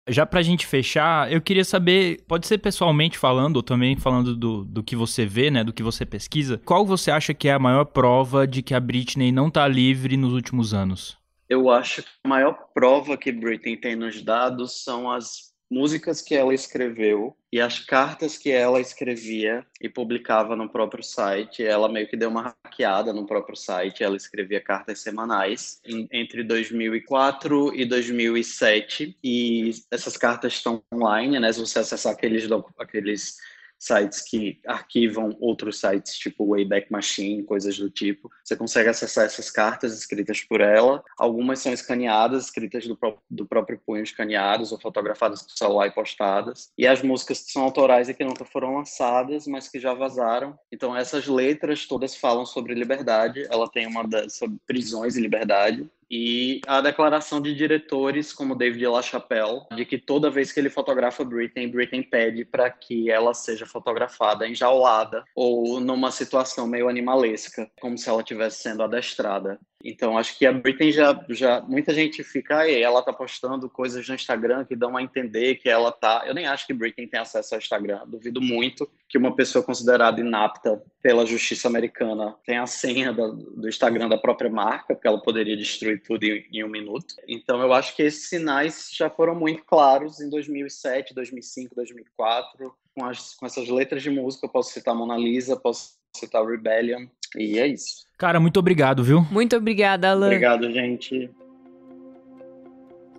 Já 0.10 0.26
pra 0.26 0.42
gente 0.42 0.68
fechar, 0.68 1.32
eu 1.32 1.42
queria 1.42 1.64
saber, 1.64 2.26
pode 2.28 2.46
ser 2.46 2.58
pessoalmente 2.58 3.18
falando, 3.18 3.56
ou 3.58 3.64
também 3.64 3.96
falando 3.96 4.36
do, 4.36 4.66
do 4.66 4.84
que 4.84 4.98
você 4.98 5.26
vê, 5.26 5.50
né, 5.50 5.64
do 5.64 5.72
que 5.72 5.82
você 5.82 6.06
pesquisa, 6.06 6.62
qual 6.66 6.86
você 6.86 7.10
acha 7.10 7.34
que 7.34 7.48
é 7.48 7.54
a 7.54 7.60
maior 7.60 7.86
prova 7.86 8.46
de 8.46 8.62
que 8.62 8.74
a 8.74 8.82
Britney 8.82 9.32
não 9.32 9.50
tá 9.50 9.66
livre 9.66 10.18
nos 10.18 10.34
últimos 10.34 10.74
anos? 10.74 11.18
Eu 11.48 11.70
acho 11.70 12.04
que 12.04 12.10
a 12.26 12.28
maior 12.28 12.54
prova 12.74 13.16
que 13.16 13.32
Britney 13.32 13.78
tem 13.78 13.96
nos 13.96 14.22
dados 14.22 14.84
são 14.84 15.10
as 15.10 15.53
músicas 15.74 16.22
que 16.22 16.36
ela 16.36 16.54
escreveu 16.54 17.36
e 17.52 17.60
as 17.60 17.80
cartas 17.80 18.38
que 18.38 18.52
ela 18.52 18.80
escrevia 18.80 19.66
e 19.82 19.90
publicava 19.90 20.56
no 20.56 20.70
próprio 20.70 21.04
site. 21.04 21.64
Ela 21.64 21.90
meio 21.90 22.08
que 22.08 22.16
deu 22.16 22.30
uma 22.30 22.56
hackeada 22.64 23.12
no 23.12 23.26
próprio 23.26 23.56
site. 23.56 24.04
Ela 24.04 24.16
escrevia 24.16 24.62
cartas 24.62 25.00
semanais 25.00 25.82
em, 25.84 26.08
entre 26.12 26.44
2004 26.44 27.76
e 27.76 27.86
2007 27.86 29.18
e 29.24 29.72
essas 29.90 30.16
cartas 30.16 30.54
estão 30.54 30.84
online, 30.94 31.40
né? 31.40 31.52
Se 31.52 31.60
você 31.60 31.80
acessar 31.80 32.14
aqueles 32.14 32.48
aqueles 32.78 33.38
sites 33.80 34.22
que 34.22 34.60
arquivam 34.66 35.36
outros 35.40 35.80
sites, 35.80 36.18
tipo 36.18 36.48
Wayback 36.48 36.92
Machine, 36.92 37.44
coisas 37.44 37.78
do 37.78 37.90
tipo. 37.90 38.32
Você 38.44 38.56
consegue 38.56 38.90
acessar 38.90 39.26
essas 39.26 39.50
cartas 39.50 39.98
escritas 39.98 40.42
por 40.42 40.62
ela. 40.62 41.04
Algumas 41.18 41.60
são 41.60 41.74
escaneadas, 41.74 42.46
escritas 42.46 42.88
do, 42.88 42.96
pró 42.96 43.18
do 43.30 43.46
próprio 43.46 43.80
punho 43.86 44.04
escaneados 44.04 44.72
ou 44.72 44.80
fotografadas 44.80 45.42
com 45.42 45.50
celular 45.50 45.88
e 45.88 45.92
postadas. 45.92 46.72
E 46.78 46.88
as 46.88 47.02
músicas 47.02 47.42
que 47.42 47.52
são 47.52 47.64
autorais 47.64 48.08
e 48.08 48.14
que 48.14 48.24
nunca 48.24 48.46
foram 48.46 48.76
lançadas, 48.76 49.48
mas 49.48 49.68
que 49.68 49.80
já 49.80 49.94
vazaram. 49.94 50.58
Então 50.72 50.96
essas 50.96 51.28
letras 51.28 51.86
todas 51.86 52.16
falam 52.16 52.46
sobre 52.46 52.74
liberdade. 52.74 53.46
Ela 53.50 53.70
tem 53.70 53.86
uma 53.86 54.08
das, 54.08 54.36
sobre 54.36 54.58
prisões 54.66 55.16
e 55.16 55.22
liberdade. 55.22 55.90
E 56.10 56.62
a 56.68 56.82
declaração 56.82 57.42
de 57.42 57.54
diretores 57.54 58.34
como 58.34 58.56
David 58.56 58.88
LaChapelle 58.88 59.62
de 59.76 59.86
que 59.86 59.98
toda 59.98 60.30
vez 60.30 60.52
que 60.52 60.60
ele 60.60 60.70
fotografa 60.70 61.24
Britney, 61.24 61.68
Britney 61.68 62.04
pede 62.04 62.46
para 62.46 62.70
que 62.70 63.10
ela 63.10 63.34
seja 63.34 63.66
fotografada 63.66 64.48
enjaulada 64.48 65.24
ou 65.36 65.80
numa 65.80 66.12
situação 66.12 66.68
meio 66.68 66.90
animalesca, 66.90 67.70
como 67.80 67.98
se 67.98 68.10
ela 68.10 68.22
estivesse 68.22 68.62
sendo 68.62 68.84
adestrada. 68.84 69.60
Então, 69.84 70.18
acho 70.18 70.38
que 70.38 70.46
a 70.46 70.54
Britney 70.54 70.94
já, 70.94 71.26
já 71.30 71.62
muita 71.62 71.94
gente 71.94 72.24
fica, 72.24 72.70
ela 72.70 73.02
tá 73.02 73.12
postando 73.12 73.70
coisas 73.70 74.08
no 74.08 74.16
Instagram 74.16 74.64
que 74.64 74.78
dão 74.78 74.96
a 74.96 75.04
entender 75.04 75.56
que 75.56 75.70
ela 75.70 75.92
tá. 75.92 76.24
Eu 76.26 76.34
nem 76.34 76.46
acho 76.46 76.66
que 76.66 76.74
Britney 76.74 77.08
tem 77.08 77.20
acesso 77.20 77.54
ao 77.54 77.60
Instagram. 77.60 78.02
Duvido 78.08 78.42
muito 78.42 78.90
que 79.10 79.18
uma 79.18 79.36
pessoa 79.36 79.64
considerada 79.64 80.22
inapta 80.22 80.82
pela 81.02 81.26
justiça 81.26 81.68
americana 81.68 82.34
tenha 82.46 82.64
a 82.64 82.68
senha 82.68 83.12
do, 83.12 83.34
do 83.34 83.68
Instagram 83.68 84.08
da 84.08 84.18
própria 84.18 84.50
marca, 84.50 84.96
porque 84.96 85.08
ela 85.08 85.22
poderia 85.22 85.58
destruir 85.58 86.02
tudo 86.02 86.24
em, 86.24 86.48
em 86.52 86.64
um 86.64 86.70
minuto. 86.70 87.16
Então, 87.28 87.62
eu 87.62 87.74
acho 87.74 87.94
que 87.94 88.04
esses 88.04 88.30
sinais 88.30 88.90
já 88.94 89.10
foram 89.10 89.36
muito 89.36 89.66
claros 89.66 90.22
em 90.22 90.30
2007, 90.30 91.14
2005, 91.14 91.76
2004, 91.76 92.74
com, 92.96 93.06
as, 93.06 93.36
com 93.36 93.46
essas 93.46 93.68
letras 93.68 94.02
de 94.02 94.10
música. 94.10 94.46
Eu 94.46 94.50
posso 94.50 94.72
citar 94.72 94.96
Mona 94.96 95.18
Lisa, 95.18 95.58
posso 95.58 95.98
citar 96.16 96.46
Rebellion, 96.46 97.08
e 97.36 97.60
é 97.60 97.68
isso. 97.68 98.06
Cara, 98.24 98.40
muito 98.40 98.58
obrigado, 98.58 99.04
viu? 99.04 99.28
Muito 99.30 99.54
obrigada, 99.54 100.10
Alan. 100.10 100.28
Obrigado, 100.28 100.72
gente. 100.72 101.30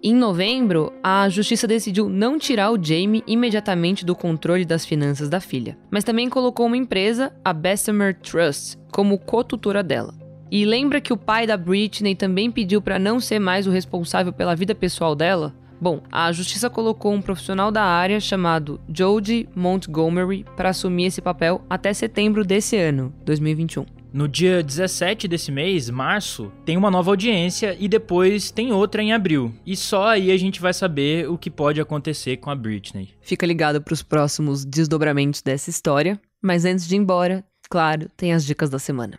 Em 0.03 0.15
novembro, 0.15 0.95
a 1.03 1.29
justiça 1.29 1.69
decidiu 1.69 2.09
não 2.09 2.39
tirar 2.39 2.71
o 2.71 2.83
Jamie 2.83 3.23
imediatamente 3.27 4.03
do 4.03 4.17
controle 4.17 4.65
das 4.65 4.87
finanças 4.87 5.29
da 5.29 5.41
filha, 5.41 5.77
mas 5.91 6.05
também 6.05 6.31
colocou 6.31 6.65
uma 6.65 6.79
empresa, 6.79 7.31
a 7.45 7.53
Bessemer 7.53 8.19
Trust, 8.19 8.79
como 8.91 9.19
co-tutora 9.19 9.83
dela. 9.83 10.15
E 10.51 10.65
lembra 10.65 11.03
que 11.03 11.13
o 11.13 11.19
pai 11.19 11.47
da 11.47 11.59
Britney 11.59 12.15
também 12.15 12.51
pediu 12.51 12.81
para 12.81 12.99
não 12.99 13.21
ser 13.21 13.39
mais 13.39 13.67
o 13.67 13.71
responsável 13.71 14.33
pela 14.33 14.57
vida 14.57 14.75
pessoal 14.75 15.15
dela? 15.15 15.55
Bom, 15.79 16.01
a 16.11 16.33
justiça 16.33 16.71
colocou 16.71 17.13
um 17.13 17.21
profissional 17.21 17.71
da 17.71 17.83
área 17.83 18.19
chamado 18.21 18.81
Jodie 18.89 19.51
Montgomery 19.55 20.47
para 20.57 20.71
assumir 20.71 21.05
esse 21.05 21.21
papel 21.21 21.63
até 21.69 21.93
setembro 21.93 22.43
desse 22.43 22.79
ano, 22.79 23.13
2021. 23.27 23.94
No 24.15 24.29
dia 24.29 24.63
17 24.63 25.27
desse 25.27 25.51
mês, 25.51 25.91
março, 25.91 26.53
tem 26.65 26.77
uma 26.77 26.89
nova 26.89 27.11
audiência 27.11 27.77
e 27.81 27.89
depois 27.89 28.49
tem 28.49 28.73
outra 28.73 29.03
em 29.03 29.13
abril. 29.13 29.53
E 29.67 29.77
só 29.77 30.07
aí 30.07 30.31
a 30.31 30.37
gente 30.37 30.61
vai 30.61 30.73
saber 30.73 31.29
o 31.29 31.37
que 31.37 31.51
pode 31.51 31.81
acontecer 31.81 32.37
com 32.37 32.49
a 32.49 32.55
Britney. 32.55 33.09
Fica 33.21 33.45
ligado 33.45 33.83
para 33.83 33.93
os 33.93 34.05
próximos 34.05 34.65
desdobramentos 34.65 35.43
dessa 35.43 35.69
história, 35.69 36.17
mas 36.41 36.65
antes 36.65 36.87
de 36.87 36.95
ir 36.95 36.99
embora, 36.99 37.45
claro, 37.69 38.09
tem 38.17 38.33
as 38.33 38.47
dicas 38.47 38.71
da 38.71 38.79
semana. 38.79 39.19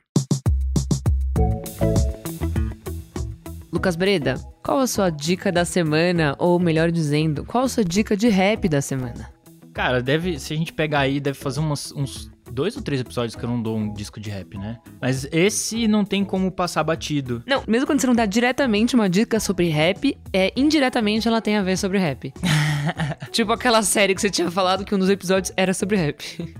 Lucas 3.73 3.97
Breda, 3.97 4.35
qual 4.63 4.79
a 4.79 4.87
sua 4.87 5.09
dica 5.09 5.51
da 5.51 5.65
semana? 5.65 6.37
Ou 6.39 6.57
melhor 6.57 6.89
dizendo, 6.89 7.43
qual 7.43 7.65
a 7.65 7.67
sua 7.67 7.83
dica 7.83 8.15
de 8.15 8.29
rap 8.29 8.69
da 8.69 8.81
semana? 8.81 9.29
Cara, 9.73 10.01
deve, 10.01 10.39
se 10.39 10.53
a 10.53 10.55
gente 10.55 10.71
pegar 10.71 10.99
aí, 10.99 11.19
deve 11.19 11.37
fazer 11.37 11.59
umas, 11.59 11.91
uns 11.91 12.33
dois 12.55 12.75
ou 12.77 12.81
três 12.81 13.01
episódios 13.01 13.35
que 13.35 13.43
eu 13.43 13.49
não 13.49 13.61
dou 13.61 13.77
um 13.77 13.93
disco 13.93 14.17
de 14.17 14.29
rap, 14.29 14.57
né? 14.57 14.79
Mas 15.01 15.27
esse 15.31 15.87
não 15.89 16.05
tem 16.05 16.23
como 16.23 16.49
passar 16.49 16.83
batido. 16.83 17.43
Não, 17.45 17.61
mesmo 17.67 17.85
quando 17.85 17.99
você 17.99 18.07
não 18.07 18.15
dá 18.15 18.25
diretamente 18.25 18.95
uma 18.95 19.09
dica 19.09 19.39
sobre 19.41 19.67
rap, 19.67 20.17
é 20.31 20.53
indiretamente 20.55 21.27
ela 21.27 21.41
tem 21.41 21.57
a 21.57 21.61
ver 21.61 21.77
sobre 21.77 21.99
rap. 21.99 22.33
tipo 23.31 23.51
aquela 23.51 23.83
série 23.83 24.15
que 24.15 24.21
você 24.21 24.29
tinha 24.29 24.49
falado 24.49 24.85
que 24.85 24.95
um 24.95 24.99
dos 24.99 25.09
episódios 25.09 25.51
era 25.57 25.73
sobre 25.73 25.97
rap. 25.97 26.55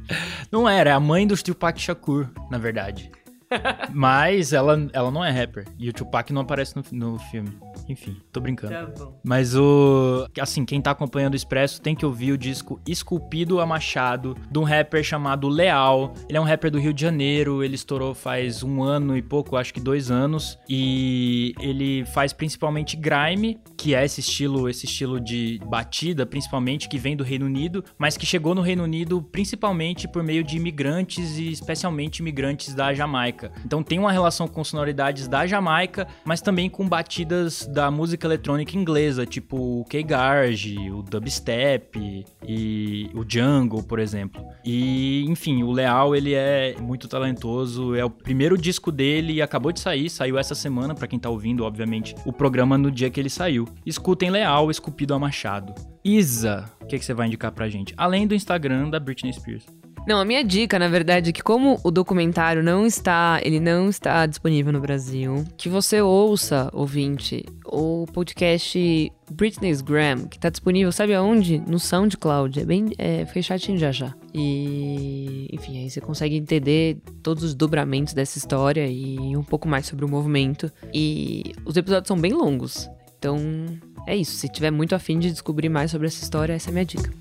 Não 0.51 0.67
era, 0.67 0.89
é 0.89 0.93
a 0.93 0.99
mãe 0.99 1.25
do 1.25 1.41
Tupac 1.41 1.79
Shakur, 1.79 2.29
na 2.51 2.57
verdade. 2.57 3.09
Mas 3.93 4.53
ela, 4.53 4.87
ela 4.93 5.11
não 5.11 5.23
é 5.23 5.31
rapper. 5.31 5.65
E 5.77 5.89
o 5.89 5.93
Tupac 5.93 6.31
não 6.33 6.41
aparece 6.41 6.75
no, 6.75 6.83
no 6.91 7.19
filme. 7.19 7.51
Enfim, 7.87 8.17
tô 8.31 8.39
brincando. 8.39 8.73
Tá 8.73 9.05
bom. 9.05 9.19
Mas 9.23 9.55
o. 9.55 10.27
Assim, 10.39 10.65
quem 10.65 10.81
tá 10.81 10.91
acompanhando 10.91 11.33
o 11.33 11.35
Expresso 11.35 11.81
tem 11.81 11.95
que 11.95 12.05
ouvir 12.05 12.31
o 12.31 12.37
disco 12.37 12.79
Esculpido 12.87 13.59
a 13.59 13.65
Machado, 13.65 14.35
de 14.49 14.59
um 14.59 14.63
rapper 14.63 15.03
chamado 15.03 15.47
Leal. 15.47 16.13
Ele 16.27 16.37
é 16.37 16.41
um 16.41 16.45
rapper 16.45 16.71
do 16.71 16.79
Rio 16.79 16.93
de 16.93 17.01
Janeiro, 17.01 17.63
ele 17.63 17.75
estourou 17.75 18.13
faz 18.13 18.63
um 18.63 18.81
ano 18.81 19.15
e 19.15 19.21
pouco, 19.21 19.55
acho 19.55 19.73
que 19.73 19.79
dois 19.79 20.09
anos. 20.09 20.57
E 20.67 21.53
ele 21.59 22.05
faz 22.05 22.33
principalmente 22.33 22.97
grime, 22.97 23.59
que 23.77 23.93
é 23.93 24.03
esse 24.03 24.19
estilo, 24.21 24.67
esse 24.67 24.85
estilo 24.85 25.19
de 25.19 25.59
batida, 25.65 26.25
principalmente, 26.25 26.89
que 26.89 26.97
vem 26.97 27.15
do 27.15 27.23
Reino 27.23 27.45
Unido, 27.45 27.83
mas 27.97 28.17
que 28.17 28.25
chegou 28.25 28.55
no 28.55 28.61
Reino 28.61 28.83
Unido 28.83 29.21
principalmente 29.21 30.07
por 30.07 30.23
meio 30.23 30.43
de 30.43 30.57
imigrantes 30.57 31.37
e 31.37 31.51
especialmente 31.51 32.19
imigrantes 32.19 32.73
da 32.73 32.93
Jamaica. 32.93 33.34
Então 33.65 33.83
tem 33.83 33.99
uma 33.99 34.11
relação 34.11 34.47
com 34.47 34.63
sonoridades 34.63 35.27
da 35.27 35.45
Jamaica, 35.45 36.07
mas 36.23 36.41
também 36.41 36.69
com 36.69 36.87
batidas 36.87 37.67
da 37.67 37.91
música 37.91 38.27
eletrônica 38.27 38.77
inglesa, 38.77 39.25
tipo 39.25 39.81
o 39.81 39.85
K-Garage, 39.85 40.77
o 40.91 41.01
dubstep 41.01 42.25
e 42.47 43.09
o 43.13 43.23
jungle, 43.27 43.83
por 43.83 43.99
exemplo. 43.99 44.43
E, 44.63 45.25
enfim, 45.27 45.63
o 45.63 45.71
Leal, 45.71 46.15
ele 46.15 46.33
é 46.33 46.75
muito 46.79 47.07
talentoso, 47.07 47.95
é 47.95 48.03
o 48.05 48.09
primeiro 48.09 48.57
disco 48.57 48.91
dele 48.91 49.33
e 49.33 49.41
acabou 49.41 49.71
de 49.71 49.79
sair, 49.79 50.09
saiu 50.09 50.37
essa 50.37 50.55
semana, 50.55 50.95
para 50.95 51.07
quem 51.07 51.19
tá 51.19 51.29
ouvindo, 51.29 51.63
obviamente, 51.63 52.15
o 52.25 52.33
programa 52.33 52.77
no 52.77 52.89
dia 52.89 53.09
que 53.09 53.19
ele 53.19 53.29
saiu. 53.29 53.65
Escutem 53.85 54.29
Leal, 54.29 54.71
esculpido 54.71 55.13
a 55.13 55.19
Machado. 55.19 55.73
Isa, 56.03 56.65
o 56.81 56.85
que, 56.85 56.99
que 56.99 57.05
você 57.05 57.13
vai 57.13 57.27
indicar 57.27 57.51
pra 57.51 57.67
gente? 57.67 57.93
Além 57.97 58.27
do 58.27 58.35
Instagram 58.35 58.89
da 58.89 58.99
Britney 58.99 59.33
Spears. 59.33 59.65
Não, 60.07 60.19
a 60.19 60.25
minha 60.25 60.43
dica, 60.43 60.77
na 60.77 60.87
verdade, 60.87 61.31
é 61.31 61.33
que 61.33 61.41
como 61.41 61.79
o 61.83 61.89
documentário 61.89 62.61
não 62.61 62.85
está, 62.85 63.39
ele 63.43 63.59
não 63.59 63.89
está 63.89 64.25
disponível 64.27 64.71
no 64.71 64.79
Brasil, 64.79 65.43
que 65.57 65.67
você 65.67 65.99
ouça, 65.99 66.69
ouvinte, 66.73 67.43
o 67.65 68.05
podcast 68.13 69.11
Britney's 69.31 69.81
Gram, 69.81 70.27
que 70.27 70.37
tá 70.37 70.49
disponível, 70.49 70.91
sabe 70.91 71.15
aonde? 71.15 71.57
No 71.67 71.79
SoundCloud. 71.79 72.59
É 72.59 72.65
bem. 72.65 72.91
É, 72.97 73.25
foi 73.25 73.41
chatinho 73.41 73.77
já 73.77 73.91
já. 73.91 74.13
E. 74.33 75.49
Enfim, 75.51 75.79
aí 75.79 75.89
você 75.89 75.99
consegue 75.99 76.35
entender 76.35 76.97
todos 77.23 77.43
os 77.43 77.55
dobramentos 77.55 78.13
dessa 78.13 78.37
história 78.37 78.87
e 78.87 79.35
um 79.35 79.43
pouco 79.43 79.67
mais 79.67 79.87
sobre 79.87 80.05
o 80.05 80.07
movimento. 80.07 80.71
E 80.93 81.53
os 81.65 81.75
episódios 81.75 82.07
são 82.07 82.17
bem 82.17 82.33
longos. 82.33 82.87
Então, 83.17 83.39
é 84.05 84.15
isso. 84.15 84.35
Se 84.35 84.47
tiver 84.47 84.71
muito 84.71 84.93
afim 84.93 85.17
de 85.17 85.31
descobrir 85.31 85.69
mais 85.69 85.89
sobre 85.89 86.07
essa 86.07 86.23
história, 86.23 86.53
essa 86.53 86.69
é 86.69 86.71
a 86.71 86.73
minha 86.73 86.85
dica. 86.85 87.11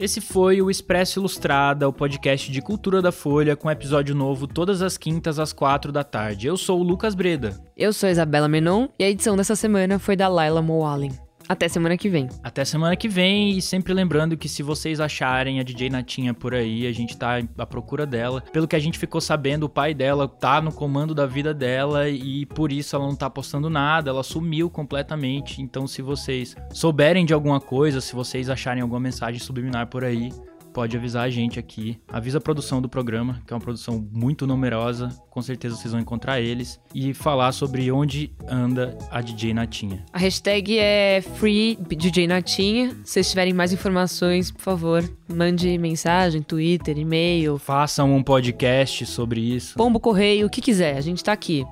Esse 0.00 0.20
foi 0.20 0.62
o 0.62 0.70
Expresso 0.70 1.18
Ilustrada, 1.18 1.88
o 1.88 1.92
podcast 1.92 2.52
de 2.52 2.62
cultura 2.62 3.02
da 3.02 3.10
Folha, 3.10 3.56
com 3.56 3.68
episódio 3.68 4.14
novo 4.14 4.46
todas 4.46 4.80
as 4.80 4.96
quintas 4.96 5.40
às 5.40 5.52
quatro 5.52 5.90
da 5.90 6.04
tarde. 6.04 6.46
Eu 6.46 6.56
sou 6.56 6.78
o 6.78 6.84
Lucas 6.84 7.16
Breda. 7.16 7.60
Eu 7.76 7.92
sou 7.92 8.06
a 8.06 8.12
Isabela 8.12 8.46
Menon 8.46 8.86
e 8.96 9.02
a 9.02 9.10
edição 9.10 9.36
dessa 9.36 9.56
semana 9.56 9.98
foi 9.98 10.14
da 10.14 10.28
Laila 10.28 10.62
Moalen. 10.62 11.10
Até 11.48 11.66
semana 11.66 11.96
que 11.96 12.10
vem. 12.10 12.28
Até 12.42 12.62
semana 12.62 12.94
que 12.94 13.08
vem 13.08 13.56
e 13.56 13.62
sempre 13.62 13.94
lembrando 13.94 14.36
que 14.36 14.50
se 14.50 14.62
vocês 14.62 15.00
acharem 15.00 15.58
a 15.58 15.62
DJ 15.62 15.88
Natinha 15.88 16.34
por 16.34 16.54
aí, 16.54 16.86
a 16.86 16.92
gente 16.92 17.16
tá 17.16 17.40
à 17.56 17.64
procura 17.64 18.04
dela. 18.04 18.42
Pelo 18.52 18.68
que 18.68 18.76
a 18.76 18.78
gente 18.78 18.98
ficou 18.98 19.18
sabendo, 19.18 19.64
o 19.64 19.68
pai 19.68 19.94
dela 19.94 20.28
tá 20.28 20.60
no 20.60 20.70
comando 20.70 21.14
da 21.14 21.24
vida 21.24 21.54
dela 21.54 22.06
e 22.10 22.44
por 22.44 22.70
isso 22.70 22.94
ela 22.94 23.06
não 23.06 23.16
tá 23.16 23.30
postando 23.30 23.70
nada, 23.70 24.10
ela 24.10 24.22
sumiu 24.22 24.68
completamente. 24.68 25.62
Então 25.62 25.86
se 25.86 26.02
vocês 26.02 26.54
souberem 26.70 27.24
de 27.24 27.32
alguma 27.32 27.60
coisa, 27.60 28.02
se 28.02 28.14
vocês 28.14 28.50
acharem 28.50 28.82
alguma 28.82 29.00
mensagem 29.00 29.40
subliminar 29.40 29.86
por 29.86 30.04
aí, 30.04 30.30
pode 30.78 30.96
avisar 30.96 31.24
a 31.24 31.28
gente 31.28 31.58
aqui. 31.58 31.98
Avisa 32.06 32.38
a 32.38 32.40
produção 32.40 32.80
do 32.80 32.88
programa, 32.88 33.42
que 33.44 33.52
é 33.52 33.56
uma 33.56 33.60
produção 33.60 34.06
muito 34.12 34.46
numerosa. 34.46 35.08
Com 35.28 35.42
certeza 35.42 35.74
vocês 35.74 35.90
vão 35.90 36.00
encontrar 36.00 36.40
eles. 36.40 36.78
E 36.94 37.12
falar 37.12 37.50
sobre 37.50 37.90
onde 37.90 38.30
anda 38.48 38.96
a 39.10 39.20
DJ 39.20 39.52
Natinha. 39.52 40.06
A 40.12 40.18
hashtag 40.20 40.78
é 40.78 41.20
FreeDJNatinha. 41.34 42.90
Se 43.02 43.14
vocês 43.14 43.28
tiverem 43.28 43.52
mais 43.52 43.72
informações, 43.72 44.52
por 44.52 44.62
favor, 44.62 45.02
mande 45.26 45.76
mensagem, 45.78 46.42
Twitter, 46.42 46.96
e-mail. 46.96 47.58
Façam 47.58 48.14
um 48.14 48.22
podcast 48.22 49.04
sobre 49.04 49.40
isso. 49.40 49.74
Pombo 49.74 49.98
correio, 49.98 50.46
o 50.46 50.50
que 50.50 50.60
quiser, 50.60 50.96
a 50.96 51.00
gente 51.00 51.24
tá 51.24 51.32
aqui. 51.32 51.64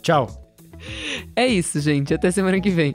Tchau. 0.00 0.28
É 1.34 1.46
isso, 1.46 1.80
gente. 1.80 2.14
Até 2.14 2.30
semana 2.30 2.60
que 2.60 2.70
vem. 2.70 2.94